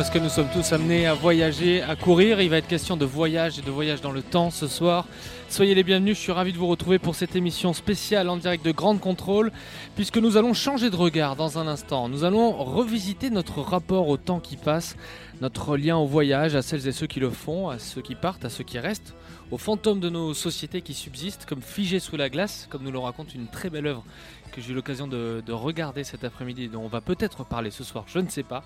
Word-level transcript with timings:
Parce 0.00 0.08
que 0.08 0.18
nous 0.18 0.30
sommes 0.30 0.48
tous 0.48 0.72
amenés 0.72 1.06
à 1.06 1.12
voyager, 1.12 1.82
à 1.82 1.94
courir. 1.94 2.40
Il 2.40 2.48
va 2.48 2.56
être 2.56 2.66
question 2.66 2.96
de 2.96 3.04
voyage 3.04 3.58
et 3.58 3.62
de 3.62 3.70
voyage 3.70 4.00
dans 4.00 4.12
le 4.12 4.22
temps 4.22 4.50
ce 4.50 4.66
soir. 4.66 5.06
Soyez 5.50 5.74
les 5.74 5.82
bienvenus, 5.82 6.16
je 6.16 6.22
suis 6.22 6.32
ravi 6.32 6.54
de 6.54 6.56
vous 6.56 6.68
retrouver 6.68 6.98
pour 6.98 7.14
cette 7.14 7.36
émission 7.36 7.74
spéciale 7.74 8.30
en 8.30 8.38
direct 8.38 8.64
de 8.64 8.72
Grande 8.72 8.98
Contrôle, 8.98 9.52
puisque 9.96 10.16
nous 10.16 10.38
allons 10.38 10.54
changer 10.54 10.88
de 10.88 10.96
regard 10.96 11.36
dans 11.36 11.58
un 11.58 11.66
instant. 11.66 12.08
Nous 12.08 12.24
allons 12.24 12.50
revisiter 12.50 13.28
notre 13.28 13.60
rapport 13.60 14.08
au 14.08 14.16
temps 14.16 14.40
qui 14.40 14.56
passe, 14.56 14.96
notre 15.42 15.76
lien 15.76 15.98
au 15.98 16.06
voyage, 16.06 16.54
à 16.54 16.62
celles 16.62 16.88
et 16.88 16.92
ceux 16.92 17.06
qui 17.06 17.20
le 17.20 17.28
font, 17.28 17.68
à 17.68 17.78
ceux 17.78 18.00
qui 18.00 18.14
partent, 18.14 18.46
à 18.46 18.48
ceux 18.48 18.64
qui 18.64 18.78
restent, 18.78 19.14
aux 19.50 19.58
fantômes 19.58 20.00
de 20.00 20.08
nos 20.08 20.32
sociétés 20.32 20.80
qui 20.80 20.94
subsistent, 20.94 21.44
comme 21.44 21.60
figés 21.60 22.00
sous 22.00 22.16
la 22.16 22.30
glace, 22.30 22.66
comme 22.70 22.84
nous 22.84 22.92
le 22.92 22.98
raconte 22.98 23.34
une 23.34 23.48
très 23.48 23.68
belle 23.68 23.86
œuvre 23.86 24.04
que 24.50 24.62
j'ai 24.62 24.72
eu 24.72 24.74
l'occasion 24.74 25.06
de, 25.06 25.42
de 25.44 25.52
regarder 25.52 26.04
cet 26.04 26.24
après-midi, 26.24 26.68
dont 26.68 26.82
on 26.82 26.88
va 26.88 27.02
peut-être 27.02 27.44
parler 27.44 27.70
ce 27.70 27.84
soir, 27.84 28.04
je 28.08 28.18
ne 28.18 28.28
sais 28.28 28.42
pas. 28.42 28.64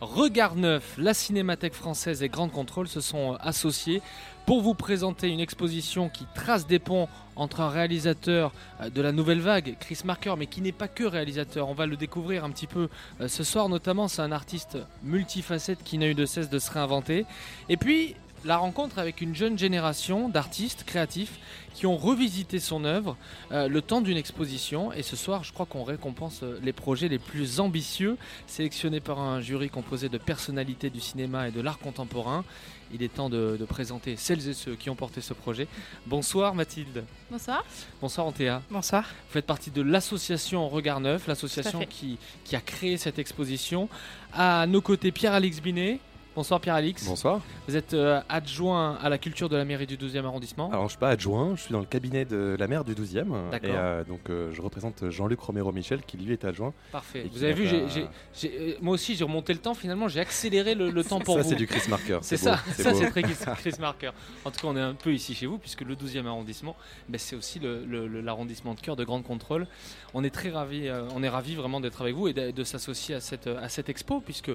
Regard 0.00 0.56
Neuf, 0.56 0.96
la 0.98 1.14
Cinémathèque 1.14 1.74
française 1.74 2.22
et 2.22 2.28
Grande 2.28 2.52
Contrôle 2.52 2.88
se 2.88 3.00
sont 3.00 3.36
associés 3.40 4.02
pour 4.44 4.60
vous 4.60 4.74
présenter 4.74 5.28
une 5.28 5.40
exposition 5.40 6.08
qui 6.08 6.26
trace 6.34 6.66
des 6.66 6.78
ponts 6.78 7.08
entre 7.36 7.60
un 7.60 7.70
réalisateur 7.70 8.52
euh, 8.80 8.90
de 8.90 9.00
la 9.00 9.12
nouvelle 9.12 9.40
vague, 9.40 9.76
Chris 9.80 10.00
Marker, 10.04 10.34
mais 10.36 10.46
qui 10.46 10.60
n'est 10.60 10.72
pas 10.72 10.88
que 10.88 11.04
réalisateur. 11.04 11.68
On 11.68 11.74
va 11.74 11.86
le 11.86 11.96
découvrir 11.96 12.44
un 12.44 12.50
petit 12.50 12.66
peu 12.66 12.88
euh, 13.20 13.28
ce 13.28 13.44
soir, 13.44 13.68
notamment. 13.68 14.08
C'est 14.08 14.22
un 14.22 14.32
artiste 14.32 14.78
multifacette 15.02 15.82
qui 15.82 15.96
n'a 15.96 16.08
eu 16.08 16.14
de 16.14 16.26
cesse 16.26 16.50
de 16.50 16.58
se 16.58 16.70
réinventer. 16.70 17.24
Et 17.68 17.76
puis, 17.76 18.16
la 18.44 18.56
rencontre 18.58 18.98
avec 18.98 19.20
une 19.20 19.34
jeune 19.34 19.58
génération 19.58 20.28
d'artistes 20.28 20.84
créatifs 20.84 21.38
qui 21.74 21.86
ont 21.86 21.96
revisité 21.96 22.60
son 22.60 22.84
œuvre 22.84 23.16
euh, 23.50 23.68
le 23.68 23.82
temps 23.82 24.00
d'une 24.00 24.16
exposition. 24.16 24.92
Et 24.92 25.02
ce 25.02 25.16
soir, 25.16 25.42
je 25.44 25.52
crois 25.52 25.66
qu'on 25.66 25.82
récompense 25.82 26.42
euh, 26.42 26.58
les 26.62 26.72
projets 26.72 27.08
les 27.08 27.18
plus 27.18 27.58
ambitieux, 27.58 28.16
sélectionnés 28.46 29.00
par 29.00 29.18
un 29.18 29.40
jury 29.40 29.70
composé 29.70 30.08
de 30.08 30.18
personnalités 30.18 30.90
du 30.90 31.00
cinéma 31.00 31.48
et 31.48 31.50
de 31.50 31.60
l'art 31.60 31.78
contemporain. 31.78 32.44
Il 32.92 33.02
est 33.02 33.12
temps 33.12 33.30
de, 33.30 33.56
de 33.58 33.64
présenter 33.64 34.16
celles 34.16 34.48
et 34.48 34.54
ceux 34.54 34.76
qui 34.76 34.88
ont 34.88 34.94
porté 34.94 35.20
ce 35.20 35.34
projet. 35.34 35.66
Bonsoir 36.06 36.54
Mathilde. 36.54 37.04
Bonsoir. 37.30 37.64
Bonsoir 38.00 38.26
Antea. 38.26 38.62
Bonsoir. 38.70 39.02
Vous 39.02 39.32
faites 39.32 39.46
partie 39.46 39.70
de 39.70 39.82
l'association 39.82 40.68
Regard 40.68 41.00
Neuf, 41.00 41.26
l'association 41.26 41.84
qui, 41.86 42.18
qui 42.44 42.54
a 42.54 42.60
créé 42.60 42.98
cette 42.98 43.18
exposition. 43.18 43.88
À 44.32 44.66
nos 44.66 44.80
côtés, 44.80 45.10
Pierre-Alix 45.10 45.60
Binet. 45.60 45.98
Bonsoir 46.36 46.60
Pierre-Alix. 46.60 47.06
Bonsoir. 47.06 47.40
Vous 47.68 47.76
êtes 47.76 47.94
euh, 47.94 48.20
adjoint 48.28 48.96
à 49.00 49.08
la 49.08 49.18
culture 49.18 49.48
de 49.48 49.56
la 49.56 49.64
mairie 49.64 49.86
du 49.86 49.96
12e 49.96 50.24
arrondissement. 50.24 50.68
Alors, 50.70 50.84
je 50.86 50.90
suis 50.90 50.98
pas 50.98 51.10
adjoint, 51.10 51.54
je 51.54 51.62
suis 51.62 51.72
dans 51.72 51.78
le 51.78 51.86
cabinet 51.86 52.24
de 52.24 52.56
la 52.58 52.66
maire 52.66 52.84
du 52.84 52.92
12e. 52.92 53.50
D'accord. 53.52 53.70
Et 53.70 53.72
euh, 53.72 54.02
donc, 54.02 54.28
euh, 54.30 54.50
je 54.52 54.60
représente 54.60 55.08
Jean-Luc 55.10 55.38
Romero-Michel, 55.38 56.02
qui 56.02 56.16
lui 56.16 56.32
est 56.32 56.44
adjoint. 56.44 56.72
Parfait. 56.90 57.28
Vous 57.32 57.44
avez 57.44 57.52
vu, 57.52 57.68
fait 57.68 57.70
j'ai- 57.70 57.82
un- 57.84 57.88
j'ai- 57.88 58.08
j'ai- 58.34 58.78
moi 58.82 58.94
aussi 58.94 59.14
j'ai 59.14 59.22
remonté 59.22 59.52
le 59.52 59.60
temps. 59.60 59.74
Finalement, 59.74 60.08
j'ai 60.08 60.18
accéléré 60.18 60.74
le, 60.74 60.90
le 60.90 61.04
temps 61.04 61.20
pour 61.20 61.36
ça, 61.36 61.42
vous. 61.42 61.48
c'est 61.50 61.54
du 61.54 61.68
Chris 61.68 61.88
Marker. 61.88 62.18
C'est 62.22 62.36
beau, 62.36 62.42
ça, 62.42 62.58
ça 62.82 62.90
beau. 62.90 62.98
c'est 62.98 63.10
très 63.10 63.22
Chris 63.22 63.36
Chris 63.58 63.74
Marker. 63.78 64.10
En 64.44 64.50
tout 64.50 64.58
cas, 64.60 64.66
on 64.66 64.76
est 64.76 64.80
un 64.80 64.94
peu 64.94 65.12
ici 65.14 65.36
chez 65.36 65.46
vous, 65.46 65.58
puisque 65.58 65.82
le 65.82 65.94
12e 65.94 66.26
arrondissement, 66.26 66.74
ben, 67.08 67.18
c'est 67.18 67.36
aussi 67.36 67.60
le- 67.60 67.84
le- 67.84 68.08
le- 68.08 68.20
l'arrondissement 68.20 68.74
de 68.74 68.80
cœur 68.80 68.96
de 68.96 69.04
Grande 69.04 69.22
Contrôle. 69.22 69.68
On 70.14 70.24
est 70.24 70.30
très 70.34 70.50
ravis, 70.50 70.88
euh, 70.88 71.04
on 71.14 71.22
est 71.22 71.28
ravis 71.28 71.54
vraiment 71.54 71.80
d'être 71.80 72.02
avec 72.02 72.16
vous 72.16 72.26
et 72.26 72.32
de, 72.32 72.50
de 72.50 72.64
s'associer 72.64 73.14
à 73.14 73.20
cette, 73.20 73.46
à 73.46 73.68
cette 73.68 73.88
expo, 73.88 74.20
puisque 74.20 74.50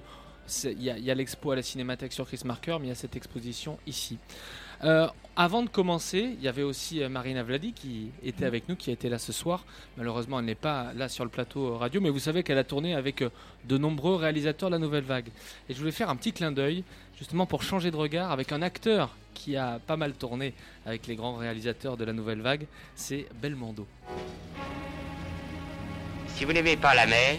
il 0.64 0.84
y 0.84 1.12
a, 1.12 1.16
l'expo 1.16 1.52
à 1.52 1.56
la 1.56 1.62
Cinémathèque 1.62 2.14
sur 2.14 2.26
Chris 2.26 2.42
Marker, 2.46 2.78
mais 2.80 2.88
il 2.88 2.90
y 2.90 2.92
a 2.92 2.96
cette 2.96 3.16
exposition 3.16 3.78
ici. 3.88 4.18
Euh, 4.84 5.08
avant 5.36 5.62
de 5.62 5.70
commencer, 5.70 6.36
il 6.38 6.42
y 6.44 6.48
avait 6.48 6.64
aussi 6.64 7.04
euh, 7.04 7.10
Marina 7.10 7.44
Vladi 7.44 7.74
qui 7.74 8.12
était 8.24 8.46
avec 8.46 8.70
nous, 8.70 8.76
qui 8.76 8.90
a 8.90 8.94
été 8.94 9.09
là 9.09 9.20
ce 9.20 9.34
soir. 9.34 9.66
Malheureusement, 9.98 10.40
elle 10.40 10.46
n'est 10.46 10.56
pas 10.56 10.94
là 10.94 11.09
sur 11.09 11.26
le 11.26 11.30
plateau 11.30 11.74
euh, 11.74 11.78
radio, 11.78 12.00
mais 12.00 12.09
vous 12.09 12.20
savez 12.20 12.44
qu'elle 12.44 12.58
a 12.58 12.64
tourné 12.64 12.96
avec 12.96 13.24
de 13.66 13.78
nombreux 13.78 14.16
réalisateurs 14.16 14.70
de 14.70 14.76
la 14.76 14.80
Nouvelle 14.80 15.04
Vague. 15.04 15.28
Et 15.68 15.74
je 15.74 15.80
voulais 15.80 15.92
faire 15.92 16.09
un 16.09 16.16
petit 16.16 16.32
clin 16.32 16.52
d'œil, 16.52 16.84
justement 17.18 17.46
pour 17.46 17.64
changer 17.64 17.92
de 17.92 17.98
regard, 17.98 18.32
avec 18.32 18.52
un 18.52 18.62
acteur 18.62 19.16
qui 19.34 19.58
a 19.58 19.80
pas 19.86 19.98
mal 19.98 20.14
tourné 20.14 20.54
avec 20.86 21.08
les 21.08 21.16
grands 21.16 21.36
réalisateurs 21.36 21.98
de 21.98 22.06
la 22.06 22.14
Nouvelle 22.14 22.42
Vague, 22.42 22.66
c'est 22.96 23.28
Belmondo. 23.42 23.86
Si 26.36 26.46
vous 26.46 26.54
n'aimez 26.54 26.78
pas 26.78 26.96
la 26.96 27.06
mer, 27.06 27.38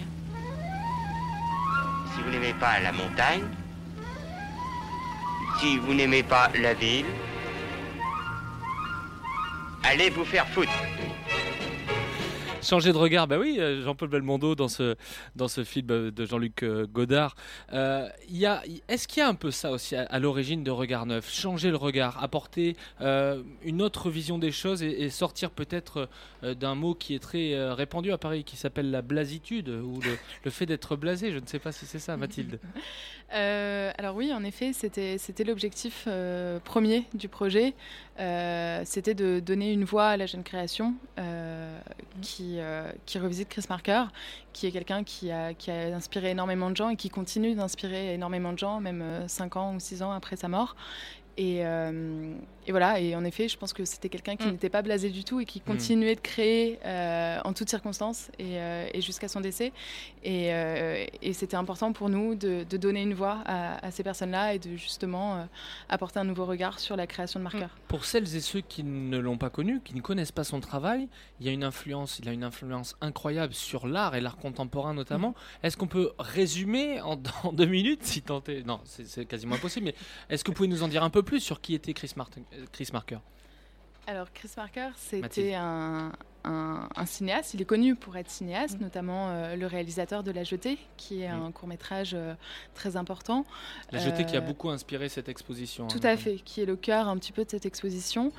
si 2.15 2.23
vous 2.23 2.31
n'aimez 2.31 2.55
pas 2.55 2.81
la 2.81 2.93
montagne, 2.93 3.43
si 5.61 5.79
vous 5.79 5.95
n'aimez 5.95 6.23
pas 6.23 6.51
la 6.61 6.75
ville, 6.75 7.07
allez 9.85 10.11
vous 10.11 10.25
faire 10.25 10.47
foutre. 10.49 10.71
Changer 12.63 12.93
de 12.93 12.99
regard, 12.99 13.27
bah 13.27 13.39
oui, 13.39 13.57
euh, 13.59 13.83
Jean-Paul 13.83 14.11
Belmondo 14.11 14.55
dans 14.55 14.69
ce, 14.69 14.95
dans 15.35 15.49
ce 15.49 15.65
film 15.65 15.87
euh, 15.91 16.11
de 16.11 16.27
Jean-Luc 16.27 16.63
euh, 16.63 16.87
Godard. 16.87 17.35
Y 17.73 18.45
a- 18.45 18.63
Est-ce 18.87 19.09
qu'il 19.09 19.21
y 19.21 19.25
a 19.25 19.29
un 19.29 19.35
peu 19.35 19.51
ça 19.51 19.71
aussi 19.71 19.97
à, 19.97 20.19
l'origine 20.19 20.63
de 20.63 20.71
Regard 20.71 21.07
Neuf? 21.07 21.33
Changer 21.33 21.71
le 21.71 21.79
regard, 21.79 22.23
apporter 22.23 22.77
une 23.01 23.81
autre 23.81 24.11
vision 24.11 24.37
des 24.39 24.53
choses 24.53 24.83
et, 24.83 25.09
sortir 25.09 25.51
peut-être 25.51 26.09
d'un 26.43 26.75
mot 26.75 26.95
qui 26.95 27.15
est 27.15 27.19
très 27.19 27.53
euh, 27.53 27.75
répandu 27.75 28.13
à 28.13 28.19
Paris, 28.19 28.45
qui 28.45 28.57
s'appelle 28.57 28.91
la 28.91 29.03
blasitude, 29.03 29.69
ou 29.69 30.01
le, 30.45 30.51
fait 30.51 30.67
d'être 30.67 30.97
blasé. 30.97 31.33
Je 31.33 31.39
ne 31.39 31.47
sais 31.47 31.59
pas 31.59 31.73
si 31.73 31.87
c'est 31.87 31.99
ça, 31.99 32.17
Mathilde. 32.17 32.59
Euh, 33.33 33.93
alors 33.97 34.17
oui, 34.17 34.33
en 34.33 34.43
effet, 34.43 34.73
c'était 34.73 35.45
l'objectif 35.45 36.05
euh, 36.09 36.59
premier 36.59 37.05
du 37.15 37.29
projet. 37.29 37.75
Euh, 38.19 38.83
c'était 38.85 39.15
de 39.15 39.39
donner 39.39 39.73
une 39.73 39.85
voix 39.85 40.09
à 40.09 40.17
la 40.17 40.27
jeune 40.27 40.43
création 40.43 40.95
euh, 41.19 41.79
qui, 42.21 42.57
euh, 42.59 42.91
revisite 43.15 43.49
Chris 43.49 43.65
Marker, 43.69 44.05
qui 44.53 44.67
est 44.67 44.73
quelqu'un 44.73 45.05
qui 45.05 45.31
a, 45.31 45.55
qui 45.55 45.71
a 45.71 45.95
inspiré 45.95 46.31
énormément 46.31 46.71
de 46.71 46.77
gens 46.77 46.89
et 46.89 46.97
qui 46.97 47.09
continue 47.09 47.55
d'inspirer 47.55 48.15
énormément 48.15 48.53
de 48.53 48.59
gens, 48.59 48.81
même 48.81 49.05
5 49.29 49.57
ans 49.57 49.75
ou 49.75 49.81
6 49.81 50.03
ans 50.03 50.11
après 50.11 50.35
sa 50.35 50.49
mort. 50.49 50.75
Et, 51.37 51.65
euh, 51.65 52.35
et 52.71 52.73
voilà, 52.73 53.01
et 53.01 53.17
en 53.17 53.25
effet, 53.25 53.49
je 53.49 53.57
pense 53.59 53.73
que 53.73 53.85
c'était 53.85 54.09
quelqu'un 54.09 54.37
qui 54.37 54.47
Mm. 54.47 54.53
n'était 54.53 54.69
pas 54.69 54.81
blasé 54.83 55.11
du 55.11 55.25
tout 55.25 55.41
et 55.41 55.45
qui 55.45 55.61
continuait 55.61 56.15
de 56.15 56.21
créer 56.21 56.79
euh, 56.85 57.41
en 57.45 57.53
toutes 57.53 57.69
circonstances 57.69 58.31
et, 58.39 58.61
euh, 58.61 58.87
et 58.95 59.01
jusqu'à 59.01 59.27
son 59.27 59.41
décès. 59.41 59.73
Et, 60.23 60.55
euh, 60.55 61.05
et 61.21 61.33
c'était 61.33 61.57
important 61.57 61.93
pour 61.93 62.09
nous 62.09 62.37
de, 62.37 62.63
de 62.71 62.77
donner 62.77 63.03
une 63.03 63.15
voix 63.15 63.39
à, 63.45 63.85
à 63.85 63.91
ces 63.91 64.05
personnes-là 64.05 64.55
et 64.55 64.61
de 64.61 64.77
justement 64.77 65.35
euh, 65.39 65.45
apporter 65.89 66.21
un 66.21 66.25
nouveau 66.25 66.47
regard 66.47 66.79
sur 66.79 66.95
la 66.95 67.09
création 67.09 67.41
de 67.41 67.45
marqueurs. 67.45 67.77
Pour 67.89 68.05
celles 68.05 68.37
et 68.37 68.41
ceux 68.41 68.61
qui 68.61 68.85
ne 68.85 69.19
l'ont 69.19 69.37
pas 69.39 69.51
connu, 69.51 69.81
qui 69.85 69.97
ne 69.97 70.01
connaissent 70.01 70.31
pas 70.31 70.45
son 70.45 70.61
travail, 70.61 71.09
il 71.41 71.47
y 71.47 71.49
a 71.49 71.53
une 71.53 71.65
influence, 71.65 72.21
il 72.21 72.29
a 72.29 72.33
une 72.33 72.45
influence 72.45 72.95
incroyable 73.01 73.53
sur 73.53 73.89
l'art 73.89 74.15
et 74.15 74.21
l'art 74.21 74.37
contemporain 74.37 74.95
notamment. 74.95 75.35
Est-ce 75.65 75.77
qu'on 75.77 75.89
peut 75.89 76.13
résumer 76.21 77.01
en, 77.01 77.19
en 77.43 77.53
deux 77.53 77.67
minutes, 77.67 78.05
si 78.05 78.23
tant 78.23 78.45
est? 78.47 78.65
Non, 78.65 78.79
c'est 78.85 79.25
quasiment 79.27 79.57
impossible. 79.57 79.87
Mais 79.87 79.95
est-ce 80.33 80.45
que 80.45 80.53
vous 80.53 80.55
pouvez 80.55 80.69
nous 80.69 80.85
en 80.85 80.89
dire 80.89 81.03
un 81.03 81.11
peu 81.11 81.25
plus 81.25 81.41
sur 81.41 81.61
qui 81.61 81.75
était 81.75 81.95
Chris, 81.95 82.13
Martin, 82.17 82.43
Chris 82.73 82.89
Marker. 82.93 83.19
Alors 84.07 84.33
Chris 84.33 84.51
Marker, 84.57 84.91
c'était 84.97 85.55
un, 85.55 86.13
un- 86.45 86.89
un 86.97 87.07
cinéaste. 87.07 87.55
Il 87.55 87.63
est 87.63 87.65
connu 87.67 87.95
pour 87.97 88.17
être 88.17 88.31
cinéaste, 88.31 88.81
notamment 88.81 89.29
euh, 89.31 89.57
le 89.57 89.67
réalisateur 89.67 90.23
de 90.23 90.31
La 90.31 90.45
Jetée, 90.45 90.79
qui 90.97 91.23
est 91.23 91.29
Mm. 91.33 91.43
un 91.43 91.53
court 91.53 91.69
métrage 91.69 92.17
très 92.75 92.97
important. 92.97 93.45
La 93.93 93.99
jetée 93.99 94.25
qui 94.25 94.37
a 94.37 94.41
Euh, 94.41 94.43
beaucoup 94.43 94.71
inspiré 94.71 95.09
cette 95.09 95.29
exposition. 95.29 95.85
hein, 95.85 95.89
Tout 95.89 95.99
à 95.99 96.11
notamment. 96.15 96.17
fait, 96.19 96.37
qui 96.45 96.61
est 96.63 96.67
le 96.67 96.77
cœur 96.77 97.09
un 97.09 97.17
petit 97.17 97.33
peu 97.33 97.45
de 97.45 97.51
cette 97.51 97.67
exposition. 97.67 98.33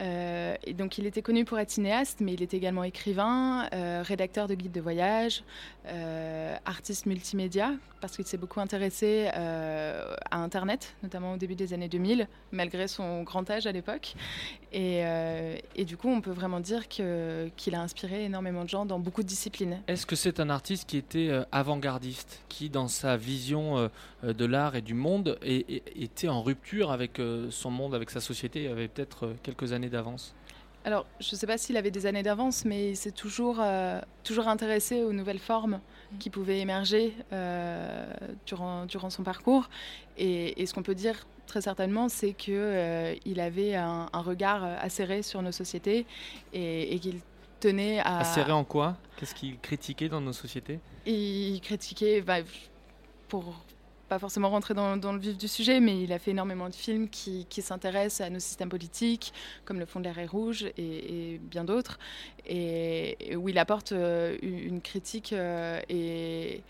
Euh, 0.00 0.54
et 0.64 0.72
donc 0.72 0.96
il 0.96 1.04
était 1.06 1.20
connu 1.20 1.44
pour 1.44 1.58
être 1.58 1.70
cinéaste, 1.70 2.20
mais 2.20 2.32
il 2.32 2.42
était 2.42 2.56
également 2.56 2.82
écrivain, 2.82 3.68
euh, 3.74 4.02
rédacteur 4.02 4.48
de 4.48 4.54
guides 4.54 4.72
de 4.72 4.80
voyage, 4.80 5.44
euh, 5.86 6.56
artiste 6.64 7.04
multimédia, 7.06 7.72
parce 8.00 8.16
qu'il 8.16 8.26
s'est 8.26 8.38
beaucoup 8.38 8.60
intéressé 8.60 9.28
euh, 9.36 10.14
à 10.30 10.38
Internet, 10.38 10.94
notamment 11.02 11.34
au 11.34 11.36
début 11.36 11.54
des 11.54 11.74
années 11.74 11.88
2000, 11.88 12.26
malgré 12.52 12.88
son 12.88 13.22
grand 13.22 13.48
âge 13.50 13.66
à 13.66 13.72
l'époque. 13.72 14.14
Et, 14.72 15.02
euh, 15.04 15.56
et 15.76 15.84
du 15.84 15.96
coup, 15.98 16.08
on 16.08 16.22
peut 16.22 16.30
vraiment 16.32 16.60
dire 16.60 16.88
que- 16.88 17.41
qu'il 17.56 17.74
a 17.74 17.80
inspiré 17.80 18.24
énormément 18.24 18.64
de 18.64 18.68
gens 18.68 18.86
dans 18.86 18.98
beaucoup 18.98 19.22
de 19.22 19.28
disciplines. 19.28 19.80
Est-ce 19.86 20.06
que 20.06 20.16
c'est 20.16 20.40
un 20.40 20.50
artiste 20.50 20.88
qui 20.88 20.96
était 20.96 21.28
euh, 21.28 21.44
avant-gardiste, 21.52 22.42
qui 22.48 22.68
dans 22.70 22.88
sa 22.88 23.16
vision 23.16 23.78
euh, 23.78 23.88
euh, 24.24 24.32
de 24.32 24.44
l'art 24.44 24.76
et 24.76 24.82
du 24.82 24.94
monde 24.94 25.38
était 25.42 26.28
en 26.28 26.42
rupture 26.42 26.90
avec 26.90 27.18
euh, 27.18 27.50
son 27.50 27.70
monde, 27.70 27.94
avec 27.94 28.10
sa 28.10 28.20
société, 28.20 28.68
avait 28.68 28.88
peut-être 28.88 29.26
euh, 29.26 29.34
quelques 29.42 29.72
années 29.72 29.90
d'avance? 29.90 30.34
Alors, 30.84 31.06
je 31.20 31.32
ne 31.32 31.36
sais 31.36 31.46
pas 31.46 31.58
s'il 31.58 31.76
avait 31.76 31.92
des 31.92 32.06
années 32.06 32.24
d'avance, 32.24 32.64
mais 32.64 32.90
il 32.90 32.96
s'est 32.96 33.12
toujours, 33.12 33.58
euh, 33.60 34.00
toujours 34.24 34.48
intéressé 34.48 35.02
aux 35.02 35.12
nouvelles 35.12 35.38
formes 35.38 35.80
qui 36.18 36.28
pouvaient 36.28 36.58
émerger 36.58 37.14
euh, 37.32 38.12
durant, 38.46 38.84
durant 38.86 39.08
son 39.08 39.22
parcours. 39.22 39.70
Et, 40.18 40.60
et 40.60 40.66
ce 40.66 40.74
qu'on 40.74 40.82
peut 40.82 40.96
dire 40.96 41.24
très 41.46 41.60
certainement, 41.60 42.08
c'est 42.08 42.32
qu'il 42.32 43.40
avait 43.40 43.76
un, 43.76 44.08
un 44.12 44.20
regard 44.22 44.64
acéré 44.64 45.22
sur 45.22 45.40
nos 45.40 45.52
sociétés 45.52 46.04
et, 46.52 46.94
et 46.94 46.98
qu'il 46.98 47.20
tenait 47.62 48.00
à... 48.00 48.18
Acéré 48.18 48.52
en 48.52 48.64
quoi? 48.64 48.96
Qu'est-ce 49.16 49.34
qu'il 49.34 49.58
critiquait 49.58 50.08
dans 50.08 50.20
nos 50.20 50.32
sociétés? 50.32 50.78
Il 51.06 51.60
critiquait, 51.62 52.20
bah, 52.20 52.38
pour 53.28 53.44
pas 54.08 54.18
forcément 54.18 54.50
rentrer 54.50 54.74
dans, 54.74 54.98
dans 54.98 55.12
le 55.14 55.18
vif 55.18 55.38
du 55.38 55.48
sujet, 55.48 55.80
mais 55.80 56.02
il 56.02 56.12
a 56.12 56.18
fait 56.18 56.32
énormément 56.32 56.68
de 56.68 56.74
films 56.74 57.08
qui, 57.08 57.46
qui 57.48 57.62
s'intéressent 57.62 58.26
à 58.26 58.30
nos 58.30 58.40
systèmes 58.40 58.68
politiques, 58.68 59.32
comme 59.64 59.78
Le 59.78 59.86
Fond 59.86 60.00
de 60.00 60.04
l'air 60.04 60.18
est 60.18 60.26
rouge 60.26 60.64
et, 60.76 61.34
et 61.34 61.38
bien 61.38 61.64
d'autres, 61.64 61.98
et, 62.46 63.16
et 63.32 63.36
où 63.36 63.48
il 63.48 63.56
apporte 63.58 63.92
euh, 63.92 64.36
une, 64.42 64.82
critique 64.82 65.32
euh, 65.32 65.80
et, 65.88 66.62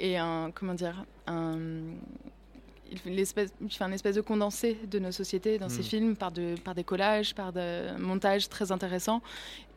et 0.00 0.16
un, 0.16 0.50
comment 0.54 0.72
dire, 0.72 1.04
un, 1.26 1.58
il 2.90 2.98
fait, 2.98 3.10
l'espèce- 3.10 3.52
il 3.60 3.70
fait 3.70 3.84
un 3.84 3.92
espèce 3.92 4.14
de 4.14 4.22
condensé 4.22 4.78
de 4.90 4.98
nos 4.98 5.12
sociétés 5.12 5.58
dans 5.58 5.68
ses 5.68 5.80
Mm. 5.80 5.90
films 5.92 6.16
par, 6.16 6.32
de, 6.32 6.54
par 6.64 6.74
des 6.74 6.84
collages, 6.84 7.34
par 7.34 7.52
des 7.52 7.90
montages 7.98 8.48
très 8.48 8.72
intéressants. 8.72 9.20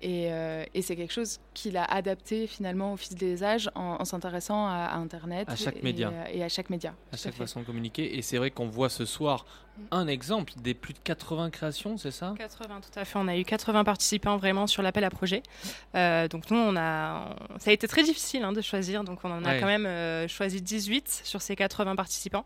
Et, 0.02 0.32
euh, 0.32 0.64
et 0.74 0.82
c'est 0.82 0.96
quelque 0.96 1.14
chose 1.14 1.40
qu'il 1.54 1.78
a 1.78 1.84
adapté 1.84 2.48
finalement 2.48 2.94
au 2.94 2.98
fil 2.98 3.16
des 3.16 3.44
âges 3.44 3.70
en, 3.76 3.98
en 4.00 4.06
s'intéressant 4.06 4.66
à, 4.68 4.72
à 4.92 4.96
Internet 4.98 5.48
À 5.50 5.56
chaque 5.56 5.78
et, 5.78 5.82
média. 5.82 6.10
euh, 6.10 6.24
et 6.32 6.44
à 6.44 6.50
chaque 6.50 6.70
média. 6.70 6.94
à 7.14 7.18
chaque 7.18 7.36
façon 7.36 7.60
de 7.62 7.66
communiquer. 7.66 8.18
Et 8.18 8.22
c'est 8.22 8.38
vrai 8.38 8.50
qu'on 8.52 8.68
voit 8.68 8.90
ce 8.90 9.06
soir 9.06 9.46
un 9.90 10.06
exemple 10.08 10.52
des 10.58 10.74
plus 10.74 10.94
de 10.94 11.00
80 11.00 11.50
créations, 11.50 11.98
c'est 11.98 12.12
ça? 12.12 12.34
80, 12.38 12.82
tout 12.82 13.00
à 13.00 13.06
fait. 13.06 13.18
On 13.18 13.28
a 13.28 13.38
eu 13.38 13.44
80 13.46 13.84
participants 13.86 14.38
vraiment 14.38 14.68
sur 14.68 14.84
l'appel 14.84 15.04
à 15.06 15.10
projet. 15.10 15.42
Euh, 15.96 16.28
donc 16.28 16.52
nous, 16.52 16.58
on 16.58 16.76
a, 16.76 17.36
on- 17.50 17.58
ça 17.58 17.70
a 17.72 17.74
été 17.74 17.88
très 17.88 18.04
difficile 18.04 18.44
hein, 18.44 18.52
de 18.52 18.62
choisir. 18.62 19.04
Donc 19.06 19.20
on 19.24 19.32
en 19.32 19.44
a 19.46 19.52
Ouais. 19.54 19.60
quand 19.60 19.66
même 19.68 19.86
euh, 19.86 20.28
choisi 20.28 20.62
18 20.62 21.22
sur 21.24 21.42
ces 21.42 21.56
80 21.56 21.96
participants. 21.96 22.46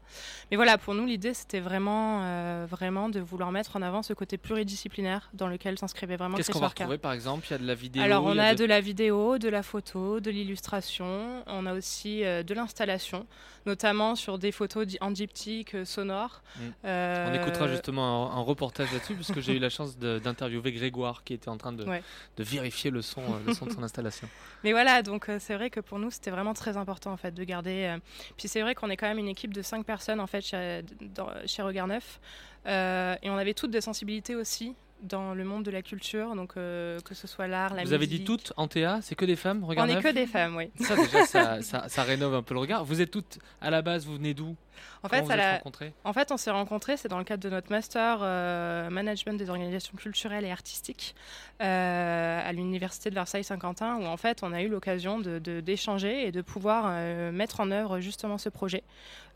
Mais 0.52 0.56
voilà, 0.56 0.78
pour 0.78 0.94
nous, 0.94 1.06
l'idée, 1.06 1.34
c'était 1.34 1.60
vraiment, 1.60 2.22
euh, 2.22 2.68
vraiment 2.70 3.10
de 3.10 3.20
vouloir 3.20 3.52
mettre 3.52 3.76
en 3.76 3.82
avant 3.82 4.02
ce 4.04 4.14
côté 4.14 4.38
pluridisciplinaire 4.38 5.30
dans 5.34 5.48
lequel 5.48 5.78
s'inscrivait 5.80 6.18
vraiment 6.18 6.38
Qu'est-ce 6.38 6.52
qu'on 6.52 6.60
va 6.60 6.68
retrouver 6.70 6.98
par 7.00 7.12
exemple? 7.14 7.45
Il 7.50 7.52
y 7.52 7.56
a 7.56 7.58
de 7.60 7.66
la 7.68 7.76
vidéo. 7.76 8.02
Alors, 8.04 8.24
on 8.26 8.38
a 8.38 8.54
de- 8.56 8.60
de 8.60 8.66
la 8.66 8.82
vidéo, 8.82 9.38
de 9.38 9.50
la 9.50 9.64
photo, 9.64 10.20
de 10.20 10.32
l'illustration. 10.32 11.44
On 11.48 11.66
a 11.66 11.74
aussi 11.74 12.24
euh, 12.24 12.44
de 12.44 12.54
l'installation, 12.54 13.26
notamment 13.66 14.16
sur 14.16 14.38
des 14.40 14.52
photos 14.52 14.88
en 15.02 15.12
diptyque 15.12 15.76
euh, 15.76 15.86
sonore. 15.86 16.42
Mm. 16.58 16.62
Euh, 16.86 17.28
On 17.32 17.34
écoutera 17.44 17.68
justement 17.68 18.32
un, 18.34 18.38
un 18.38 18.42
reportage 18.42 18.92
là-dessus, 18.92 19.14
puisque 19.16 19.40
j'ai 19.42 19.56
eu 19.56 19.60
la 19.60 19.70
chance 19.70 19.98
d'interviewer 19.98 20.72
Grégoire 20.72 21.24
qui 21.24 21.34
était 21.34 21.50
en 21.50 21.58
train 21.58 21.72
de, 21.74 21.84
Ouais. 21.84 22.02
de 22.38 22.44
vérifier 22.44 22.90
le 22.92 23.02
son, 23.02 23.22
le 23.46 23.54
son 23.54 23.66
de 23.68 23.72
son 23.74 23.84
installation. 23.84 24.28
Mais 24.64 24.72
voilà, 24.72 25.02
donc 25.04 25.30
c'est 25.40 25.56
vrai 25.56 25.70
que 25.70 25.80
pour 25.80 26.00
nous, 26.00 26.10
c'était 26.12 26.32
vraiment 26.32 26.54
très 26.54 26.78
important 26.78 27.12
en 27.12 27.18
fait 27.18 27.32
de 27.34 27.44
garder. 27.44 27.96
Puis 28.38 28.48
c'est 28.48 28.62
vrai 28.62 28.74
qu'on 28.76 28.90
est 28.90 28.98
quand 28.98 29.08
même 29.08 29.20
une 29.20 29.28
équipe 29.28 29.54
de 29.54 29.62
cinq 29.62 29.86
personnes 29.86 30.20
en 30.20 30.28
fait 30.28 30.42
chez, 30.42 30.82
dans- 31.14 31.30
chez 31.46 31.62
Regard 31.62 31.88
Neuf, 31.88 32.20
Euh, 32.68 33.16
et 33.22 33.30
on 33.30 33.38
avait 33.38 33.54
toutes 33.54 33.70
des 33.70 33.82
sensibilités 33.82 34.36
aussi 34.36 34.74
dans 35.06 35.34
le 35.34 35.44
monde 35.44 35.64
de 35.64 35.72
la 35.72 35.82
culture, 35.82 36.36
donc 36.36 36.54
euh, 36.58 37.00
que 37.02 37.14
ce 37.16 37.28
soit 37.28 37.48
l'art, 37.48 37.74
la 37.74 37.84
Vous 37.84 37.94
avez 37.94 38.08
dit 38.08 38.24
toutes 38.24 38.54
en 38.58 38.68
TA, 38.68 39.00
c'est 39.02 39.16
que 39.16 39.26
des 39.26 39.36
femmes 39.36 39.62
On 39.64 39.68
Regarde 39.68 39.88
n'est 39.88 39.96
neuf 39.96 40.04
que 40.04 40.10
des 40.14 40.28
femmes, 40.28 40.56
oui. 40.56 40.70
Ça 40.80 40.96
déjà, 40.96 41.26
ça, 41.26 41.62
ça- 41.62 41.88
ça 41.90 42.04
rénove 42.04 42.34
un 42.36 42.44
peu 42.44 42.54
le 42.54 42.60
regard. 42.60 42.84
Vous 42.86 43.02
êtes 43.02 43.12
toutes 43.12 43.40
à 43.62 43.70
la 43.70 43.82
base, 43.82 44.06
vous 44.06 44.16
venez 44.16 44.34
d'où? 44.34 44.56
En 45.04 45.08
fait, 45.08 45.22
vous 45.22 45.32
êtes 45.32 45.38
la- 45.38 45.62
En 46.04 46.12
fait, 46.14 46.32
on 46.32 46.38
s'est 46.38 46.52
rencontrés, 46.52 46.98
c'est 46.98 47.08
dans 47.08 47.18
le 47.20 47.24
cadre 47.24 47.42
de 47.44 47.50
notre 47.50 47.72
master 47.72 48.20
euh, 48.22 48.90
management 48.90 49.38
des 49.38 49.50
organisations 49.50 49.96
culturelles 49.96 50.44
et 50.44 50.52
artistiques 50.52 51.16
euh, 51.62 52.42
à 52.50 52.52
l'université 52.52 53.10
de 53.10 53.16
Versailles-Saint-Quentin, 53.16 53.96
où 53.98 54.06
en 54.06 54.18
fait, 54.18 54.40
on 54.44 54.52
a 54.52 54.62
eu 54.62 54.68
l'occasion 54.68 55.20
de- 55.20 55.40
de- 55.40 55.62
d'échanger 55.62 56.28
et 56.28 56.32
de 56.32 56.42
pouvoir 56.42 56.92
mettre 57.32 57.62
en 57.62 57.72
œuvre 57.72 58.00
justement 58.00 58.38
ce 58.38 58.50
projet, 58.50 58.84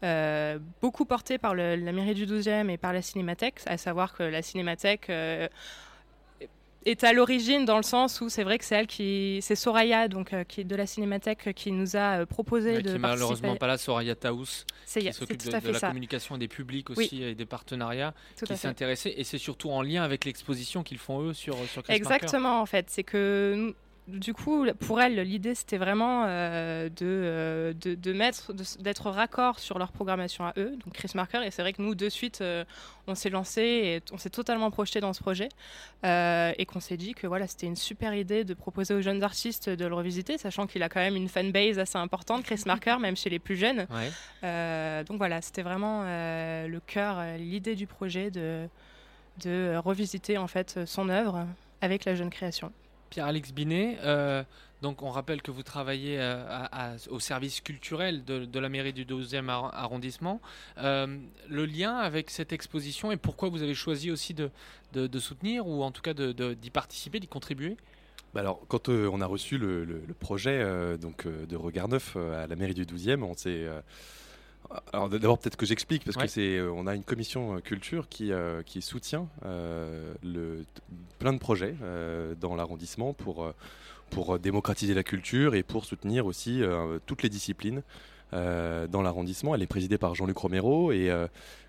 Euh, 0.04 0.60
beaucoup 0.82 1.04
porté 1.06 1.38
par 1.38 1.54
le- 1.54 1.76
la 1.76 1.92
mairie 1.92 2.14
du 2.14 2.26
12e 2.26 2.70
et 2.70 2.78
par 2.78 2.94
la 2.94 3.02
Cinémathèque, 3.02 3.60
à 3.66 3.78
savoir 3.78 4.14
que 4.16 4.24
la 4.24 4.42
Cinémathèque 4.42 5.10
euh, 5.10 5.48
est 6.86 7.04
à 7.04 7.12
l'origine 7.12 7.66
dans 7.66 7.76
le 7.76 7.84
sens 7.84 8.22
où 8.22 8.30
c'est 8.30 8.44
vrai 8.46 8.58
que 8.58 8.64
c'est 8.64 8.76
elle 8.76 8.88
qui, 8.88 9.40
c'est 9.42 9.56
Soraya 9.58 10.08
donc 10.08 10.32
euh, 10.32 10.46
qui 10.46 10.62
est 10.62 10.64
de 10.64 10.76
la 10.78 10.86
Cinémathèque 10.88 11.54
qui 11.54 11.74
nous 11.74 11.98
a 11.98 12.20
euh, 12.22 12.26
proposé 12.26 12.76
Ouais, 12.78 12.82
de 12.82 12.90
Qui 12.92 12.96
est 12.96 13.00
malheureusement 13.00 13.58
pas 13.58 13.68
là, 13.68 13.78
Soraya 13.78 14.16
Taous, 14.16 14.46
C'est- 14.86 15.02
qui 15.02 15.12
s'occupe 15.12 15.38
de, 15.44 15.52
de 15.52 15.60
fait 15.60 15.72
la 15.74 15.80
ça. 15.80 15.88
communication 15.90 16.38
et 16.38 16.40
des 16.40 16.48
publics 16.48 16.90
Oui. 16.92 17.04
aussi 17.06 17.22
et 17.22 17.36
des 17.36 17.46
partenariats, 17.46 18.14
Tout 18.38 18.46
qui 18.46 18.54
s'est 18.54 18.60
fait. 18.60 18.68
intéressé. 18.70 19.14
Et 19.18 19.26
c'est 19.26 19.38
surtout 19.38 19.70
en 19.72 19.82
lien 19.82 20.04
avec 20.04 20.24
l'exposition 20.24 20.82
qu'ils 20.84 20.98
font 21.00 21.22
eux 21.24 21.34
sur, 21.34 21.56
sur 21.68 21.84
Chris 21.84 22.00
Marker. 22.00 22.16
Exactement, 22.16 22.62
en 22.62 22.66
fait. 22.66 22.86
C'est 22.90 23.04
que 23.04 23.76
du 24.10 24.34
coup, 24.34 24.66
pour 24.80 25.00
elle, 25.00 25.16
l'idée 25.22 25.56
c'était 25.56 25.78
vraiment 25.78 26.26
euh, 26.26 26.90
de, 26.90 26.96
euh, 27.02 27.74
de, 27.74 27.96
de 27.96 28.14
mettre, 28.14 28.54
d'être 28.80 29.10
raccord 29.10 29.60
sur 29.60 29.80
leur 29.80 29.92
programmation 29.92 30.46
à 30.46 30.54
eux, 30.58 30.78
donc 30.84 30.94
Chris 30.94 31.12
Marker. 31.16 31.42
Et 31.46 31.52
c'est 31.52 31.62
vrai 31.62 31.74
que 31.74 31.82
nous, 31.82 31.96
de 31.96 32.10
suite, 32.10 32.42
euh, 32.42 32.66
on 33.08 33.16
s'est 33.16 33.30
lancé 33.30 33.62
et 33.62 34.02
on 34.12 34.18
s'est 34.18 34.30
totalement 34.30 34.72
projeté 34.72 35.00
dans 35.00 35.14
ce 35.14 35.22
projet 35.22 35.50
euh, 36.06 36.52
et 36.58 36.66
qu'on 36.66 36.80
s'est 36.80 36.98
dit 36.98 37.14
que 37.14 37.28
voilà, 37.28 37.48
c'était 37.48 37.68
une 37.68 37.76
super 37.76 38.14
idée 38.14 38.44
de 38.44 38.54
proposer 38.54 38.94
aux 38.94 39.02
jeunes 39.02 39.24
artistes 39.24 39.70
de 39.70 39.86
le 39.86 39.96
revisiter, 39.96 40.38
sachant 40.38 40.68
qu'il 40.68 40.84
a 40.84 40.90
quand 40.90 41.00
même 41.00 41.16
une 41.16 41.30
fanbase 41.30 41.80
assez 41.80 41.98
importante, 41.98 42.44
Chris 42.44 42.64
Marker, 42.66 42.98
même 43.00 43.16
chez 43.16 43.30
les 43.30 43.40
plus 43.40 43.56
jeunes. 43.56 43.88
Ouais. 43.90 45.04
Donc 45.06 45.18
voilà, 45.18 45.42
c'était 45.42 45.64
vraiment 45.64 46.04
le 46.04 46.80
cœur, 46.86 47.24
l'idée 47.38 47.76
du 47.76 47.88
projet 47.88 48.32
de, 48.32 48.68
de 49.44 49.76
revisiter 49.78 50.38
en 50.38 50.48
fait 50.48 50.80
son 50.86 51.10
œuvre 51.10 51.46
avec 51.82 52.06
la 52.06 52.16
jeune 52.16 52.30
création. 52.30 52.72
Pierre-Alex 53.10 53.52
Binet, 53.52 53.98
euh, 54.04 54.44
donc 54.82 55.02
on 55.02 55.10
rappelle 55.10 55.42
que 55.42 55.52
vous 55.52 55.64
travaillez 55.64 56.18
euh, 56.20 56.98
au 57.10 57.20
service 57.20 57.62
culturel 57.62 58.24
de, 58.24 58.60
la 58.60 58.70
mairie 58.70 58.94
du 58.94 59.06
12e 59.06 59.46
arr- 59.46 59.72
arrondissement. 59.74 60.42
Euh, 60.78 61.18
le 61.50 61.66
lien 61.66 61.98
avec 61.98 62.30
cette 62.30 62.54
exposition 62.54 63.12
et 63.12 63.18
pourquoi 63.18 63.50
vous 63.50 63.64
avez 63.64 63.76
choisi 63.76 64.12
aussi 64.12 64.34
de, 64.34 65.20
soutenir 65.20 65.68
ou 65.68 65.84
en 65.84 65.92
tout 65.92 66.02
cas 66.02 66.14
d'y 66.14 66.70
participer, 66.70 67.20
d'y 67.20 67.28
contribuer? 67.28 67.78
Bah 68.34 68.42
alors, 68.42 68.62
quand 68.68 68.90
on 68.90 69.22
a 69.22 69.26
reçu 69.26 69.58
le, 69.58 70.06
projet 70.20 70.64
donc, 70.98 71.28
de 71.28 71.56
Regard 71.56 71.88
Neuf 71.88 72.16
à 72.16 72.48
la 72.48 72.56
mairie 72.56 72.76
du 72.76 72.86
12e, 72.86 73.24
on 73.24 73.36
s'est. 73.36 73.68
Alors 74.94 75.10
d'abord 75.10 75.40
peut-être 75.40 75.56
que 75.58 75.66
j'explique 75.66 76.04
parce 76.06 76.16
Ouais. 76.18 76.24
que 76.26 76.30
c'est 76.30 76.58
euh, 76.58 76.72
on 76.72 76.86
a 76.86 76.94
une 76.94 77.04
commission 77.04 77.56
euh, 77.56 77.60
culture 77.60 78.08
qui 78.08 78.32
euh, 78.32 78.62
qui 78.64 78.82
soutient 78.82 79.28
euh, 79.46 80.14
le 80.24 80.64
plein 81.18 81.34
de 81.34 81.40
projets 81.40 81.76
euh, 81.82 82.36
dans 82.40 82.56
l'arrondissement 82.56 83.14
pour 83.14 83.52
pour 84.12 84.38
démocratiser 84.40 84.94
la 84.94 85.04
culture 85.04 85.56
et 85.56 85.64
pour 85.64 85.86
soutenir 85.86 86.26
aussi 86.26 86.62
toutes 87.06 87.22
les 87.22 87.30
disciplines 87.30 87.84
dans 88.32 89.02
l'arrondissement. 89.04 89.54
Elle 89.54 89.62
est 89.62 89.68
présidée 89.68 90.00
par 90.00 90.16
Jean-Luc 90.16 90.38
Romero. 90.38 90.92
Et 90.92 91.12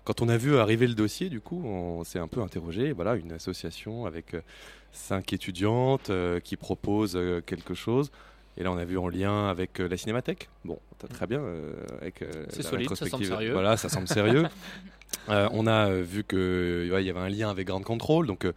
quand 0.05 0.21
on 0.23 0.27
a 0.29 0.37
vu 0.37 0.57
arriver 0.57 0.87
le 0.87 0.95
dossier, 0.95 1.29
du 1.29 1.39
coup, 1.39 1.61
on 1.63 2.03
s'est 2.03 2.17
un 2.17 2.27
peu 2.27 2.41
interrogé. 2.41 2.93
Voilà, 2.93 3.15
une 3.15 3.31
association 3.31 4.07
avec 4.07 4.35
cinq 4.91 5.33
étudiantes 5.33 6.09
qui 6.43 6.55
propose 6.55 7.13
quelque 7.45 7.75
chose. 7.75 8.11
Et 8.57 8.63
là, 8.63 8.71
on 8.71 8.77
a 8.77 8.85
vu 8.85 8.97
en 8.97 9.07
lien 9.07 9.47
avec 9.49 9.79
euh, 9.79 9.87
la 9.87 9.97
Cinémathèque. 9.97 10.49
Bon, 10.65 10.77
très 11.09 11.25
bien. 11.27 11.39
euh, 11.39 11.73
avec, 12.01 12.21
euh, 12.21 12.45
C'est 12.49 12.63
solide, 12.63 12.93
ça 12.95 13.05
semble 13.07 13.25
sérieux. 13.25 13.53
Voilà, 13.53 13.77
ça 13.77 13.89
semble 13.89 14.07
sérieux. 14.07 14.45
On 15.27 15.67
a 15.67 15.89
vu 15.91 16.23
que 16.23 16.89
ouais, 16.91 17.03
il 17.03 17.07
y 17.07 17.09
avait 17.09 17.19
un 17.19 17.29
lien 17.29 17.49
avec 17.49 17.67
Grand 17.67 17.81
Control, 17.83 18.27
donc 18.27 18.47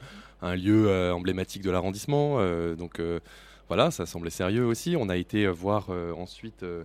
un 0.40 0.54
lieu 0.56 1.12
emblématique 1.12 1.62
de 1.62 1.70
l'arrondissement. 1.70 2.38
donc 2.76 3.00
voilà, 3.68 3.90
ça 3.90 4.06
semblait 4.06 4.30
sérieux 4.30 4.64
aussi. 4.64 4.96
On 4.98 5.08
a 5.08 5.16
été 5.16 5.46
voir 5.46 5.86
euh, 5.90 6.12
ensuite. 6.14 6.62
euh, 6.62 6.84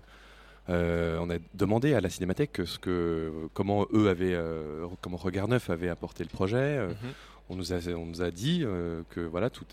euh, 0.70 1.18
on 1.20 1.30
a 1.32 1.38
demandé 1.56 1.96
à 1.96 2.02
la 2.02 2.10
Cinémathèque 2.10 2.62
ce 2.66 2.78
que, 2.78 3.32
comment 3.54 3.88
eux 3.92 4.08
avaient, 4.08 4.38
comment 5.02 5.18
Regard 5.18 5.48
Neuf 5.48 5.70
avait 5.70 5.90
apporté 5.90 6.24
le 6.24 6.30
projet. 6.30 6.80
Mhm. 6.88 6.94
On, 7.50 7.56
nous 7.56 8.22
a, 8.22 8.32
dit 8.32 8.62
euh, 8.64 9.02
que 9.10 9.22
voilà, 9.22 9.50
tout, 9.50 9.66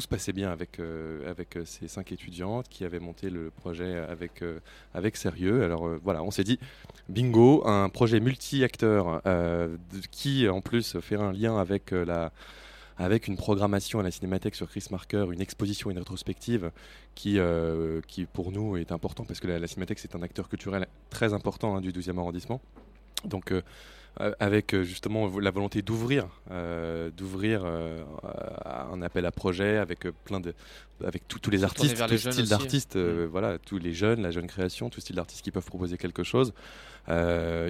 se 0.00 0.08
passait 0.08 0.32
bien 0.32 0.50
avec, 0.52 0.78
euh, 0.78 1.34
euh, 1.56 1.64
ces 1.64 1.88
cinq 1.88 2.12
étudiantes 2.12 2.68
qui 2.68 2.84
avaient 2.84 3.00
monté 3.00 3.28
le 3.28 3.50
projet 3.50 3.96
avec, 3.96 4.44
avec 4.94 5.16
sérieux. 5.16 5.64
Alors 5.64 5.88
voilà, 6.02 6.22
on 6.22 6.30
s'est 6.30 6.44
dit, 6.44 6.58
bingo, 7.08 7.66
un 7.66 7.88
projet 7.88 8.20
multi-acteur 8.20 9.20
qui 10.10 10.48
en 10.48 10.60
plus 10.60 10.98
fait 11.00 11.16
un 11.16 11.32
lien 11.32 11.58
avec 11.58 11.90
la 11.90 12.32
avec 12.98 13.26
une 13.26 13.36
programmation 13.36 13.98
à 13.98 14.02
la 14.02 14.10
Cinémathèque 14.10 14.54
sur 14.54 14.68
Chris 14.68 14.84
Marker, 14.90 15.26
une 15.32 15.40
exposition, 15.40 15.90
une 15.90 15.98
rétrospective 15.98 16.70
qui, 17.14 17.38
qui 18.06 18.26
pour 18.26 18.52
nous 18.52 18.76
est 18.76 18.92
important 18.92 19.24
parce 19.24 19.40
que 19.40 19.48
la, 19.48 19.58
la 19.58 19.66
Cinémathèque 19.66 19.98
c'est 19.98 20.14
un 20.14 20.22
acteur 20.22 20.48
culturel 20.48 20.86
très 21.10 21.32
important 21.32 21.74
hein, 21.74 21.80
du 21.80 21.90
12e 21.90 22.18
arrondissement. 22.18 22.60
Donc 23.24 23.52
avec 24.16 24.74
euh, 24.74 24.82
justement 24.82 25.28
la 25.38 25.50
volonté 25.50 25.82
d'ouvrir, 25.82 26.28
euh, 26.50 27.10
d'ouvrir 27.10 27.62
euh, 27.64 28.02
un 28.92 29.00
appel 29.02 29.24
à 29.24 29.30
projet 29.30 29.78
avec 29.78 30.00
plein 30.24 30.40
de, 30.40 30.54
avec 31.04 31.26
tous 31.26 31.50
les 31.50 31.64
artistes, 31.64 31.96
tous 31.96 32.06
les 32.06 32.10
les 32.10 32.18
styles 32.18 32.48
d'artistes, 32.48 32.96
euh, 32.96 33.26
voilà, 33.30 33.58
tous 33.58 33.78
les 33.78 33.94
jeunes, 33.94 34.22
la 34.22 34.30
jeune 34.30 34.46
création, 34.46 34.90
tous 34.90 35.00
styles 35.00 35.16
d'artistes 35.16 35.42
qui 35.42 35.50
peuvent 35.50 35.64
proposer 35.64 35.96
quelque 35.96 36.22
chose. 36.22 36.52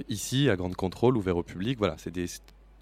Ici, 0.09 0.49
à 0.49 0.55
Grande 0.55 0.75
Contrôle, 0.75 1.17
ouvert 1.17 1.37
au 1.37 1.43
public, 1.43 1.77
voilà, 1.77 1.95
c'est 1.97 2.11
des 2.11 2.27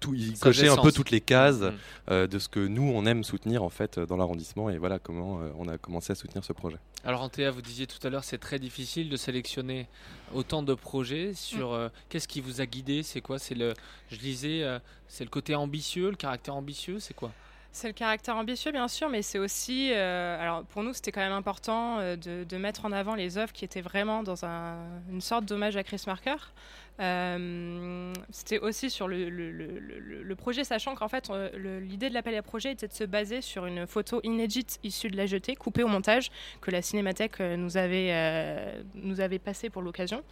tout, 0.02 0.14
il 0.14 0.36
Ça 0.36 0.44
cochait 0.46 0.68
un 0.68 0.76
peu 0.76 0.92
toutes 0.92 1.10
les 1.10 1.20
cases 1.20 1.60
Mhm. 1.60 1.72
euh, 2.10 2.26
de 2.26 2.38
ce 2.38 2.48
que 2.48 2.60
nous 2.60 2.82
on 2.94 3.06
aime 3.06 3.24
soutenir 3.24 3.62
en 3.62 3.70
fait 3.70 3.98
euh, 3.98 4.06
dans 4.06 4.16
l'arrondissement 4.16 4.68
et 4.70 4.76
voilà 4.78 4.98
comment 4.98 5.40
euh, 5.40 5.50
on 5.58 5.68
a 5.68 5.78
commencé 5.78 6.12
à 6.12 6.14
soutenir 6.14 6.44
ce 6.44 6.52
projet. 6.52 6.76
Alors 7.04 7.22
Antea, 7.22 7.50
vous 7.50 7.62
disiez 7.62 7.86
tout 7.86 8.04
à 8.06 8.10
l'heure, 8.10 8.24
c'est 8.24 8.38
très 8.38 8.58
difficile 8.58 9.08
de 9.08 9.16
sélectionner 9.16 9.86
autant 10.34 10.62
de 10.62 10.74
projets. 10.74 11.32
Sur 11.34 11.70
Mm. 11.70 11.74
euh, 11.74 11.88
qu'est-ce 12.08 12.28
qui 12.28 12.40
vous 12.40 12.60
a 12.60 12.66
guidé? 12.66 13.02
C'est 13.02 13.20
quoi? 13.20 13.38
C'est 13.38 13.54
le, 13.54 13.74
je 14.10 14.16
lisais, 14.18 14.62
euh, 14.62 14.78
c'est 15.08 15.24
le 15.24 15.30
côté 15.30 15.54
ambitieux, 15.54 16.10
le 16.10 16.16
caractère 16.16 16.54
ambitieux. 16.54 16.98
C'est 17.00 17.14
quoi? 17.14 17.32
C'est 17.74 17.86
le 17.88 17.94
caractère 17.94 18.36
ambitieux, 18.36 18.70
bien 18.70 18.86
sûr, 18.86 19.08
mais 19.08 19.22
c'est 19.22 19.38
aussi. 19.38 19.92
euh, 19.94 20.38
alors, 20.38 20.62
pour 20.64 20.82
nous, 20.82 20.92
c'était 20.92 21.10
quand 21.10 21.22
même 21.22 21.32
important 21.32 21.98
euh, 22.00 22.16
de, 22.16 22.56
mettre 22.58 22.84
en 22.84 22.92
avant 22.92 23.14
les 23.14 23.38
œuvres 23.38 23.52
qui 23.52 23.64
étaient 23.64 23.80
vraiment 23.80 24.22
dans 24.22 24.44
un- 24.44 24.76
une 25.10 25.22
sorte 25.22 25.46
d'hommage 25.46 25.74
à 25.78 25.82
Chris 25.82 26.02
Marker. 26.06 26.34
Euh, 27.00 28.12
c'était 28.30 28.58
aussi 28.58 28.90
sur 28.90 29.08
le, 29.08 29.30
le- 29.30 30.36
projet, 30.36 30.64
sachant 30.64 30.94
qu'en 30.94 31.08
fait, 31.08 31.30
l'idée 31.54 32.08
de 32.10 32.14
l'appel 32.14 32.34
à 32.36 32.42
projet 32.42 32.72
était 32.72 32.88
de 32.88 32.92
se 32.92 33.04
baser 33.04 33.40
sur 33.40 33.64
une 33.64 33.86
photo 33.86 34.20
inédite 34.22 34.78
issue 34.82 35.08
de 35.08 35.16
la 35.16 35.24
jetée, 35.26 35.56
coupée 35.56 35.82
au 35.82 35.88
montage, 35.88 36.30
que 36.60 36.70
la 36.70 36.82
Cinémathèque 36.82 37.40
nous 37.40 37.76
avait, 37.78 38.74
nous 38.94 39.20
avait 39.20 39.38
passé 39.38 39.70
pour 39.70 39.80
l'occasion. 39.82 40.22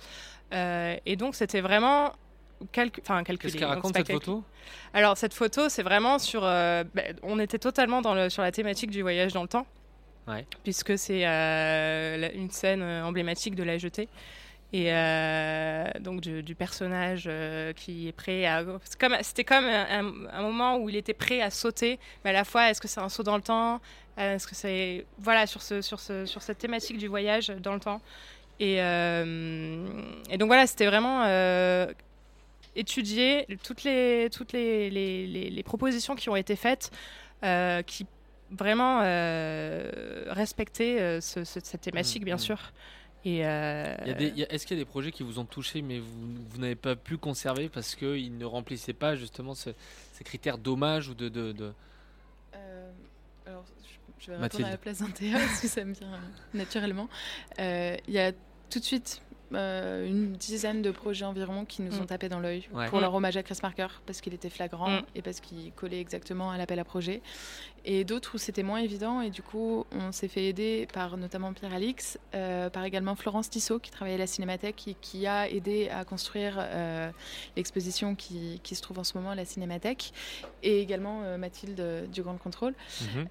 Et 0.52 1.16
donc, 1.16 1.34
c'était 1.36 1.60
vraiment. 1.62 2.12
Calcu 2.72 3.00
enfin, 3.02 3.22
calculé. 3.22 3.38
Qu'est-ce 3.52 3.58
qu'elle 3.58 3.68
raconte 3.68 3.96
cette 3.96 4.06
calculé. 4.06 4.18
photo? 4.24 4.44
Alors 4.92 5.16
cette 5.16 5.34
photo, 5.34 5.68
c'est 5.68 5.82
vraiment 5.82 6.18
sur. 6.18 6.42
euh, 6.44 6.84
ben, 6.94 7.16
on 7.22 7.38
était 7.38 7.58
totalement 7.58 8.02
dans 8.02 8.14
le, 8.14 8.28
sur 8.28 8.42
la 8.42 8.52
thématique 8.52 8.90
du 8.90 9.02
voyage 9.02 9.32
dans 9.32 9.42
le 9.42 9.48
temps, 9.48 9.66
Ouais. 10.28 10.46
puisque 10.62 10.98
c'est 10.98 11.26
euh, 11.26 12.28
une 12.34 12.50
scène 12.50 12.82
euh, 12.82 13.02
emblématique 13.04 13.54
de 13.54 13.62
la 13.62 13.78
jetée. 13.78 14.08
Et 14.72 14.92
euh, 14.92 15.84
donc 15.98 16.20
du, 16.20 16.44
du 16.44 16.54
personnage 16.54 17.28
qui 17.74 18.06
est 18.06 18.12
prêt 18.12 18.46
à. 18.46 18.62
comme- 19.00 19.16
C'était 19.22 19.42
comme, 19.42 19.64
un, 19.64 20.42
moment 20.42 20.76
où 20.76 20.88
il 20.88 20.94
était 20.94 21.12
prêt 21.14 21.40
à 21.40 21.50
sauter, 21.50 21.98
mais 22.24 22.30
à 22.30 22.34
la 22.34 22.44
fois, 22.44 22.70
est-ce 22.70 22.80
que 22.80 22.86
c'est 22.86 23.00
un 23.00 23.08
saut 23.08 23.24
dans 23.24 23.34
le 23.36 23.42
temps? 23.42 23.80
Est-ce 24.16 24.46
que 24.46 24.54
c'est. 24.54 25.06
Voilà, 25.18 25.46
sur, 25.48 25.62
ce, 25.62 25.80
sur, 25.82 25.98
ce, 25.98 26.24
sur 26.24 26.42
cette 26.42 26.58
thématique 26.58 26.98
du 26.98 27.08
voyage 27.08 27.48
dans 27.48 27.74
le 27.74 27.80
temps? 27.80 28.00
Et, 28.60 28.76
euh, 28.80 29.84
et 30.30 30.38
donc 30.38 30.46
voilà, 30.48 30.66
c'était 30.68 30.86
vraiment 30.86 31.24
euh, 31.24 31.86
étudier 32.76 33.46
toutes 33.64 33.84
les, 33.84 34.28
toutes 34.32 34.52
les, 34.52 34.90
les, 34.90 35.26
les- 35.26 35.50
les 35.50 35.62
propositions 35.62 36.14
qui 36.14 36.28
ont 36.28 36.36
été 36.36 36.56
faites, 36.56 36.90
euh, 37.44 37.82
qui 37.82 38.06
vraiment 38.50 39.00
euh, 39.02 40.24
respectaient 40.28 41.00
euh, 41.00 41.20
ce- 41.20 41.44
ce- 41.44 41.60
cette 41.60 41.80
thématique, 41.82 42.22
Mm, 42.22 42.24
bien 42.26 42.36
mm. 42.36 42.38
sûr. 42.40 42.72
Et 43.24 43.44
euh, 43.46 43.94
Est-ce 44.48 44.66
qu'il 44.66 44.78
y 44.78 44.80
a 44.80 44.82
des 44.84 44.88
projets 44.88 45.12
qui 45.12 45.22
vous 45.22 45.38
ont 45.38 45.44
touché 45.44 45.82
mais 45.82 45.98
vous, 45.98 46.34
vous 46.48 46.58
n'avez 46.58 46.74
pas 46.74 46.96
pu 46.96 47.18
conserver 47.18 47.68
parce 47.68 47.94
qu'ils 47.94 48.36
ne 48.38 48.44
remplissaient 48.46 48.94
pas 48.94 49.14
justement 49.14 49.54
ce- 49.54 49.70
ces 50.14 50.24
critères 50.24 50.56
d'hommage 50.56 51.08
ou 51.08 51.14
de, 51.14 51.28
de, 51.28 51.52
de- 51.52 51.72
Euh, 52.54 52.90
alors, 53.46 53.64
je, 53.84 54.24
je 54.24 54.26
vais 54.28 54.32
répondre 54.38 54.40
Mathilde. 54.42 54.66
à 54.66 54.70
la 54.70 54.76
place 54.78 54.98
d'un 55.00 55.10
parce 55.38 55.60
que 55.60 55.68
ça 55.68 55.84
me 55.84 55.92
vient 55.92 56.08
naturellement. 56.54 57.08
Euh, 57.58 57.96
Il 58.08 58.14
y 58.14 58.18
a 58.18 58.32
tout 58.70 58.78
de 58.78 58.84
suite 58.84 59.20
euh, 59.54 60.06
une 60.06 60.32
dizaine 60.32 60.82
de 60.82 60.90
projets 60.90 61.24
environ 61.24 61.64
qui 61.64 61.82
nous 61.82 61.90
Mm. 61.96 62.02
ont 62.02 62.06
tapé 62.06 62.28
dans 62.28 62.40
l'œil 62.40 62.68
Ouais. 62.72 62.86
pour 62.88 62.98
Mm. 62.98 63.02
leur 63.02 63.14
hommage 63.14 63.36
à 63.36 63.42
Chris 63.42 63.58
Marker 63.62 63.88
parce 64.06 64.20
qu'il 64.20 64.32
était 64.34 64.50
flagrant 64.50 64.90
Mm. 64.90 65.02
et 65.14 65.22
parce 65.22 65.40
qu'il 65.40 65.72
collait 65.72 66.00
exactement 66.00 66.50
à 66.50 66.58
l'appel 66.58 66.78
à 66.78 66.84
projet. 66.84 67.20
Et 67.84 68.04
d'autres 68.04 68.34
où 68.34 68.38
c'était 68.38 68.62
moins 68.62 68.78
évident 68.80 69.20
et 69.22 69.30
du 69.30 69.42
coup 69.42 69.86
on 69.92 70.12
s'est 70.12 70.28
fait 70.28 70.44
aider 70.44 70.86
par 70.92 71.16
notamment 71.16 71.52
Pierre 71.54 71.72
Alix, 71.72 72.18
euh, 72.34 72.68
par 72.68 72.84
également 72.84 73.14
Florence 73.16 73.48
Tissot 73.48 73.78
qui 73.78 73.90
travaillait 73.90 74.16
à 74.16 74.18
la 74.18 74.26
Cinémathèque 74.26 74.86
et 74.88 74.94
qui 75.00 75.26
a 75.26 75.48
aidé 75.48 75.88
à 75.88 76.04
construire 76.04 76.56
euh, 76.58 77.10
l'exposition 77.56 78.14
qui, 78.14 78.60
qui 78.62 78.74
se 78.74 78.82
trouve 78.82 78.98
en 78.98 79.04
ce 79.04 79.16
moment 79.16 79.30
à 79.30 79.34
la 79.34 79.44
Cinémathèque 79.46 80.12
et 80.62 80.80
également 80.80 81.22
euh, 81.24 81.38
Mathilde 81.38 82.10
du 82.12 82.22
Grand 82.22 82.36
Contrôle. 82.36 82.74
Mhm. 83.00 83.26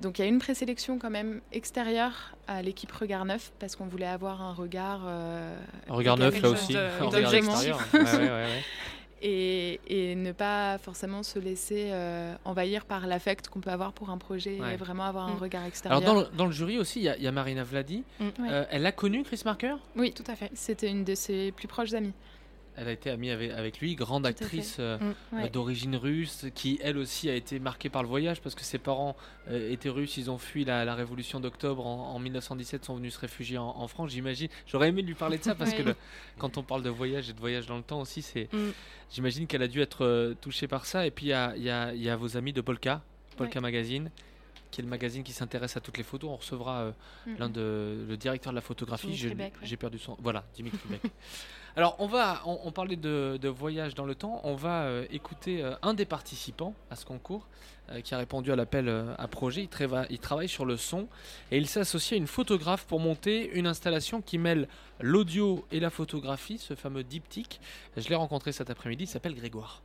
Donc 0.00 0.18
il 0.18 0.22
y 0.22 0.24
a 0.24 0.28
une 0.28 0.38
présélection 0.38 0.98
quand 0.98 1.10
même 1.10 1.40
extérieure 1.52 2.36
à 2.48 2.60
l'équipe 2.62 2.92
Regard 2.92 3.24
Neuf 3.24 3.52
parce 3.58 3.76
qu'on 3.76 3.86
voulait 3.86 4.06
avoir 4.06 4.42
un 4.42 4.52
regard. 4.52 5.06
Un 5.06 5.54
regard 5.94 6.18
neuf 6.18 6.40
là 6.42 6.50
aussi, 6.50 6.74
de- 6.74 6.78
un 6.78 7.04
regard 7.06 7.34
extérieur. 7.34 7.78
Ouais, 7.94 8.00
ouais, 8.00 8.28
ouais. 8.30 8.62
Et, 9.24 9.78
et 9.86 10.16
ne 10.16 10.32
pas 10.32 10.78
forcément 10.78 11.22
se 11.22 11.38
laisser 11.38 11.90
euh, 11.92 12.34
envahir 12.44 12.84
par 12.84 13.06
l'affect 13.06 13.48
qu'on 13.48 13.60
peut 13.60 13.70
avoir 13.70 13.92
pour 13.92 14.10
un 14.10 14.18
projet 14.18 14.58
Ouais. 14.60 14.74
et 14.74 14.76
vraiment 14.76 15.04
avoir 15.04 15.28
un 15.28 15.34
Mm. 15.34 15.38
regard 15.38 15.64
extérieur. 15.64 16.00
Alors 16.02 16.14
dans 16.14 16.20
le, 16.22 16.36
dans 16.36 16.46
le 16.46 16.52
jury 16.52 16.76
aussi, 16.78 16.98
il 16.98 17.04
y, 17.04 17.08
a- 17.08 17.16
il 17.16 17.22
y 17.22 17.28
a 17.28 17.32
Marina 17.32 17.62
Vladi. 17.62 18.02
Mm. 18.18 18.24
Ouais. 18.24 18.30
Euh, 18.50 18.64
elle 18.70 18.84
a 18.84 18.90
connu 18.92 19.22
Chris 19.22 19.42
Marker? 19.44 19.74
Oui, 19.94 20.12
tout 20.12 20.24
à 20.26 20.34
fait. 20.34 20.50
C'était 20.54 20.88
une 20.90 21.04
de 21.04 21.14
ses 21.14 21.52
plus 21.52 21.68
proches 21.68 21.92
amies. 21.94 22.12
Elle 22.76 22.88
a 22.88 22.92
été 22.92 23.10
amie 23.10 23.30
avec, 23.30 23.50
avec 23.50 23.80
lui, 23.80 23.94
grande 23.94 24.24
actrice 24.26 24.76
euh, 24.80 24.96
Mm. 24.98 25.36
Ouais. 25.36 25.50
d'origine 25.50 25.94
russe, 25.96 26.46
qui 26.54 26.78
elle 26.82 26.96
aussi 26.96 27.28
a 27.28 27.34
été 27.34 27.58
marquée 27.58 27.90
par 27.90 28.02
le 28.02 28.08
voyage 28.08 28.40
parce 28.40 28.54
que 28.54 28.62
ses 28.62 28.78
parents 28.78 29.14
euh, 29.48 29.70
étaient 29.70 29.90
russes, 29.90 30.16
ils 30.16 30.30
ont 30.30 30.38
fui 30.38 30.64
la, 30.64 30.84
la 30.86 30.94
révolution 30.94 31.38
d'octobre 31.38 31.86
en, 31.86 32.14
en 32.14 32.18
1917, 32.18 32.84
sont 32.86 32.96
venus 32.96 33.14
se 33.14 33.20
réfugier 33.20 33.58
en, 33.58 33.68
en 33.76 33.88
France. 33.88 34.10
J'imagine, 34.10 34.48
j'aurais 34.66 34.88
aimé 34.88 35.02
lui 35.02 35.14
parler 35.14 35.36
de 35.38 35.44
ça 35.44 35.54
parce 35.54 35.74
que 35.74 35.82
le- 35.82 35.96
quand 36.38 36.56
on 36.56 36.62
parle 36.62 36.82
de 36.82 36.90
voyage 36.90 37.28
et 37.28 37.32
de 37.34 37.40
voyage 37.40 37.66
dans 37.66 37.76
le 37.76 37.82
temps 37.82 38.00
aussi, 38.00 38.22
c'est, 38.22 38.48
Mm. 38.52 38.70
j'imagine 39.10 39.46
qu'elle 39.46 39.62
a 39.62 39.68
dû 39.68 39.80
être 39.82 40.04
euh, 40.04 40.34
touchée 40.40 40.66
par 40.68 40.86
ça. 40.86 41.06
Et 41.06 41.10
puis 41.10 41.26
il 41.26 41.30
y 41.30 41.32
a, 41.34 41.54
il 41.56 41.62
y 41.62 41.70
a- 41.70 41.92
il 41.94 42.02
y 42.02 42.08
a 42.08 42.16
vos 42.16 42.36
amis 42.38 42.52
de 42.54 42.60
Polka, 42.62 43.02
Polka 43.36 43.60
Magazine, 43.60 44.10
qui 44.70 44.80
est 44.80 44.84
le 44.84 44.88
magazine 44.88 45.22
qui 45.22 45.32
s'intéresse 45.34 45.76
à 45.76 45.80
toutes 45.80 45.98
les 45.98 46.04
photos. 46.04 46.30
On 46.30 46.36
recevra 46.36 46.80
euh, 46.80 46.92
Mhm. 47.26 47.36
l'un 47.38 47.48
de 47.50 48.06
le 48.08 48.16
directeur 48.16 48.52
de 48.52 48.56
la 48.56 48.62
photographie. 48.62 49.08
Ouais. 49.08 49.52
j'ai 49.62 49.76
perdu 49.76 49.98
son. 49.98 50.16
Voilà, 50.22 50.44
Dimitri 50.54 50.80
Beck. 50.88 51.02
Alors 51.74 51.96
on 51.98 52.06
va, 52.06 52.42
on, 52.44 52.70
parlait 52.70 52.96
de, 52.96 53.48
voyage 53.48 53.94
dans 53.94 54.04
le 54.04 54.14
temps. 54.14 54.40
On 54.44 54.54
va 54.54 54.82
euh, 54.82 55.06
écouter 55.10 55.62
euh, 55.62 55.74
un 55.82 55.94
des 55.94 56.04
participants 56.04 56.74
à 56.90 56.96
ce 56.96 57.06
concours 57.06 57.48
euh, 57.90 58.00
qui 58.02 58.14
a 58.14 58.18
répondu 58.18 58.52
à 58.52 58.56
l'appel 58.56 58.90
à 59.16 59.26
projet. 59.28 59.62
Il, 59.80 59.88
il 60.10 60.18
travaille 60.18 60.48
sur 60.48 60.66
le 60.66 60.76
son 60.76 61.08
et 61.50 61.56
il 61.56 61.66
s'est 61.66 61.80
associé 61.80 62.16
à 62.16 62.18
une 62.18 62.26
photographe 62.26 62.84
pour 62.84 63.00
monter 63.00 63.50
une 63.54 63.66
installation 63.66 64.20
qui 64.20 64.36
mêle 64.36 64.68
l'audio 65.00 65.64
et 65.72 65.80
la 65.80 65.90
photographie, 65.90 66.58
ce 66.58 66.74
fameux 66.74 67.04
diptyque. 67.04 67.60
Je 67.96 68.06
l'ai 68.08 68.16
rencontré 68.16 68.52
cet 68.52 68.68
après-midi. 68.68 69.04
Il 69.04 69.08
s'appelle 69.08 69.34
Grégoire. 69.34 69.82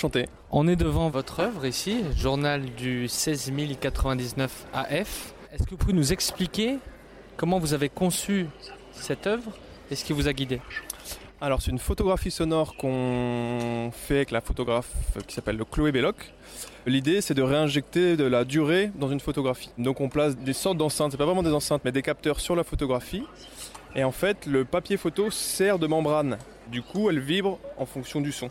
Enchanté. 0.00 0.24
On 0.50 0.66
est 0.66 0.76
devant 0.76 1.10
votre 1.10 1.40
œuvre 1.40 1.66
ici, 1.66 2.02
journal 2.16 2.64
du 2.74 3.06
16099 3.06 4.64
AF. 4.72 5.34
Est-ce 5.52 5.64
que 5.64 5.70
vous 5.72 5.76
pouvez 5.76 5.92
nous 5.92 6.14
expliquer 6.14 6.78
comment 7.36 7.58
vous 7.58 7.74
avez 7.74 7.90
conçu 7.90 8.46
cette 8.92 9.26
œuvre 9.26 9.52
et 9.90 9.96
ce 9.96 10.06
qui 10.06 10.14
vous 10.14 10.26
a 10.26 10.32
guidé? 10.32 10.62
Alors 11.42 11.60
c'est 11.60 11.70
une 11.70 11.78
photographie 11.78 12.30
sonore 12.30 12.76
qu'on 12.76 13.90
fait 13.92 14.16
avec 14.16 14.30
la 14.30 14.40
photographe 14.40 14.90
qui 15.26 15.34
s'appelle 15.34 15.62
Chloé 15.70 15.92
Belloc. 15.92 16.32
L'idée 16.86 17.20
c'est 17.20 17.34
de 17.34 17.42
réinjecter 17.42 18.16
de 18.16 18.24
la 18.24 18.46
durée 18.46 18.90
dans 18.94 19.10
une 19.10 19.20
photographie. 19.20 19.68
Donc 19.76 20.00
on 20.00 20.08
place 20.08 20.34
des 20.34 20.54
sortes 20.54 20.78
d'enceintes, 20.78 21.10
c'est 21.10 21.18
pas 21.18 21.26
vraiment 21.26 21.42
des 21.42 21.52
enceintes 21.52 21.82
mais 21.84 21.92
des 21.92 22.00
capteurs 22.00 22.40
sur 22.40 22.56
la 22.56 22.64
photographie. 22.64 23.24
Et 23.94 24.02
en 24.02 24.12
fait 24.12 24.46
le 24.46 24.64
papier 24.64 24.96
photo 24.96 25.30
sert 25.30 25.78
de 25.78 25.86
membrane. 25.86 26.38
Du 26.68 26.80
coup 26.80 27.10
elle 27.10 27.20
vibre 27.20 27.58
en 27.76 27.84
fonction 27.84 28.22
du 28.22 28.32
son. 28.32 28.48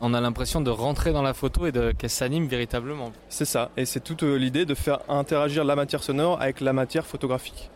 On 0.00 0.14
a 0.14 0.20
l'impression 0.20 0.60
de 0.60 0.70
rentrer 0.70 1.12
dans 1.12 1.22
la 1.22 1.34
photo 1.34 1.66
et 1.66 1.72
qu'elle 1.72 2.08
s'anime 2.08 2.46
véritablement. 2.46 3.12
C'est 3.28 3.44
ça, 3.44 3.70
et 3.76 3.84
c'est 3.84 3.98
toute 3.98 4.22
euh, 4.22 4.36
l'idée 4.36 4.64
de 4.64 4.74
faire 4.74 5.00
interagir 5.08 5.64
la 5.64 5.74
matière 5.74 6.04
sonore 6.04 6.40
avec 6.40 6.60
la 6.60 6.72
matière 6.72 7.04
photographique. 7.04 7.68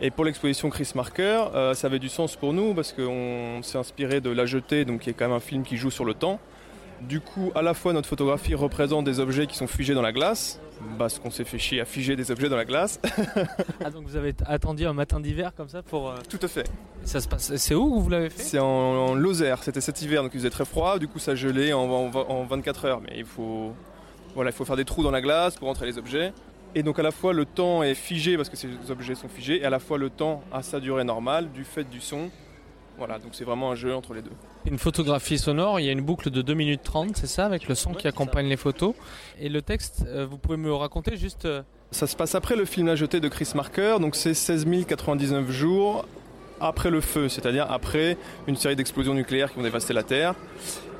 Et 0.00 0.12
pour 0.12 0.24
l'exposition 0.24 0.70
Chris 0.70 0.92
Marker, 0.94 1.46
euh, 1.54 1.74
ça 1.74 1.88
avait 1.88 1.98
du 1.98 2.08
sens 2.08 2.36
pour 2.36 2.52
nous 2.52 2.74
parce 2.74 2.92
qu'on 2.92 3.60
s'est 3.62 3.78
inspiré 3.78 4.20
de 4.20 4.30
La 4.30 4.46
Jetée, 4.46 4.84
donc 4.84 5.00
qui 5.00 5.10
est 5.10 5.14
quand 5.14 5.26
même 5.26 5.36
un 5.36 5.40
film 5.40 5.64
qui 5.64 5.76
joue 5.76 5.90
sur 5.90 6.04
le 6.04 6.14
temps. 6.14 6.38
Du 7.00 7.20
coup, 7.20 7.50
à 7.56 7.62
la 7.62 7.74
fois 7.74 7.92
notre 7.92 8.08
photographie 8.08 8.54
représente 8.54 9.04
des 9.04 9.18
objets 9.18 9.48
qui 9.48 9.56
sont 9.56 9.66
figés 9.66 9.94
dans 9.94 10.02
la 10.02 10.12
glace, 10.12 10.60
parce 10.98 11.18
qu'on 11.18 11.30
s'est 11.30 11.44
fait 11.44 11.58
chier 11.58 11.80
à 11.80 11.84
figer 11.84 12.16
des 12.16 12.30
objets 12.30 12.48
dans 12.48 12.56
la 12.56 12.64
glace. 12.64 13.00
ah 13.84 13.90
donc 13.90 14.04
vous 14.04 14.16
avez 14.16 14.34
attendu 14.46 14.86
un 14.86 14.92
matin 14.92 15.20
d'hiver 15.20 15.52
comme 15.56 15.68
ça 15.68 15.82
pour... 15.82 16.10
Euh... 16.10 16.16
Tout 16.28 16.40
à 16.42 16.48
fait. 16.48 16.68
Ça 17.04 17.20
se 17.20 17.28
passe... 17.28 17.54
C'est 17.56 17.74
où 17.74 18.00
vous 18.00 18.08
l'avez 18.08 18.30
fait? 18.30 18.42
C'est 18.42 18.58
en, 18.58 18.66
en 18.66 19.14
Lozère, 19.14 19.62
c'était 19.62 19.80
cet 19.80 20.02
hiver, 20.02 20.22
donc 20.22 20.32
il 20.34 20.38
faisait 20.38 20.50
très 20.50 20.64
froid, 20.64 20.98
du 20.98 21.08
coup 21.08 21.18
ça 21.18 21.34
gelait 21.34 21.72
en, 21.72 21.84
en, 21.84 22.10
en 22.14 22.44
24 22.44 22.84
heures, 22.84 23.00
mais 23.00 23.14
il 23.16 23.24
faut... 23.24 23.72
Voilà, 24.34 24.50
il 24.50 24.54
faut 24.54 24.64
faire 24.64 24.76
des 24.76 24.84
trous 24.84 25.02
dans 25.02 25.12
la 25.12 25.20
glace 25.20 25.56
pour 25.56 25.68
entrer 25.68 25.86
les 25.86 25.96
objets. 25.98 26.32
Et 26.74 26.82
donc 26.82 26.98
à 26.98 27.02
la 27.02 27.12
fois 27.12 27.32
le 27.32 27.44
temps 27.44 27.82
est 27.84 27.94
figé 27.94 28.36
parce 28.36 28.48
que 28.48 28.56
ces 28.56 28.68
objets 28.90 29.14
sont 29.14 29.28
figés, 29.28 29.60
et 29.60 29.64
à 29.64 29.70
la 29.70 29.78
fois 29.78 29.96
le 29.96 30.10
temps 30.10 30.42
a 30.52 30.62
sa 30.62 30.80
durée 30.80 31.04
normale 31.04 31.52
du 31.52 31.64
fait 31.64 31.84
du 31.84 32.00
son. 32.00 32.30
Voilà, 32.96 33.18
donc 33.18 33.30
c'est 33.32 33.44
vraiment 33.44 33.72
un 33.72 33.74
jeu 33.74 33.94
entre 33.94 34.14
les 34.14 34.22
deux. 34.22 34.30
Une 34.66 34.78
photographie 34.78 35.36
sonore, 35.38 35.80
il 35.80 35.86
y 35.86 35.88
a 35.88 35.92
une 35.92 36.00
boucle 36.00 36.30
de 36.30 36.42
2 36.42 36.54
minutes 36.54 36.82
30, 36.84 37.16
c'est 37.16 37.26
ça, 37.26 37.44
avec 37.44 37.66
le 37.68 37.74
son 37.74 37.92
qui 37.92 38.06
accompagne 38.06 38.46
les 38.46 38.56
photos. 38.56 38.94
Et 39.40 39.48
le 39.48 39.62
texte, 39.62 40.04
euh, 40.06 40.26
vous 40.30 40.38
pouvez 40.38 40.56
me 40.56 40.72
raconter 40.72 41.16
juste... 41.16 41.44
euh, 41.44 41.62
Ça 41.90 42.06
se 42.06 42.14
passe 42.14 42.34
après 42.36 42.54
le 42.54 42.64
film 42.64 42.86
La 42.86 42.94
Jetée 42.94 43.18
de 43.20 43.28
Chris 43.28 43.50
Marker, 43.56 43.96
donc 44.00 44.14
c'est 44.14 44.32
16 44.34 44.66
099 44.86 45.50
jours 45.50 46.06
après 46.60 46.90
le 46.90 47.00
feu, 47.00 47.28
c'est-à-dire 47.28 47.70
après 47.70 48.16
une 48.46 48.54
série 48.56 48.76
d'explosions 48.76 49.12
nucléaires 49.14 49.52
qui 49.52 49.58
ont 49.58 49.62
dévasté 49.62 49.92
la 49.92 50.04
Terre. 50.04 50.34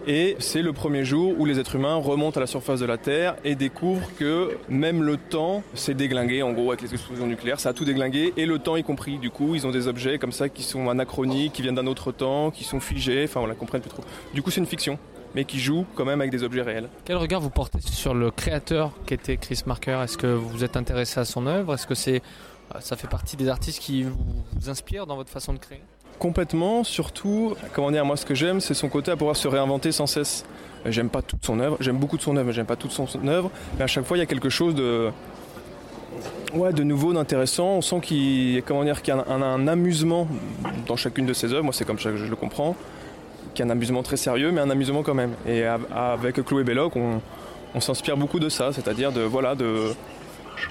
Et 0.06 0.37
c'est 0.38 0.61
le 0.61 0.75
premier 0.75 1.04
jour 1.04 1.34
où 1.38 1.46
les 1.46 1.58
êtres 1.58 1.76
humains 1.76 1.94
remontent 1.94 2.37
à 2.37 2.40
la 2.40 2.46
surface 2.46 2.80
de 2.80 2.84
la 2.84 2.99
Terre 2.99 3.37
et 3.42 3.54
découvrent 3.54 4.11
que 4.18 4.58
même 4.68 5.02
le 5.02 5.16
temps 5.16 5.62
s'est 5.73 5.94
déglingué, 5.94 6.42
en 6.42 6.52
gros, 6.52 6.70
avec 6.73 6.82
les 6.82 6.92
explosions 6.92 7.26
nucléaires, 7.26 7.58
ça 7.58 7.70
a 7.70 7.73
tout 7.73 7.87
déglingué, 7.87 8.34
et 8.37 8.44
le 8.44 8.58
temps 8.58 8.76
y 8.76 8.84
compris. 8.84 9.16
Du 9.16 9.30
coup, 9.30 9.54
ils 9.54 9.66
ont 9.66 9.70
des 9.70 9.88
objets 9.88 10.18
comme 10.18 10.32
ça 10.32 10.50
qui 10.50 10.62
sont 10.62 10.90
anachroniques, 10.90 11.54
qui 11.54 11.62
viennent 11.62 11.75
d'un 11.75 11.87
autre 11.87 12.12
temps, 12.12 12.50
qui 12.50 12.64
sont 12.64 12.80
figés, 12.80 13.25
enfin, 13.25 13.40
on 13.40 13.46
la 13.46 13.54
comprenne 13.54 13.80
plus 13.80 13.90
trop. 13.90 14.04
Du 14.34 14.42
coup, 14.42 14.50
c'est 14.50 14.61
une 14.61 14.66
fiction, 14.66 14.99
mais 15.34 15.46
qui 15.46 15.58
joue 15.58 15.87
quand 15.94 16.04
même 16.04 16.20
avec 16.20 16.30
des 16.30 16.42
objets 16.42 16.62
réels. 16.62 16.90
Quel 17.06 17.16
regard 17.16 17.40
vous 17.40 17.50
portez 17.50 17.80
sur 17.80 18.12
le 18.12 18.30
créateur 18.30 18.92
qu'était 19.06 19.38
Chris 19.38 19.62
Marker? 19.64 20.00
Est-ce 20.04 20.18
que 20.18 20.26
vous 20.26 20.64
êtes 20.64 20.76
intéressé 20.76 21.18
à 21.18 21.25
son 21.25 21.46
œuvre? 21.46 21.73
Est-ce 21.75 21.87
que 21.87 21.94
c'est, 21.94 22.20
euh, 22.75 22.80
ça 22.80 22.96
fait 22.96 23.08
partie 23.08 23.37
des 23.37 23.49
artistes 23.49 23.80
qui 23.80 24.02
vous 24.02 24.68
inspirent 24.68 25.06
dans 25.06 25.16
votre 25.16 25.30
façon 25.30 25.54
de 25.54 25.58
créer? 25.58 25.80
Complètement, 26.18 26.85
surtout, 26.85 27.54
comment 27.73 27.90
dire, 27.90 28.04
moi 28.04 28.16
ce 28.16 28.25
que 28.25 28.35
j'aime, 28.35 28.61
c'est 28.61 28.75
son 28.75 28.88
côté 28.88 29.11
à 29.11 29.16
pouvoir 29.16 29.37
se 29.37 29.49
réinventer 29.49 29.92
sans 29.92 30.06
cesse. 30.06 30.44
J'aime 30.87 31.09
pas 31.09 31.23
toute 31.23 31.44
son 31.44 31.61
œuvre, 31.61 31.76
j'aime 31.80 31.97
beaucoup 31.97 32.16
de 32.16 32.23
son 32.23 32.37
œuvre, 32.37 32.47
mais 32.47 32.52
j'aime 32.52 32.66
pas 32.66 32.76
toute 32.76 32.92
son 32.92 33.06
œuvre, 33.26 33.50
mais 33.78 33.85
à 33.85 33.87
chaque 33.87 34.04
fois 34.04 34.16
il 34.16 34.21
y 34.21 34.23
a 34.23 34.26
quelque 34.26 34.50
chose 34.50 34.75
de, 34.75 35.11
ouais, 36.54 36.73
de 36.73 36.83
nouveau, 36.83 37.12
d'intéressant. 37.12 37.66
On 37.68 37.80
sent 37.83 38.00
qu'il, 38.02 38.62
comment 38.64 38.85
dire, 38.85 39.02
qu'il 39.02 39.14
y 39.14 39.18
a 39.18 39.25
un, 39.28 39.66
amusement 39.66 40.28
dans 40.87 40.97
chacune 40.97 41.26
de 41.26 41.33
ses 41.33 41.52
œuvres. 41.52 41.64
Moi, 41.64 41.73
c'est 41.73 41.85
comme 41.87 41.99
ça 41.99 42.11
que 42.11 42.16
je 42.16 42.26
le 42.26 42.37
comprends, 42.37 42.76
qu'il 43.54 43.64
y 43.64 43.68
a 43.68 43.71
un 43.71 43.75
amusement 43.75 44.02
très 44.02 44.16
sérieux, 44.16 44.50
mais 44.52 44.61
un 44.61 44.71
amusement 44.71 45.02
quand 45.02 45.14
même. 45.14 45.33
Et 45.47 45.64
av- 45.64 45.87
avec 45.94 46.42
Chloé 46.44 46.64
Belloc, 46.64 46.97
on, 46.97 47.21
on 47.75 47.80
s'inspire 47.80 48.16
beaucoup 48.16 48.38
de 48.38 48.49
ça, 48.49 48.73
c'est-à-dire 48.73 49.11
de, 49.11 49.23
voilà, 49.23 49.54
de, 49.54 49.88